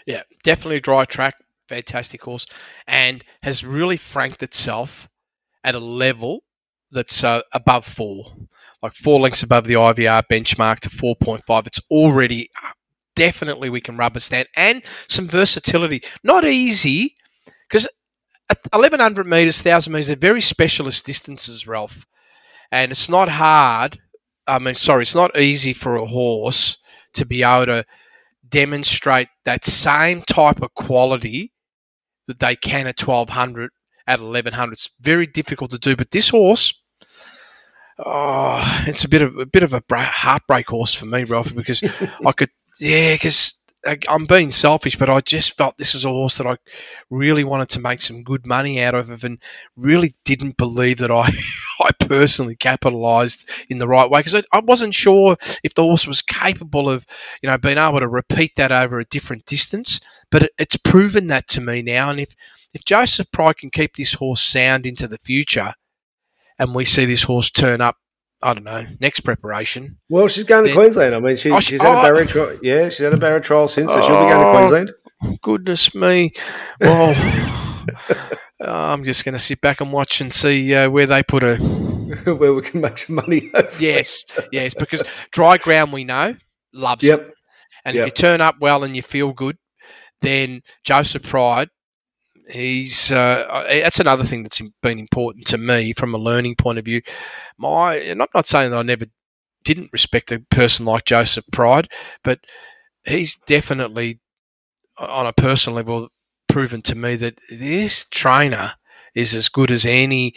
Yeah, 0.06 0.22
definitely 0.42 0.80
dry 0.80 1.04
track, 1.04 1.36
fantastic 1.68 2.22
horse, 2.22 2.46
and 2.86 3.24
has 3.42 3.64
really 3.64 3.96
franked 3.96 4.42
itself 4.42 5.08
at 5.64 5.74
a 5.74 5.78
level 5.78 6.42
that's 6.90 7.22
uh, 7.22 7.42
above 7.52 7.84
four, 7.84 8.32
like 8.82 8.94
four 8.94 9.20
lengths 9.20 9.42
above 9.42 9.66
the 9.66 9.74
IVR 9.74 10.22
benchmark 10.30 10.80
to 10.80 10.88
4.5. 10.90 11.66
It's 11.66 11.80
already 11.90 12.50
uh, 12.64 12.72
definitely 13.16 13.70
we 13.70 13.80
can 13.80 13.96
rubber 13.96 14.20
stamp 14.20 14.48
and 14.56 14.82
some 15.08 15.28
versatility. 15.28 16.00
Not 16.22 16.44
easy 16.44 17.16
because 17.68 17.86
1100 18.72 19.26
meters, 19.26 19.64
1000 19.64 19.92
meters 19.92 20.10
are 20.10 20.16
very 20.16 20.40
specialist 20.40 21.06
distances, 21.06 21.66
Ralph, 21.66 22.06
and 22.72 22.90
it's 22.90 23.08
not 23.08 23.28
hard. 23.28 23.98
I 24.46 24.58
mean, 24.58 24.74
sorry, 24.74 25.02
it's 25.02 25.14
not 25.14 25.38
easy 25.38 25.72
for 25.72 25.96
a 25.96 26.06
horse 26.06 26.78
to 27.14 27.24
be 27.24 27.42
able 27.42 27.66
to 27.66 27.84
demonstrate 28.48 29.28
that 29.44 29.64
same 29.64 30.22
type 30.22 30.60
of 30.60 30.74
quality 30.74 31.52
that 32.26 32.40
they 32.40 32.56
can 32.56 32.86
at 32.86 33.00
1200 33.00 33.70
at 34.06 34.20
1100 34.20 34.72
it's 34.72 34.90
very 35.00 35.26
difficult 35.26 35.70
to 35.70 35.78
do 35.78 35.94
but 35.94 36.10
this 36.10 36.30
horse 36.30 36.82
oh 38.04 38.84
it's 38.86 39.04
a 39.04 39.08
bit 39.08 39.22
of 39.22 39.36
a 39.38 39.46
bit 39.46 39.62
of 39.62 39.72
a 39.72 39.82
heartbreak 39.92 40.68
horse 40.68 40.92
for 40.92 41.06
me 41.06 41.22
Ralph 41.24 41.54
because 41.54 41.82
I 42.26 42.32
could 42.32 42.50
yeah 42.80 43.14
because 43.14 43.60
I'm 44.08 44.26
being 44.26 44.50
selfish, 44.50 44.96
but 44.96 45.08
I 45.08 45.20
just 45.20 45.56
felt 45.56 45.78
this 45.78 45.94
was 45.94 46.04
a 46.04 46.10
horse 46.10 46.36
that 46.36 46.46
I 46.46 46.58
really 47.08 47.44
wanted 47.44 47.70
to 47.70 47.80
make 47.80 48.02
some 48.02 48.22
good 48.22 48.46
money 48.46 48.80
out 48.82 48.94
of, 48.94 49.24
and 49.24 49.38
really 49.74 50.14
didn't 50.22 50.58
believe 50.58 50.98
that 50.98 51.10
I, 51.10 51.30
I 51.80 51.90
personally 51.98 52.56
capitalised 52.56 53.48
in 53.70 53.78
the 53.78 53.88
right 53.88 54.10
way 54.10 54.20
because 54.20 54.34
I, 54.34 54.42
I, 54.52 54.60
wasn't 54.60 54.92
sure 54.92 55.38
if 55.62 55.72
the 55.72 55.82
horse 55.82 56.06
was 56.06 56.20
capable 56.20 56.90
of, 56.90 57.06
you 57.42 57.48
know, 57.48 57.56
being 57.56 57.78
able 57.78 58.00
to 58.00 58.08
repeat 58.08 58.52
that 58.56 58.70
over 58.70 58.98
a 58.98 59.06
different 59.06 59.46
distance. 59.46 59.98
But 60.30 60.42
it, 60.42 60.52
it's 60.58 60.76
proven 60.76 61.28
that 61.28 61.48
to 61.48 61.62
me 61.62 61.80
now, 61.80 62.10
and 62.10 62.20
if 62.20 62.34
if 62.74 62.84
Joseph 62.84 63.32
Pride 63.32 63.56
can 63.56 63.70
keep 63.70 63.96
this 63.96 64.12
horse 64.12 64.42
sound 64.42 64.84
into 64.84 65.08
the 65.08 65.18
future, 65.18 65.72
and 66.58 66.74
we 66.74 66.84
see 66.84 67.06
this 67.06 67.22
horse 67.22 67.50
turn 67.50 67.80
up 67.80 67.96
I 68.42 68.55
don't 68.55 68.64
know, 68.64 68.87
next 69.00 69.20
preparation. 69.20 69.98
Well, 70.09 70.26
she's 70.29 70.44
going 70.44 70.64
to 70.64 70.72
Queensland. 70.72 71.14
I 71.14 71.20
mean, 71.20 71.37
she, 71.37 71.50
oh, 71.50 71.61
she's 71.61 71.83
had 71.83 71.94
oh, 71.94 71.98
a 71.98 72.03
barrier 72.03 72.24
trial. 72.24 72.59
Yeah, 72.62 72.88
she's 72.88 72.98
had 72.98 73.12
a 73.12 73.18
barrier 73.18 73.40
trial 73.40 73.68
since, 73.68 73.92
so 73.92 74.00
she'll 74.00 74.09
be 74.09 74.31
going 74.31 74.40
to 74.40 74.46
oh, 74.46 74.53
Queensland. 74.57 74.92
Goodness 75.42 75.94
me. 75.94 76.33
Well, 76.81 77.14
I'm 78.61 79.05
just 79.05 79.24
going 79.24 79.35
to 79.35 79.38
sit 79.38 79.61
back 79.61 79.81
and 79.83 79.92
watch 79.92 80.20
and 80.22 80.33
see 80.33 80.74
uh, 80.74 80.88
where 80.88 81.07
they 81.07 81.22
put 81.22 81.42
her. 81.42 81.57
where 82.24 82.55
we 82.55 82.62
can 82.62 82.81
make 82.81 82.98
some 82.98 83.16
money. 83.16 83.50
Hopefully. 83.55 83.88
Yes, 83.88 84.24
yes, 84.50 84.74
because 84.74 85.03
dry 85.31 85.59
ground 85.59 85.92
we 85.92 86.05
know 86.05 86.35
loves 86.72 87.03
yep. 87.03 87.20
it. 87.20 87.35
And 87.85 87.94
yep. 87.94 88.03
if 88.03 88.07
you 88.07 88.12
turn 88.12 88.40
up 88.40 88.57
well 88.61 88.85
and 88.85 88.96
you 88.96 89.03
feel 89.03 89.33
good, 89.33 89.57
then 90.20 90.62
Joseph 90.85 91.22
Pride 91.22 91.70
he's 92.50 93.12
uh, 93.12 93.64
that's 93.68 94.00
another 94.00 94.24
thing 94.24 94.42
that's 94.42 94.60
been 94.82 94.98
important 94.98 95.46
to 95.48 95.58
me 95.58 95.92
from 95.92 96.14
a 96.14 96.18
learning 96.18 96.56
point 96.56 96.78
of 96.78 96.84
view. 96.84 97.02
My, 97.58 97.96
and 97.96 98.22
I'm 98.22 98.28
not 98.34 98.46
saying 98.46 98.70
that 98.70 98.78
I 98.78 98.82
never 98.82 99.06
didn't 99.64 99.92
respect 99.92 100.32
a 100.32 100.40
person 100.50 100.86
like 100.86 101.04
Joseph 101.04 101.44
Pride, 101.52 101.88
but 102.24 102.40
he's 103.04 103.36
definitely 103.36 104.20
on 104.98 105.26
a 105.26 105.32
personal 105.32 105.76
level 105.76 106.08
proven 106.48 106.82
to 106.82 106.94
me 106.94 107.16
that 107.16 107.38
this 107.50 108.08
trainer 108.08 108.74
is 109.14 109.34
as 109.34 109.48
good 109.48 109.70
as 109.70 109.86
any 109.86 110.34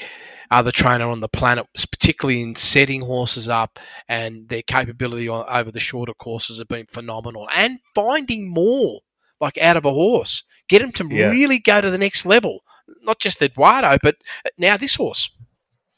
other 0.51 0.71
trainer 0.71 1.09
on 1.09 1.19
the 1.19 1.27
planet, 1.27 1.65
particularly 1.91 2.41
in 2.41 2.55
setting 2.55 3.01
horses 3.01 3.49
up, 3.49 3.79
and 4.07 4.49
their 4.49 4.61
capability 4.61 5.27
over 5.27 5.71
the 5.71 5.79
shorter 5.79 6.13
courses 6.13 6.59
have 6.59 6.67
been 6.67 6.85
phenomenal, 6.85 7.49
and 7.55 7.79
finding 7.95 8.51
more 8.51 9.01
like 9.43 9.57
out 9.59 9.77
of 9.77 9.85
a 9.85 9.91
horse. 9.91 10.43
Get 10.67 10.81
him 10.81 10.91
to 10.93 11.07
yeah. 11.11 11.29
really 11.29 11.59
go 11.59 11.81
to 11.81 11.91
the 11.91 11.97
next 11.97 12.25
level. 12.25 12.63
Not 13.03 13.19
just 13.19 13.41
Eduardo, 13.41 13.97
but 14.01 14.15
now 14.57 14.77
this 14.77 14.95
horse. 14.95 15.29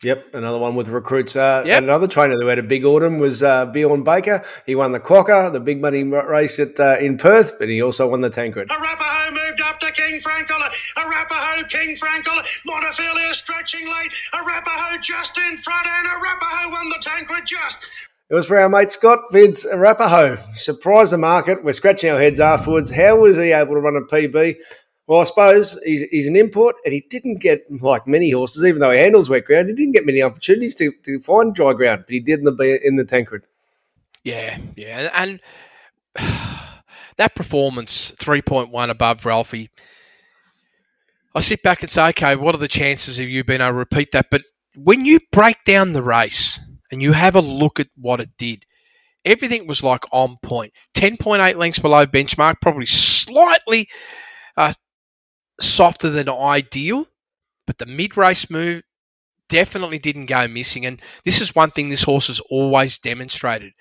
Yep, 0.03 0.35
another 0.35 0.57
one 0.57 0.75
with 0.75 0.89
recruits. 0.89 1.35
Uh, 1.35 1.63
yep. 1.65 1.81
Another 1.81 2.07
trainer 2.07 2.35
who 2.35 2.47
had 2.47 2.59
a 2.59 2.63
big 2.63 2.83
autumn 2.85 3.17
was 3.17 3.41
uh, 3.41 3.65
Bjorn 3.67 4.03
Baker. 4.03 4.43
He 4.65 4.75
won 4.75 4.91
the 4.91 4.99
Quokka, 4.99 5.51
the 5.53 5.59
big 5.59 5.81
money 5.81 6.03
race 6.03 6.59
at 6.59 6.79
uh, 6.79 6.97
in 6.99 7.17
Perth, 7.17 7.57
but 7.57 7.69
he 7.69 7.81
also 7.81 8.07
won 8.07 8.21
the 8.21 8.29
Tancred. 8.29 8.69
Arapaho 8.69 9.31
moved 9.31 9.61
up 9.61 9.79
to 9.79 9.91
King 9.91 10.19
Frankel. 10.19 10.59
Arapaho, 10.97 11.63
King 11.63 11.95
Frankel. 11.95 12.37
Montefilia 12.67 13.33
stretching 13.33 13.87
late. 13.87 14.13
Arapaho 14.33 14.97
just 14.99 15.37
in 15.37 15.57
front, 15.57 15.87
and 15.87 16.07
Arapaho 16.07 16.69
won 16.71 16.89
the 16.89 16.99
Tancred 17.01 17.45
just. 17.47 18.09
It 18.27 18.33
was 18.33 18.47
for 18.47 18.59
our 18.59 18.69
mate 18.69 18.89
Scott 18.89 19.19
Vince 19.31 19.65
Arapaho. 19.65 20.35
Surprised 20.55 21.13
the 21.13 21.17
market. 21.17 21.63
We're 21.63 21.73
scratching 21.73 22.09
our 22.09 22.19
heads 22.19 22.39
afterwards. 22.39 22.89
How 22.89 23.17
was 23.17 23.37
he 23.37 23.51
able 23.51 23.75
to 23.75 23.79
run 23.79 23.95
a 23.95 24.01
PB? 24.01 24.55
Well, 25.05 25.21
I 25.21 25.25
suppose 25.25 25.77
he's, 25.85 26.01
he's 26.09 26.25
an 26.25 26.35
import 26.35 26.75
and 26.83 26.93
he 26.93 27.05
didn't 27.11 27.35
get, 27.35 27.63
like 27.69 28.07
many 28.07 28.31
horses, 28.31 28.65
even 28.65 28.81
though 28.81 28.89
he 28.89 28.97
handles 28.97 29.29
wet 29.29 29.45
ground, 29.45 29.69
he 29.69 29.75
didn't 29.75 29.91
get 29.91 30.07
many 30.07 30.23
opportunities 30.23 30.73
to, 30.75 30.91
to 31.03 31.19
find 31.19 31.53
dry 31.53 31.73
ground, 31.73 32.05
but 32.07 32.13
he 32.13 32.19
did 32.19 32.39
in 32.39 32.45
the, 32.45 32.79
in 32.83 32.95
the 32.95 33.05
Tancred. 33.05 33.43
Yeah, 34.23 34.57
yeah. 34.75 35.11
And 35.13 35.39
that 37.17 37.35
performance, 37.35 38.11
3.1 38.13 38.89
above 38.89 39.23
Ralphy, 39.23 39.69
I 41.35 41.41
sit 41.41 41.61
back 41.61 41.83
and 41.83 41.91
say, 41.91 42.09
okay, 42.09 42.35
what 42.35 42.55
are 42.55 42.59
the 42.59 42.67
chances 42.67 43.19
of 43.19 43.29
you 43.29 43.43
being 43.43 43.61
able 43.61 43.73
to 43.73 43.77
repeat 43.77 44.11
that? 44.13 44.31
But 44.31 44.41
when 44.75 45.05
you 45.05 45.19
break 45.31 45.57
down 45.65 45.93
the 45.93 46.01
race, 46.01 46.59
and 46.91 47.01
you 47.01 47.13
have 47.13 47.35
a 47.35 47.41
look 47.41 47.79
at 47.79 47.87
what 47.97 48.19
it 48.19 48.29
did, 48.37 48.65
everything 49.23 49.67
was 49.67 49.83
like 49.83 50.03
on 50.11 50.37
point. 50.41 50.73
10.8 50.95 51.55
lengths 51.55 51.79
below 51.79 52.05
benchmark, 52.05 52.55
probably 52.61 52.85
slightly 52.85 53.87
uh, 54.57 54.73
softer 55.59 56.09
than 56.09 56.29
ideal, 56.29 57.07
but 57.67 57.77
the 57.77 57.85
mid 57.85 58.17
race 58.17 58.49
move 58.49 58.83
definitely 59.49 59.99
didn't 59.99 60.27
go 60.27 60.47
missing. 60.47 60.85
And 60.85 61.01
this 61.23 61.41
is 61.41 61.55
one 61.55 61.71
thing 61.71 61.89
this 61.89 62.03
horse 62.03 62.27
has 62.27 62.39
always 62.49 62.99
demonstrated. 62.99 63.73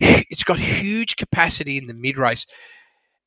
It's 0.00 0.44
got 0.44 0.58
huge 0.58 1.16
capacity 1.16 1.76
in 1.76 1.86
the 1.86 1.94
mid 1.94 2.16
race. 2.16 2.46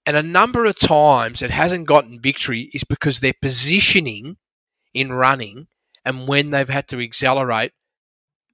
And 0.05 0.17
a 0.17 0.24
number 0.24 0.65
of 0.65 0.78
times 0.78 1.41
it 1.41 1.51
hasn't 1.51 1.88
gotten 1.88 2.19
victory 2.19 2.69
is 2.74 2.84
because 2.84 3.19
their 3.19 3.34
positioning 3.41 4.38
in 4.93 5.13
running 5.13 5.67
and 6.05 6.28
when 6.28 6.49
they've 6.49 6.69
had 6.69 6.88
to 6.89 7.01
accelerate 7.01 7.71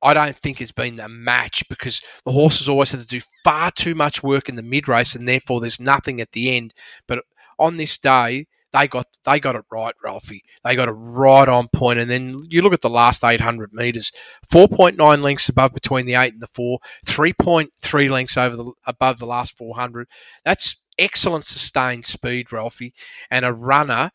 I 0.02 0.14
don't 0.14 0.38
think 0.38 0.60
has 0.60 0.72
been 0.72 1.00
a 1.00 1.10
match 1.10 1.68
because 1.70 2.02
the 2.26 2.32
horses 2.32 2.70
always 2.70 2.92
had 2.92 3.02
to 3.02 3.08
do 3.08 3.22
far 3.44 3.72
too 3.72 3.96
much 3.96 4.24
work 4.24 4.50
in 4.50 4.56
the 4.56 4.64
mid 4.64 4.88
race, 4.88 5.16
and 5.16 5.28
therefore 5.28 5.60
there's 5.60 5.80
nothing 5.80 6.22
at 6.22 6.32
the 6.32 6.56
end. 6.56 6.74
But 7.08 7.24
on 7.58 7.78
this 7.78 7.98
day, 7.98 8.48
they 8.72 8.88
got 8.88 9.08
they 9.26 9.40
got 9.40 9.56
it 9.56 9.66
right, 9.72 9.96
Ralphy. 10.04 10.44
They 10.64 10.76
got 10.76 10.88
it 10.88 10.94
right 10.94 11.50
on 11.50 11.68
point. 11.70 12.00
And 12.00 12.10
then 12.10 12.40
you 12.50 12.62
look 12.62 12.74
at 12.74 12.82
the 12.82 12.90
last 12.90 13.24
800 13.24 13.74
meters, 13.74 14.12
4.9 14.52 15.22
lengths 15.22 15.50
above 15.50 15.74
between 15.74 16.06
the 16.06 16.16
eight 16.16 16.34
and 16.34 16.42
the 16.42 16.48
four, 16.48 16.80
3.3 17.06 18.10
lengths 18.10 18.38
over 18.38 18.56
the 18.56 18.72
above 18.86 19.20
the 19.20 19.26
last 19.26 19.58
400. 19.58 20.08
That's 20.46 20.82
excellent 20.98 21.46
sustained 21.46 22.06
speed, 22.06 22.52
Ralphy, 22.52 22.94
and 23.32 23.44
a 23.44 23.54
runner 23.54 24.12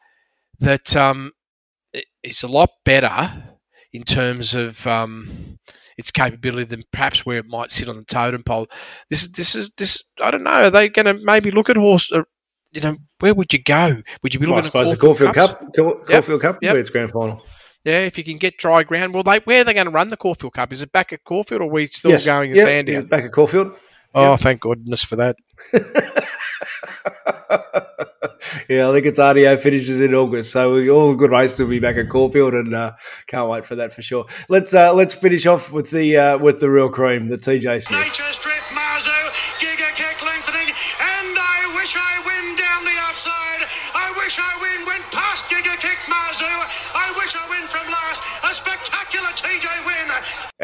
that 0.61 0.95
um, 0.95 1.33
is 2.23 2.43
a 2.43 2.49
lot 2.49 2.71
better 2.85 3.57
in 3.93 4.03
terms 4.03 4.55
of 4.55 4.87
um, 4.87 5.54
its 5.97 6.11
capability 6.11 6.65
than 6.65 6.85
perhaps 6.93 7.25
where 7.25 7.39
it 7.39 7.47
might 7.47 7.71
sit 7.71 7.89
on 7.89 7.97
the 7.97 8.05
totem 8.05 8.43
pole. 8.43 8.67
This 9.11 9.23
is 9.23 9.33
this 9.33 9.55
is 9.55 9.71
this. 9.77 10.03
I 10.23 10.31
don't 10.31 10.43
know. 10.43 10.65
Are 10.65 10.71
they 10.71 10.89
going 10.89 11.07
to 11.07 11.15
maybe 11.25 11.51
look 11.51 11.71
at 11.71 11.77
horse? 11.77 12.11
Uh, 12.11 12.23
you 12.73 12.81
know, 12.81 12.97
where 13.21 13.35
would 13.35 13.53
you 13.53 13.63
go? 13.63 14.03
Would 14.23 14.35
you 14.35 14.41
be 14.41 14.47
looking 14.47 14.55
well, 14.57 14.65
I 14.65 14.67
suppose 14.67 14.93
at 14.93 14.99
the 14.99 15.01
Caulfield 15.01 15.35
Cup? 15.35 15.61
Caulfield 15.75 16.09
yep. 16.09 16.41
Cup 16.41 16.59
yep. 16.61 16.77
its 16.77 16.91
grand 16.91 17.13
final. 17.13 17.41
Yeah, 17.85 18.01
if 18.01 18.17
you 18.17 18.25
can 18.25 18.39
get 18.39 18.57
dry 18.57 18.83
ground. 18.83 19.15
Well, 19.15 19.23
they 19.23 19.39
where 19.45 19.61
are 19.61 19.65
they 19.65 19.75
going 19.75 19.87
to 19.87 19.93
run 19.93 20.09
the 20.09 20.17
Caulfield 20.17 20.55
Cup? 20.55 20.73
Is 20.73 20.83
it 20.83 20.91
back 20.91 21.13
at 21.13 21.23
Caulfield, 21.25 21.61
or 21.61 21.65
are 21.65 21.71
we 21.71 21.87
still 21.87 22.11
yes. 22.11 22.25
going 22.25 22.51
in 22.51 22.57
yep. 22.57 22.67
Sandown? 22.67 23.07
Back 23.07 23.25
at 23.25 23.33
Caulfield. 23.33 23.77
Oh, 24.15 24.31
yep. 24.31 24.41
thank 24.41 24.61
goodness 24.61 25.05
for 25.05 25.17
that. 25.17 25.37
yeah, 28.69 28.89
I 28.89 28.93
think 28.93 29.07
it's 29.07 29.19
RDO 29.19 29.61
finishes 29.61 30.01
in 30.01 30.15
August, 30.15 30.53
so 30.53 30.75
we, 30.75 30.91
all 30.91 31.15
good 31.15 31.31
race 31.31 31.57
to 31.57 31.67
be 31.67 31.79
back 31.79 31.97
at 31.97 32.09
Caulfield, 32.09 32.55
and 32.55 32.75
uh, 32.75 32.93
can't 33.27 33.49
wait 33.49 33.65
for 33.65 33.75
that 33.77 33.93
for 33.93 34.03
sure. 34.03 34.27
Let's 34.49 34.75
uh, 34.75 34.93
let's 34.93 35.15
finish 35.15 35.47
off 35.47 35.73
with 35.73 35.91
the 35.91 36.17
uh, 36.17 36.39
with 36.39 36.61
the 36.61 36.71
real 36.71 36.89
cream, 36.89 37.29
the 37.29 37.39
TJ 37.39 37.83
Smith. 37.83 38.54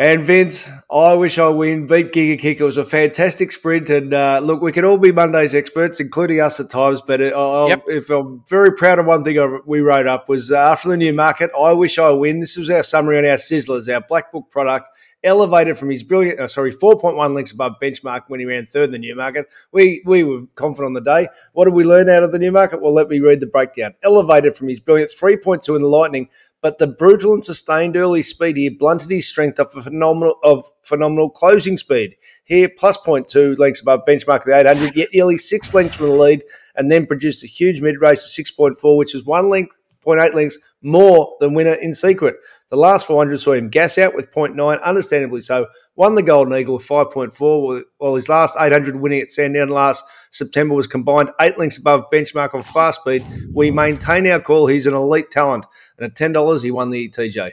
And 0.00 0.22
Vince, 0.22 0.72
I 0.90 1.12
wish 1.12 1.38
I 1.38 1.50
win. 1.50 1.86
Beat 1.86 2.12
Giga 2.12 2.38
Kick. 2.38 2.58
It 2.58 2.64
was 2.64 2.78
a 2.78 2.86
fantastic 2.86 3.52
sprint. 3.52 3.90
And 3.90 4.14
uh, 4.14 4.40
look, 4.42 4.62
we 4.62 4.72
can 4.72 4.82
all 4.82 4.96
be 4.96 5.12
Monday's 5.12 5.54
experts, 5.54 6.00
including 6.00 6.40
us 6.40 6.58
at 6.58 6.70
times. 6.70 7.02
But 7.02 7.20
uh, 7.20 7.66
yep. 7.68 7.84
if 7.86 8.08
I'm 8.08 8.42
very 8.48 8.72
proud 8.72 8.98
of 8.98 9.04
one 9.04 9.24
thing 9.24 9.60
we 9.66 9.80
wrote 9.80 10.06
up 10.06 10.26
was 10.26 10.52
uh, 10.52 10.56
after 10.56 10.88
the 10.88 10.96
Newmarket, 10.96 11.50
I 11.54 11.74
wish 11.74 11.98
I 11.98 12.08
win. 12.12 12.40
This 12.40 12.56
was 12.56 12.70
our 12.70 12.82
summary 12.82 13.18
on 13.18 13.26
our 13.26 13.36
Sizzlers, 13.36 13.92
our 13.92 14.00
Black 14.00 14.32
Book 14.32 14.48
product. 14.48 14.88
Elevated 15.22 15.76
from 15.76 15.90
his 15.90 16.02
brilliant, 16.02 16.40
uh, 16.40 16.48
sorry, 16.48 16.72
4.1 16.72 17.34
links 17.34 17.52
above 17.52 17.74
benchmark 17.82 18.22
when 18.28 18.40
he 18.40 18.46
ran 18.46 18.64
third 18.64 18.84
in 18.84 18.92
the 18.92 18.98
Newmarket. 18.98 19.48
We 19.70 20.02
we 20.06 20.24
were 20.24 20.46
confident 20.54 20.86
on 20.86 20.92
the 20.94 21.02
day. 21.02 21.28
What 21.52 21.66
did 21.66 21.74
we 21.74 21.84
learn 21.84 22.08
out 22.08 22.22
of 22.22 22.32
the 22.32 22.38
Newmarket? 22.38 22.80
Well, 22.80 22.94
let 22.94 23.10
me 23.10 23.20
read 23.20 23.40
the 23.40 23.46
breakdown. 23.46 23.92
Elevated 24.02 24.56
from 24.56 24.68
his 24.68 24.80
brilliant 24.80 25.10
3.2 25.10 25.76
in 25.76 25.82
the 25.82 25.88
Lightning, 25.88 26.30
but 26.62 26.78
the 26.78 26.86
brutal 26.86 27.34
and 27.34 27.44
sustained 27.44 27.96
early 27.96 28.22
speed 28.22 28.56
here 28.56 28.70
blunted 28.78 29.10
his 29.10 29.28
strength 29.28 29.58
of 29.58 29.72
phenomenal 29.72 30.36
of 30.42 30.64
phenomenal 30.82 31.30
closing 31.30 31.76
speed. 31.76 32.16
Here, 32.44 32.68
plus 32.68 32.98
0.2 32.98 33.58
lengths 33.58 33.80
above 33.80 34.00
benchmark 34.06 34.40
of 34.40 34.44
the 34.46 34.58
800, 34.58 34.94
yet 34.94 35.08
nearly 35.12 35.36
six 35.36 35.72
lengths 35.72 35.96
from 35.96 36.10
the 36.10 36.14
lead, 36.14 36.42
and 36.76 36.90
then 36.90 37.06
produced 37.06 37.44
a 37.44 37.46
huge 37.46 37.80
mid 37.80 38.00
race 38.00 38.38
of 38.38 38.44
6.4, 38.44 38.96
which 38.96 39.14
is 39.14 39.24
one 39.24 39.48
length, 39.48 39.76
0.8 40.04 40.34
lengths 40.34 40.58
more 40.82 41.36
than 41.40 41.54
winner 41.54 41.74
in 41.74 41.94
secret. 41.94 42.36
The 42.68 42.76
last 42.76 43.06
400 43.06 43.38
saw 43.38 43.52
him 43.52 43.68
gas 43.68 43.98
out 43.98 44.14
with 44.14 44.30
0.9, 44.32 44.82
understandably 44.82 45.42
so. 45.42 45.66
Won 46.00 46.14
the 46.14 46.22
Golden 46.22 46.54
Eagle 46.54 46.76
with 46.76 46.88
5.4, 46.88 47.82
while 47.98 48.14
his 48.14 48.30
last 48.30 48.56
800 48.58 48.96
winning 48.96 49.20
at 49.20 49.30
Sandown 49.30 49.68
last 49.68 50.02
September 50.30 50.74
was 50.74 50.86
combined 50.86 51.30
eight 51.42 51.58
links 51.58 51.76
above 51.76 52.06
benchmark 52.10 52.54
on 52.54 52.62
fast 52.62 53.02
speed. 53.02 53.22
We 53.52 53.70
maintain 53.70 54.26
our 54.28 54.40
call. 54.40 54.66
He's 54.66 54.86
an 54.86 54.94
elite 54.94 55.30
talent. 55.30 55.66
And 55.98 56.06
at 56.06 56.16
$10, 56.16 56.62
he 56.62 56.70
won 56.70 56.88
the 56.88 57.10
TJ. 57.10 57.52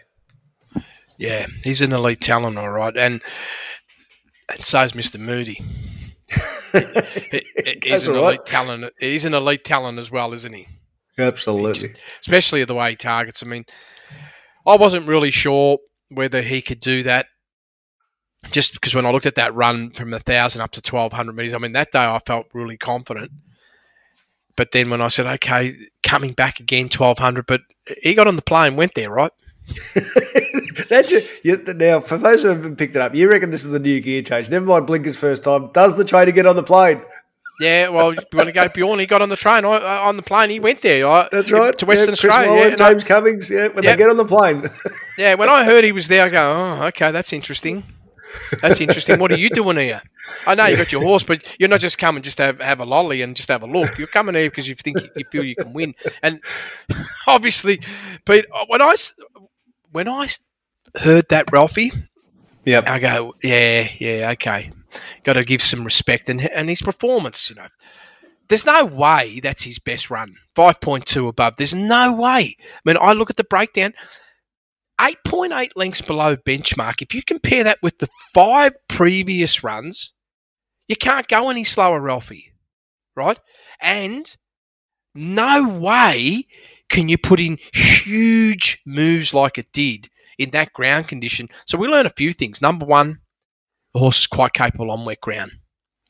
Yeah, 1.18 1.48
he's 1.62 1.82
an 1.82 1.91
elite 1.91 2.22
talent, 2.22 2.58
all 2.58 2.70
right. 2.70 2.95
And, 2.95 3.22
and 4.50 4.64
so 4.64 4.82
is 4.82 4.93
Mr. 4.93 5.20
Moody. 5.20 5.62
he's 7.84 8.08
an 8.08 8.14
right. 8.14 8.24
elite 8.24 8.45
talent. 8.45 8.93
He's 8.98 9.26
an 9.26 9.34
elite 9.34 9.66
talent 9.66 10.00
as 10.00 10.10
well, 10.10 10.32
isn't 10.32 10.54
he? 10.54 10.70
Absolutely. 11.20 11.95
Especially 12.22 12.64
the 12.64 12.76
way 12.76 12.91
he 12.91 12.95
targets. 12.95 13.43
I 13.43 13.45
mean, 13.45 13.66
I 14.66 14.78
wasn't 14.78 15.06
really 15.06 15.32
sure 15.32 15.80
whether 16.12 16.41
he 16.41 16.62
could 16.62 16.80
do 16.80 17.04
that. 17.04 17.26
Just 18.51 18.73
because 18.73 18.95
when 18.95 19.05
I 19.05 19.11
looked 19.11 19.25
at 19.25 19.35
that 19.35 19.53
run 19.53 19.91
from 19.91 20.13
a 20.13 20.19
thousand 20.19 20.61
up 20.61 20.71
to 20.71 20.81
twelve 20.81 21.13
hundred 21.13 21.35
meters, 21.35 21.53
I 21.53 21.57
mean 21.57 21.73
that 21.73 21.91
day 21.91 22.05
I 22.05 22.19
felt 22.25 22.47
really 22.53 22.77
confident. 22.77 23.31
But 24.55 24.71
then 24.71 24.89
when 24.89 25.01
I 25.01 25.07
said, 25.07 25.27
okay, 25.27 25.73
coming 26.03 26.33
back 26.33 26.59
again, 26.59 26.89
twelve 26.89 27.19
hundred, 27.19 27.45
but 27.47 27.61
he 28.01 28.13
got 28.13 28.27
on 28.27 28.35
the 28.35 28.41
plane, 28.41 28.75
went 28.75 28.93
there, 28.95 29.09
right? 29.09 29.31
That's 30.89 31.11
you, 31.43 31.57
now 31.75 31.99
for 31.99 32.17
those 32.17 32.43
who 32.43 32.49
haven't 32.49 32.77
picked 32.77 32.95
it 32.95 33.01
up, 33.01 33.13
you 33.13 33.29
reckon 33.29 33.49
this 33.49 33.65
is 33.65 33.73
a 33.73 33.79
new 33.79 33.99
gear 33.99 34.21
change? 34.21 34.49
Never 34.49 34.65
mind 34.65 34.88
Blinker's 34.88 35.17
first 35.17 35.43
time. 35.43 35.69
Does 35.73 35.97
the 35.97 36.05
trainer 36.05 36.31
get 36.31 36.45
on 36.45 36.55
the 36.55 36.63
plane? 36.63 37.01
Yeah, 37.59 37.89
well, 37.89 38.13
you 38.13 38.19
want 38.33 38.47
to 38.47 38.53
go 38.53 38.69
Bjorn? 38.69 38.99
He 38.99 39.07
got 39.07 39.21
on 39.21 39.29
the 39.29 39.35
train, 39.35 39.65
uh, 39.65 39.69
on 39.69 40.15
the 40.15 40.21
plane. 40.21 40.51
He 40.51 40.59
went 40.59 40.81
there. 40.81 41.05
Right, 41.05 41.27
That's 41.31 41.51
right. 41.51 41.75
To 41.77 41.85
Western 41.88 42.09
yeah, 42.09 42.13
Australia. 42.13 42.69
Yeah, 42.69 42.75
James 42.75 43.03
I, 43.03 43.07
Cummings. 43.07 43.49
Yeah, 43.49 43.67
when 43.69 43.83
yep. 43.83 43.97
they 43.97 44.03
get 44.03 44.09
on 44.11 44.17
the 44.17 44.25
plane. 44.25 44.69
yeah, 45.17 45.33
when 45.33 45.49
I 45.49 45.63
heard 45.63 45.83
he 45.83 45.91
was 45.91 46.07
there, 46.07 46.23
I 46.23 46.29
go, 46.29 46.77
oh, 46.81 46.85
okay, 46.88 47.11
that's 47.11 47.33
interesting. 47.33 47.83
That's 48.61 48.81
interesting. 48.81 49.19
what 49.19 49.31
are 49.31 49.38
you 49.38 49.49
doing 49.49 49.77
here? 49.77 50.01
I 50.45 50.55
know 50.55 50.65
you 50.65 50.77
got 50.77 50.91
your 50.91 51.01
horse, 51.01 51.23
but 51.23 51.55
you're 51.59 51.69
not 51.69 51.79
just 51.79 51.97
coming 51.97 52.23
just 52.23 52.38
to 52.38 52.43
have, 52.43 52.59
have 52.59 52.79
a 52.79 52.85
lolly 52.85 53.21
and 53.21 53.35
just 53.35 53.49
have 53.49 53.63
a 53.63 53.67
look. 53.67 53.97
You're 53.97 54.07
coming 54.07 54.35
here 54.35 54.49
because 54.49 54.67
you 54.67 54.75
think 54.75 54.97
you 55.15 55.23
feel 55.25 55.43
you 55.43 55.55
can 55.55 55.73
win. 55.73 55.95
And 56.23 56.41
obviously, 57.27 57.81
Pete, 58.25 58.45
uh, 58.53 58.65
when 58.67 58.81
I 58.81 58.93
when 59.91 60.07
I 60.07 60.27
heard 60.95 61.29
that 61.29 61.51
Ralphy, 61.51 61.91
yeah, 62.65 62.81
I 62.85 62.99
go, 62.99 63.35
yeah, 63.43 63.89
yeah, 63.99 64.29
okay, 64.33 64.71
got 65.23 65.33
to 65.33 65.43
give 65.43 65.61
some 65.61 65.83
respect 65.83 66.29
and 66.29 66.41
and 66.41 66.69
his 66.69 66.81
performance. 66.81 67.49
You 67.49 67.55
know, 67.57 67.67
there's 68.49 68.65
no 68.65 68.85
way 68.85 69.39
that's 69.41 69.63
his 69.63 69.79
best 69.79 70.09
run. 70.09 70.35
Five 70.55 70.81
point 70.81 71.05
two 71.05 71.27
above. 71.27 71.55
There's 71.57 71.75
no 71.75 72.13
way. 72.13 72.57
I 72.59 72.79
mean, 72.85 72.97
I 72.99 73.13
look 73.13 73.29
at 73.29 73.38
the 73.38 73.43
breakdown. 73.43 73.93
8.8 75.00 75.72
lengths 75.76 76.02
below 76.02 76.36
benchmark. 76.36 77.02
If 77.02 77.14
you 77.14 77.22
compare 77.22 77.64
that 77.64 77.80
with 77.82 78.00
the 78.00 78.10
five 78.34 78.74
previous 78.88 79.64
runs, 79.64 80.14
you 80.88 80.95
can't 80.95 81.28
go 81.28 81.50
any 81.50 81.64
slower, 81.64 82.00
Ralphy. 82.00 82.54
Right? 83.16 83.39
And 83.82 84.36
no 85.16 85.68
way 85.68 86.48
can 86.89 87.10
you 87.10 87.18
put 87.18 87.39
in 87.39 87.58
huge 87.74 88.82
moves 88.86 89.34
like 89.34 89.58
it 89.58 89.72
did 89.74 90.10
in 90.38 90.52
that 90.52 90.74
ground 90.74 91.08
condition. 91.08 91.50
So 91.66 91.78
we 91.78 91.88
learn 91.88 92.06
a 92.06 92.12
few 92.12 92.32
things. 92.32 92.62
Number 92.62 92.86
one, 92.86 93.20
the 93.93 94.00
horse 94.00 94.22
is 94.22 94.28
quite 94.28 94.54
capable 94.54 94.91
on 94.91 95.06
wet 95.06 95.22
ground. 95.22 95.52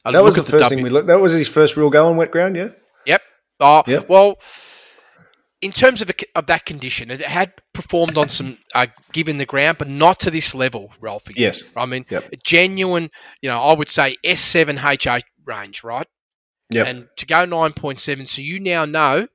I 0.05 0.11
that 0.11 0.23
was 0.23 0.35
the 0.35 0.43
first 0.43 0.69
thing 0.69 0.81
we 0.81 0.89
looked. 0.89 1.07
That 1.07 1.19
was 1.19 1.33
his 1.33 1.49
first 1.49 1.75
real 1.75 1.89
go 1.89 2.07
on 2.07 2.17
wet 2.17 2.31
ground. 2.31 2.55
Yeah. 2.55 2.69
Yep. 3.05 3.21
Oh, 3.59 3.83
yep. 3.87 4.09
well. 4.09 4.37
In 5.61 5.71
terms 5.71 6.01
of, 6.03 6.09
a, 6.09 6.13
of 6.35 6.45
that 6.47 6.65
condition, 6.65 7.09
it 7.09 7.21
had 7.21 7.53
performed 7.73 8.17
on 8.17 8.29
some 8.29 8.59
uh, 8.75 8.87
given 9.11 9.37
the 9.37 9.45
ground, 9.45 9.77
but 9.79 9.87
not 9.87 10.19
to 10.19 10.31
this 10.31 10.53
level, 10.53 10.91
Ralphy. 11.01 11.33
Yes. 11.35 11.63
I 11.75 11.85
mean, 11.85 12.05
yep. 12.09 12.31
genuine, 12.43 13.09
you 13.41 13.49
know, 13.49 13.59
I 13.59 13.73
would 13.73 13.89
say 13.89 14.17
S7HA 14.23 15.21
range, 15.45 15.83
right? 15.83 16.07
Yeah. 16.71 16.83
And 16.83 17.07
to 17.17 17.25
go 17.25 17.37
9.7, 17.37 18.27
so 18.27 18.41
you 18.41 18.59
now 18.59 18.85
know 18.85 19.27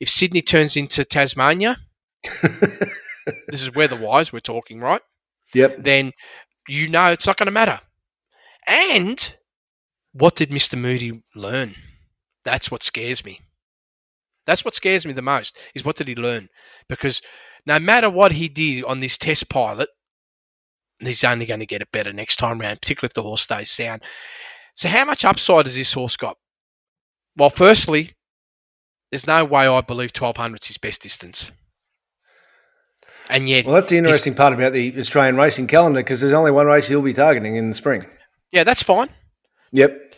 if 0.00 0.10
Sydney 0.10 0.42
turns 0.42 0.76
into 0.76 1.04
Tasmania, 1.04 1.78
this 2.42 3.62
is 3.62 3.74
weather-wise 3.74 4.32
we're 4.32 4.40
talking, 4.40 4.80
right? 4.80 5.02
Yep. 5.54 5.84
Then 5.84 6.12
you 6.68 6.88
know 6.88 7.06
it's 7.12 7.26
not 7.26 7.36
going 7.36 7.46
to 7.46 7.52
matter. 7.52 7.80
And 8.66 9.34
what 10.12 10.36
did 10.36 10.50
Mr. 10.50 10.78
Moody 10.78 11.22
learn? 11.34 11.74
That's 12.44 12.70
what 12.70 12.82
scares 12.82 13.24
me. 13.24 13.40
That's 14.46 14.64
what 14.64 14.74
scares 14.74 15.06
me 15.06 15.12
the 15.12 15.22
most 15.22 15.58
is 15.74 15.84
what 15.84 15.96
did 15.96 16.08
he 16.08 16.14
learn? 16.14 16.48
Because 16.88 17.20
no 17.66 17.78
matter 17.78 18.10
what 18.10 18.32
he 18.32 18.48
did 18.48 18.84
on 18.84 19.00
this 19.00 19.18
test 19.18 19.48
pilot, 19.48 19.88
he's 20.98 21.24
only 21.24 21.46
going 21.46 21.60
to 21.60 21.66
get 21.66 21.82
it 21.82 21.92
better 21.92 22.12
next 22.12 22.36
time 22.36 22.58
round, 22.58 22.80
particularly 22.80 23.10
if 23.10 23.14
the 23.14 23.22
horse 23.22 23.42
stays 23.42 23.70
sound. 23.70 24.02
So 24.74 24.88
how 24.88 25.04
much 25.04 25.24
upside 25.24 25.66
has 25.66 25.76
this 25.76 25.92
horse 25.92 26.16
got? 26.16 26.36
Well, 27.36 27.50
firstly, 27.50 28.14
there's 29.10 29.26
no 29.26 29.44
way 29.44 29.66
I 29.66 29.80
believe 29.80 30.10
1200 30.16 30.62
is 30.62 30.68
his 30.68 30.78
best 30.78 31.02
distance. 31.02 31.50
And 33.28 33.48
yet, 33.48 33.64
well, 33.64 33.76
that's 33.76 33.90
the 33.90 33.98
interesting 33.98 34.34
part 34.34 34.52
about 34.52 34.72
the 34.72 34.98
Australian 34.98 35.36
racing 35.36 35.68
calendar 35.68 36.00
because 36.00 36.20
there's 36.20 36.32
only 36.32 36.50
one 36.50 36.66
race 36.66 36.88
he'll 36.88 37.00
be 37.00 37.12
targeting 37.12 37.54
in 37.56 37.68
the 37.68 37.74
spring. 37.74 38.04
Yeah, 38.50 38.64
that's 38.64 38.82
fine. 38.82 39.08
Yep. 39.72 40.09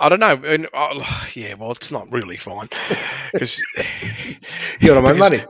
I 0.00 0.08
don't 0.08 0.20
know. 0.20 0.40
And, 0.44 0.68
uh, 0.72 1.04
yeah, 1.34 1.54
well, 1.54 1.72
it's 1.72 1.90
not 1.90 2.10
really 2.12 2.36
fine 2.36 2.68
because 3.32 3.60
you 4.80 4.88
got 4.88 5.02
my 5.02 5.12
money. 5.12 5.44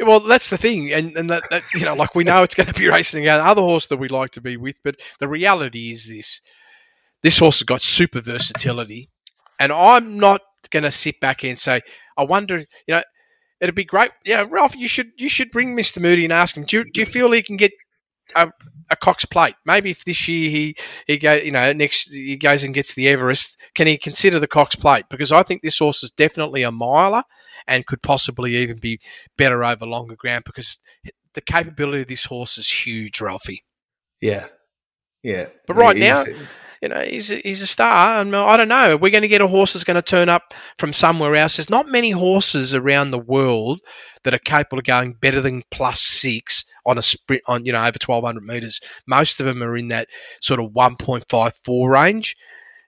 Well, 0.00 0.20
that's 0.20 0.50
the 0.50 0.58
thing, 0.58 0.92
and 0.92 1.16
and 1.16 1.30
that, 1.30 1.44
that 1.50 1.62
you 1.74 1.84
know, 1.84 1.94
like 1.94 2.14
we 2.14 2.24
know 2.24 2.42
it's 2.42 2.54
going 2.54 2.66
to 2.66 2.72
be 2.72 2.88
racing 2.90 3.22
against 3.22 3.46
other 3.46 3.62
horse 3.62 3.86
that 3.88 3.98
we 3.98 4.08
like 4.08 4.30
to 4.32 4.40
be 4.40 4.56
with, 4.56 4.80
but 4.82 4.96
the 5.20 5.28
reality 5.28 5.90
is 5.90 6.10
this: 6.10 6.40
this 7.22 7.38
horse 7.38 7.58
has 7.58 7.64
got 7.64 7.82
super 7.82 8.20
versatility, 8.20 9.08
and 9.60 9.72
I'm 9.72 10.18
not 10.18 10.40
going 10.70 10.84
to 10.84 10.90
sit 10.90 11.20
back 11.20 11.44
and 11.44 11.58
say, 11.58 11.82
I 12.16 12.24
wonder, 12.24 12.58
you 12.58 12.66
know, 12.88 13.02
it'd 13.60 13.74
be 13.74 13.84
great. 13.84 14.10
Yeah, 14.24 14.46
Ralph, 14.48 14.76
you 14.76 14.88
should 14.88 15.12
you 15.18 15.28
should 15.28 15.50
bring 15.50 15.74
Mister 15.74 16.00
Moody 16.00 16.24
and 16.24 16.32
ask 16.32 16.56
him. 16.56 16.64
Do 16.64 16.78
you, 16.78 16.84
do 16.92 17.00
you 17.00 17.06
feel 17.06 17.30
he 17.30 17.42
can 17.42 17.56
get 17.56 17.72
a, 18.34 18.50
a 18.90 18.96
Cox 18.96 19.24
Plate? 19.24 19.54
Maybe 19.64 19.90
if 19.90 20.04
this 20.04 20.28
year 20.28 20.50
he 20.50 20.76
he 21.06 21.18
go, 21.18 21.34
you 21.34 21.50
know, 21.50 21.72
next 21.72 22.12
he 22.12 22.36
goes 22.36 22.64
and 22.64 22.74
gets 22.74 22.94
the 22.94 23.08
Everest, 23.08 23.58
can 23.74 23.86
he 23.86 23.98
consider 23.98 24.38
the 24.38 24.48
Cox 24.48 24.74
Plate? 24.74 25.04
Because 25.10 25.32
I 25.32 25.42
think 25.42 25.62
this 25.62 25.78
horse 25.78 26.02
is 26.02 26.10
definitely 26.10 26.62
a 26.62 26.70
miler 26.70 27.22
and 27.66 27.86
could 27.86 28.02
possibly 28.02 28.56
even 28.56 28.78
be 28.78 29.00
better 29.36 29.64
over 29.64 29.86
longer 29.86 30.16
ground 30.16 30.44
because 30.44 30.80
the 31.34 31.40
capability 31.40 32.02
of 32.02 32.08
this 32.08 32.26
horse 32.26 32.58
is 32.58 32.70
huge, 32.70 33.20
Ralphy. 33.20 33.64
Yeah, 34.20 34.46
yeah. 35.22 35.48
But 35.66 35.76
right 35.76 35.96
now, 35.96 36.24
you 36.82 36.88
know, 36.88 37.00
he's 37.00 37.30
a, 37.30 37.36
he's 37.36 37.62
a 37.62 37.66
star. 37.66 38.20
And 38.20 38.34
I 38.34 38.56
don't 38.56 38.68
know. 38.68 38.96
We're 38.96 39.12
going 39.12 39.22
to 39.22 39.28
get 39.28 39.40
a 39.40 39.46
horse 39.46 39.72
that's 39.72 39.84
going 39.84 39.94
to 39.94 40.02
turn 40.02 40.28
up 40.28 40.52
from 40.78 40.92
somewhere 40.92 41.36
else. 41.36 41.56
There's 41.56 41.70
not 41.70 41.86
many 41.86 42.10
horses 42.10 42.74
around 42.74 43.12
the 43.12 43.18
world 43.18 43.80
that 44.24 44.34
are 44.34 44.38
capable 44.38 44.78
of 44.78 44.84
going 44.84 45.14
better 45.14 45.40
than 45.40 45.62
plus 45.70 46.00
six 46.00 46.64
on 46.84 46.98
a 46.98 47.02
sprint 47.02 47.42
on 47.46 47.64
you 47.64 47.72
know 47.72 47.78
over 47.78 47.98
1200 48.04 48.44
meters. 48.44 48.80
Most 49.06 49.38
of 49.38 49.46
them 49.46 49.62
are 49.62 49.76
in 49.76 49.88
that 49.88 50.08
sort 50.40 50.60
of 50.60 50.72
1.54 50.72 51.88
range. 51.88 52.36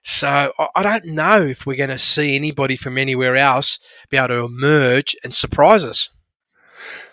So 0.03 0.53
I 0.75 0.83
don't 0.83 1.05
know 1.05 1.41
if 1.41 1.65
we're 1.65 1.77
going 1.77 1.89
to 1.89 1.97
see 1.97 2.35
anybody 2.35 2.75
from 2.75 2.97
anywhere 2.97 3.35
else 3.35 3.79
be 4.09 4.17
able 4.17 4.27
to 4.27 4.45
emerge 4.45 5.15
and 5.23 5.33
surprise 5.33 5.83
us. 5.83 6.11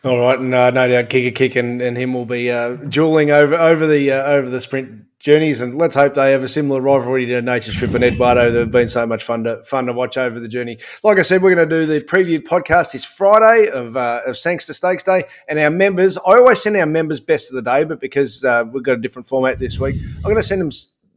All 0.04 0.18
right, 0.20 0.38
and 0.38 0.52
uh, 0.52 0.70
no 0.70 0.88
doubt 0.88 1.08
Giga 1.08 1.34
Kick 1.34 1.56
and, 1.56 1.80
and 1.80 1.96
him 1.96 2.12
will 2.12 2.26
be 2.26 2.50
uh, 2.50 2.74
dueling 2.74 3.30
over 3.30 3.54
over 3.54 3.86
the 3.86 4.10
uh, 4.12 4.24
over 4.24 4.50
the 4.50 4.60
sprint 4.60 5.04
journeys, 5.22 5.60
and 5.60 5.78
let's 5.78 5.94
hope 5.94 6.14
they 6.14 6.32
have 6.32 6.42
a 6.42 6.48
similar 6.48 6.80
rivalry 6.80 7.26
to 7.26 7.40
Nature 7.40 7.72
Strip 7.72 7.94
and 7.94 8.02
Eduardo. 8.02 8.50
They've 8.50 8.70
been 8.70 8.88
so 8.88 9.06
much 9.06 9.22
fun 9.22 9.44
to 9.44 9.62
fun 9.62 9.86
to 9.86 9.92
watch 9.92 10.18
over 10.18 10.40
the 10.40 10.48
journey. 10.48 10.78
Like 11.02 11.18
I 11.18 11.22
said, 11.22 11.42
we're 11.42 11.54
going 11.54 11.68
to 11.68 11.74
do 11.74 11.86
the 11.86 12.00
preview 12.04 12.40
podcast 12.40 12.92
this 12.92 13.04
Friday 13.04 13.70
of 13.70 13.96
uh, 13.96 14.22
of 14.26 14.36
Sangster 14.36 14.74
Stakes 14.74 15.04
Day, 15.04 15.24
and 15.48 15.58
our 15.58 15.70
members. 15.70 16.18
I 16.18 16.38
always 16.38 16.60
send 16.60 16.76
our 16.76 16.86
members 16.86 17.20
best 17.20 17.50
of 17.50 17.54
the 17.54 17.62
day, 17.62 17.84
but 17.84 18.00
because 18.00 18.44
uh, 18.44 18.64
we've 18.70 18.82
got 18.82 18.94
a 18.94 19.00
different 19.00 19.28
format 19.28 19.58
this 19.58 19.78
week, 19.78 19.96
I'm 20.16 20.22
going 20.22 20.36
to 20.36 20.42
send 20.42 20.60
them 20.60 20.70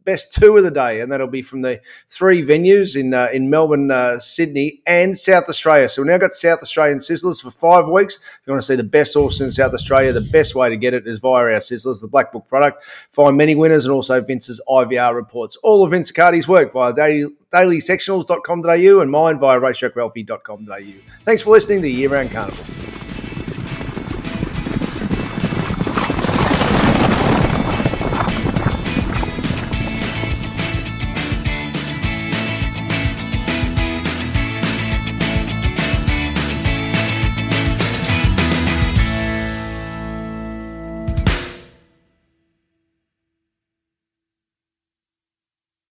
best 0.05 0.33
two 0.33 0.55
of 0.55 0.63
the 0.63 0.71
day, 0.71 1.01
and 1.01 1.11
that'll 1.11 1.27
be 1.27 1.41
from 1.41 1.61
the 1.61 1.81
three 2.07 2.43
venues 2.43 2.95
in 2.95 3.13
uh, 3.13 3.27
in 3.33 3.49
Melbourne, 3.49 3.91
uh, 3.91 4.19
Sydney, 4.19 4.81
and 4.85 5.17
South 5.17 5.49
Australia. 5.49 5.89
So 5.89 6.01
we've 6.01 6.11
now 6.11 6.17
got 6.17 6.31
South 6.31 6.59
Australian 6.61 6.99
sizzlers 6.99 7.41
for 7.41 7.51
five 7.51 7.87
weeks. 7.87 8.15
If 8.15 8.41
you 8.45 8.53
want 8.53 8.61
to 8.61 8.67
see 8.67 8.75
the 8.75 8.83
best 8.83 9.13
horse 9.13 9.41
in 9.41 9.51
South 9.51 9.73
Australia, 9.73 10.13
the 10.13 10.21
best 10.21 10.55
way 10.55 10.69
to 10.69 10.77
get 10.77 10.93
it 10.93 11.07
is 11.07 11.19
via 11.19 11.43
our 11.43 11.59
sizzlers, 11.59 12.01
the 12.01 12.07
Black 12.07 12.31
Book 12.31 12.47
product. 12.47 12.83
Find 13.11 13.35
many 13.35 13.55
winners 13.55 13.85
and 13.85 13.93
also 13.93 14.21
Vince's 14.21 14.61
IVR 14.69 15.13
reports. 15.13 15.57
All 15.57 15.83
of 15.83 15.91
Vince 15.91 16.11
Accardi's 16.11 16.47
work 16.47 16.71
via 16.71 16.93
daily, 16.93 17.27
dailysectionals.com.au 17.51 18.99
and 18.99 19.11
mine 19.11 19.39
via 19.39 19.59
racetrackralphy.com.au. 19.59 21.23
Thanks 21.23 21.41
for 21.41 21.49
listening 21.49 21.81
to 21.81 21.89
Year 21.89 22.09
Round 22.09 22.31
Carnival. 22.31 22.65